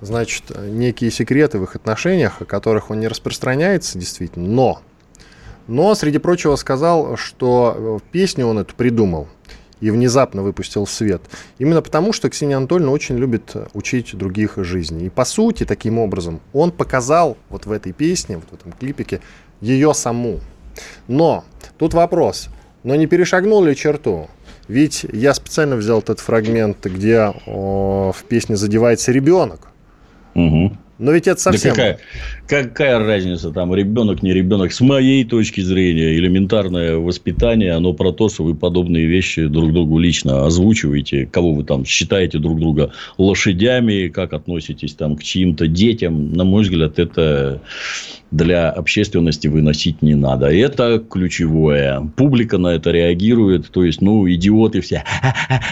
значит, 0.00 0.44
некие 0.70 1.10
секреты 1.10 1.58
в 1.58 1.64
их 1.64 1.74
отношениях, 1.74 2.40
о 2.40 2.44
которых 2.44 2.90
он 2.90 3.00
не 3.00 3.08
распространяется, 3.08 3.98
действительно, 3.98 4.48
но, 4.48 4.80
но, 5.66 5.94
среди 5.96 6.18
прочего, 6.18 6.54
сказал, 6.56 7.16
что 7.16 7.74
э, 7.76 8.10
песню 8.12 8.46
он 8.46 8.60
эту 8.60 8.74
придумал 8.76 9.26
и 9.80 9.90
внезапно 9.90 10.42
выпустил 10.42 10.84
в 10.84 10.90
свет. 10.90 11.22
Именно 11.58 11.82
потому, 11.82 12.12
что 12.12 12.28
Ксения 12.28 12.56
Анатольевна 12.56 12.92
очень 12.92 13.16
любит 13.16 13.54
учить 13.74 14.16
других 14.16 14.54
жизни. 14.58 15.06
И 15.06 15.08
по 15.08 15.24
сути, 15.24 15.64
таким 15.64 15.98
образом, 15.98 16.40
он 16.52 16.70
показал 16.70 17.36
вот 17.48 17.66
в 17.66 17.72
этой 17.72 17.92
песне, 17.92 18.36
вот 18.36 18.46
в 18.50 18.54
этом 18.54 18.72
клипике, 18.72 19.20
ее 19.60 19.94
саму. 19.94 20.40
Но 21.06 21.44
тут 21.78 21.94
вопрос, 21.94 22.48
но 22.82 22.94
не 22.94 23.06
перешагнул 23.06 23.64
ли 23.64 23.74
черту? 23.74 24.28
Ведь 24.68 25.06
я 25.12 25.32
специально 25.32 25.76
взял 25.76 26.00
этот 26.00 26.20
фрагмент, 26.20 26.84
где 26.84 27.32
о, 27.46 28.12
в 28.12 28.24
песне 28.24 28.56
задевается 28.56 29.12
ребенок. 29.12 29.68
Угу. 30.34 30.76
Но 30.98 31.12
ведь 31.12 31.26
это 31.26 31.40
совсем... 31.40 31.74
Да 31.74 31.76
какая, 31.76 31.98
какая 32.48 32.98
разница, 32.98 33.50
там, 33.50 33.74
ребенок, 33.74 34.22
не 34.22 34.32
ребенок. 34.32 34.72
С 34.72 34.80
моей 34.80 35.24
точки 35.24 35.60
зрения, 35.60 36.14
элементарное 36.16 36.96
воспитание, 36.96 37.72
оно 37.72 37.92
про 37.92 38.10
то, 38.10 38.28
что 38.28 38.44
вы 38.44 38.54
подобные 38.54 39.06
вещи 39.06 39.46
друг 39.46 39.72
другу 39.72 39.98
лично 39.98 40.46
озвучиваете, 40.46 41.26
кого 41.26 41.52
вы 41.52 41.64
там 41.64 41.84
считаете 41.84 42.38
друг 42.38 42.58
друга 42.58 42.92
лошадями, 43.18 44.08
как 44.08 44.32
относитесь 44.32 44.94
там 44.94 45.16
к 45.16 45.22
чьим-то 45.22 45.68
детям. 45.68 46.32
На 46.32 46.44
мой 46.44 46.62
взгляд, 46.62 46.98
это 46.98 47.60
для 48.30 48.70
общественности 48.70 49.48
выносить 49.48 50.02
не 50.02 50.14
надо. 50.14 50.46
Это 50.46 50.98
ключевое. 50.98 52.10
Публика 52.16 52.58
на 52.58 52.68
это 52.68 52.90
реагирует. 52.90 53.70
То 53.70 53.84
есть, 53.84 54.00
ну, 54.00 54.28
идиоты 54.28 54.80
все. 54.80 55.04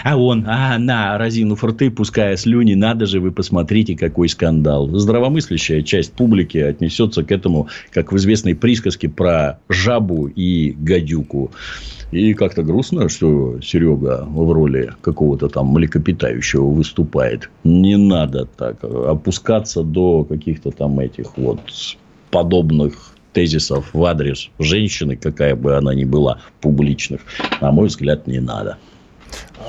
А, 0.03 0.17
он, 0.17 0.45
а 0.47 0.75
она, 0.75 1.17
разинув 1.17 1.63
рты, 1.63 1.91
пуская 1.91 2.35
слюни. 2.35 2.73
Надо 2.73 3.05
же, 3.05 3.19
вы 3.19 3.31
посмотрите, 3.31 3.95
какой 3.95 4.29
скандал. 4.29 4.89
Здравомыслящая 4.89 5.81
часть 5.81 6.13
публики 6.13 6.57
отнесется 6.67 7.23
к 7.23 7.31
этому, 7.31 7.67
как 7.91 8.11
в 8.11 8.17
известной 8.17 8.55
присказке 8.55 9.09
про 9.09 9.59
жабу 9.69 10.27
и 10.27 10.71
гадюку. 10.71 11.51
И 12.11 12.33
как-то 12.33 12.63
грустно, 12.63 13.09
что 13.09 13.59
Серега 13.61 14.25
в 14.25 14.51
роли 14.51 14.93
какого-то 15.01 15.49
там 15.49 15.67
млекопитающего 15.67 16.65
выступает. 16.65 17.49
Не 17.65 17.97
надо 17.97 18.45
так 18.45 18.81
опускаться 18.83 19.83
до 19.83 20.23
каких-то 20.23 20.71
там 20.71 20.99
этих 20.99 21.37
вот 21.37 21.59
подобных 22.31 23.13
тезисов 23.33 23.89
в 23.93 24.03
адрес 24.05 24.49
женщины, 24.57 25.17
какая 25.17 25.55
бы 25.55 25.75
она 25.75 25.93
ни 25.93 26.05
была, 26.05 26.39
публичных, 26.61 27.21
на 27.61 27.71
мой 27.71 27.87
взгляд, 27.87 28.25
не 28.25 28.39
надо. 28.39 28.77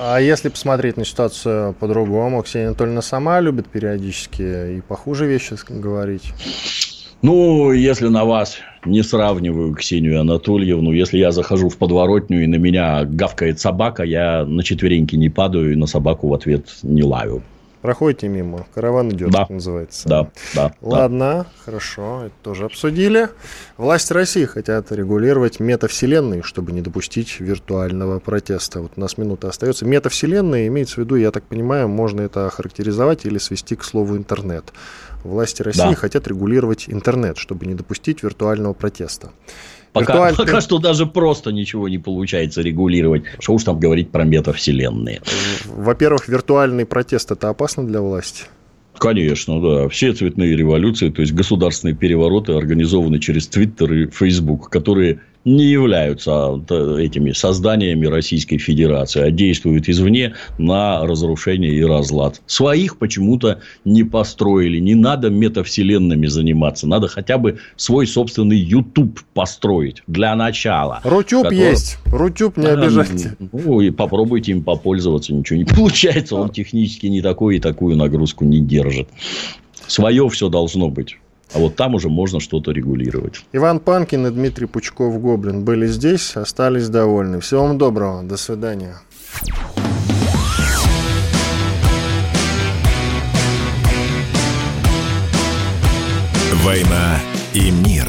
А 0.01 0.19
если 0.21 0.49
посмотреть 0.49 0.97
на 0.97 1.05
ситуацию 1.05 1.75
по-другому, 1.75 2.43
Ксения 2.43 2.69
Анатольевна 2.69 3.03
сама 3.03 3.41
любит 3.41 3.67
периодически 3.69 4.79
и 4.79 4.81
похуже 4.81 5.27
вещи 5.27 5.57
говорить? 5.69 6.33
Ну, 7.21 7.73
если 7.73 8.07
на 8.07 8.25
вас 8.25 8.59
не 8.85 9.03
сравниваю 9.03 9.75
Ксению 9.75 10.21
Анатольевну, 10.21 10.93
если 10.93 11.19
я 11.19 11.33
захожу 11.33 11.69
в 11.69 11.77
подворотню 11.77 12.45
и 12.45 12.47
на 12.47 12.57
меня 12.57 13.05
гавкает 13.05 13.59
собака, 13.59 14.05
я 14.05 14.45
на 14.45 14.63
четвереньки 14.63 15.17
не 15.17 15.29
падаю 15.29 15.73
и 15.73 15.77
на 15.77 15.87
собаку 15.87 16.29
в 16.29 16.35
ответ 16.35 16.69
не 16.85 17.03
лаю. 17.03 17.43
Проходите 17.83 18.29
мимо, 18.29 18.67
караван 18.75 19.11
идет, 19.11 19.31
да. 19.31 19.47
называется. 19.49 20.09
Да, 20.09 20.31
да. 20.55 20.75
Ладно, 20.81 21.19
да. 21.19 21.47
хорошо, 21.65 22.23
это 22.27 22.35
тоже 22.43 22.65
обсудили. 22.65 23.29
Власти 23.77 24.13
России 24.13 24.45
хотят 24.47 24.91
регулировать 24.91 25.61
метавселенные, 25.61 26.43
чтобы 26.43 26.73
не 26.73 26.81
допустить 26.81 27.39
виртуального 27.39 28.19
протеста. 28.19 28.81
Вот 28.81 28.93
у 28.97 29.01
нас 29.01 29.17
минута 29.17 29.49
остается. 29.49 29.85
Метавселенные 29.85 30.67
имеется 30.67 30.97
в 30.97 30.99
виду, 30.99 31.15
я 31.15 31.31
так 31.31 31.45
понимаю, 31.45 31.89
можно 31.89 32.23
это 32.23 32.47
охарактеризовать 32.47 33.25
или 33.25 33.39
свести 33.39 33.77
к 33.77 33.85
слову 33.85 34.17
интернет. 34.17 34.73
Власти 35.23 35.63
России 35.63 35.91
да. 35.91 35.95
хотят 35.95 36.27
регулировать 36.29 36.85
интернет, 36.89 37.39
чтобы 37.39 37.67
не 37.67 37.75
допустить 37.75 38.23
виртуального 38.23 38.73
протеста. 38.73 39.31
Пока, 40.01 40.29
Виртуаль... 40.29 40.47
пока 40.47 40.61
что 40.61 40.79
даже 40.79 41.07
просто 41.07 41.53
ничего 41.53 41.89
не 41.89 41.99
получается 41.99 42.63
регулировать. 42.63 43.25
Что 43.39 43.55
уж 43.55 43.65
там 43.65 43.79
говорить 43.79 44.11
про 44.11 44.25
метавселенные. 44.25 45.21
Во-первых, 45.65 46.29
виртуальный 46.29 46.87
протест 46.87 47.31
это 47.31 47.49
опасно 47.49 47.87
для 47.87 48.01
власти? 48.01 48.45
Конечно, 48.99 49.61
да. 49.61 49.89
Все 49.89 50.13
цветные 50.13 50.57
революции, 50.57 51.11
то 51.11 51.23
есть 51.23 51.33
государственные 51.33 51.95
перевороты 51.95 52.53
организованы 52.53 53.19
через 53.19 53.47
Твиттер 53.47 53.93
и 53.93 54.11
Фейсбук, 54.11 54.71
которые 54.71 55.21
не 55.45 55.65
являются 55.65 56.61
этими 56.99 57.33
созданиями 57.33 58.07
Российской 58.07 58.59
Федерации, 58.59 59.23
а 59.23 59.31
действуют 59.31 59.89
извне 59.89 60.35
на 60.59 61.07
разрушение 61.07 61.73
и 61.73 61.83
разлад. 61.83 62.41
Своих 62.47 62.99
почему-то 62.99 63.61
не 63.85 64.05
построили. 64.05 64.79
Не 64.79 64.95
надо 64.95 65.31
метавселенными 65.31 66.27
заниматься. 66.27 66.87
Надо 66.87 67.09
хотя 67.09 67.39
бы 67.39 67.59
свой 67.77 68.07
собственный 68.07 68.59
YouTube 68.59 69.21
построить 69.35 70.03
для 70.07 70.35
начала. 70.35 71.01
Рутюб 71.05 71.45
который... 71.45 71.71
есть. 71.71 71.99
Рутюб 72.07 72.57
не 72.57 72.67
обижайте. 72.67 73.37
Ну, 73.53 73.81
и 73.81 73.91
попробуйте 73.91 74.53
им 74.53 74.63
попользоваться. 74.63 75.33
Ничего 75.33 75.59
не 75.59 75.65
получается. 75.65 76.37
Он 76.37 76.51
технически 76.51 77.07
не 77.07 77.23
такой 77.23 77.57
и 77.57 77.61
такую 77.61 77.97
нагрузку 77.97 78.45
не 78.45 78.61
держит. 78.61 79.09
Свое 79.87 80.29
все 80.29 80.49
должно 80.49 80.91
быть. 80.91 81.17
А 81.55 81.59
вот 81.59 81.77
там 81.77 81.95
уже 81.95 82.09
можно 82.09 82.41
что-то 82.41 82.73
регулировать. 82.73 83.45
Иван 83.53 83.81
Панкин 83.81 84.27
и 84.27 84.31
Дмитрий 84.31 84.67
Пучков-Гоблин 84.67 85.65
были 85.65 85.87
здесь, 85.87 86.37
остались 86.37 86.89
довольны. 86.89 87.41
Всего 87.41 87.63
вам 87.63 87.79
доброго. 87.79 88.23
До 88.23 88.37
свидания. 88.37 88.97
«Война 96.65 97.19
и 97.55 97.71
мир». 97.71 98.07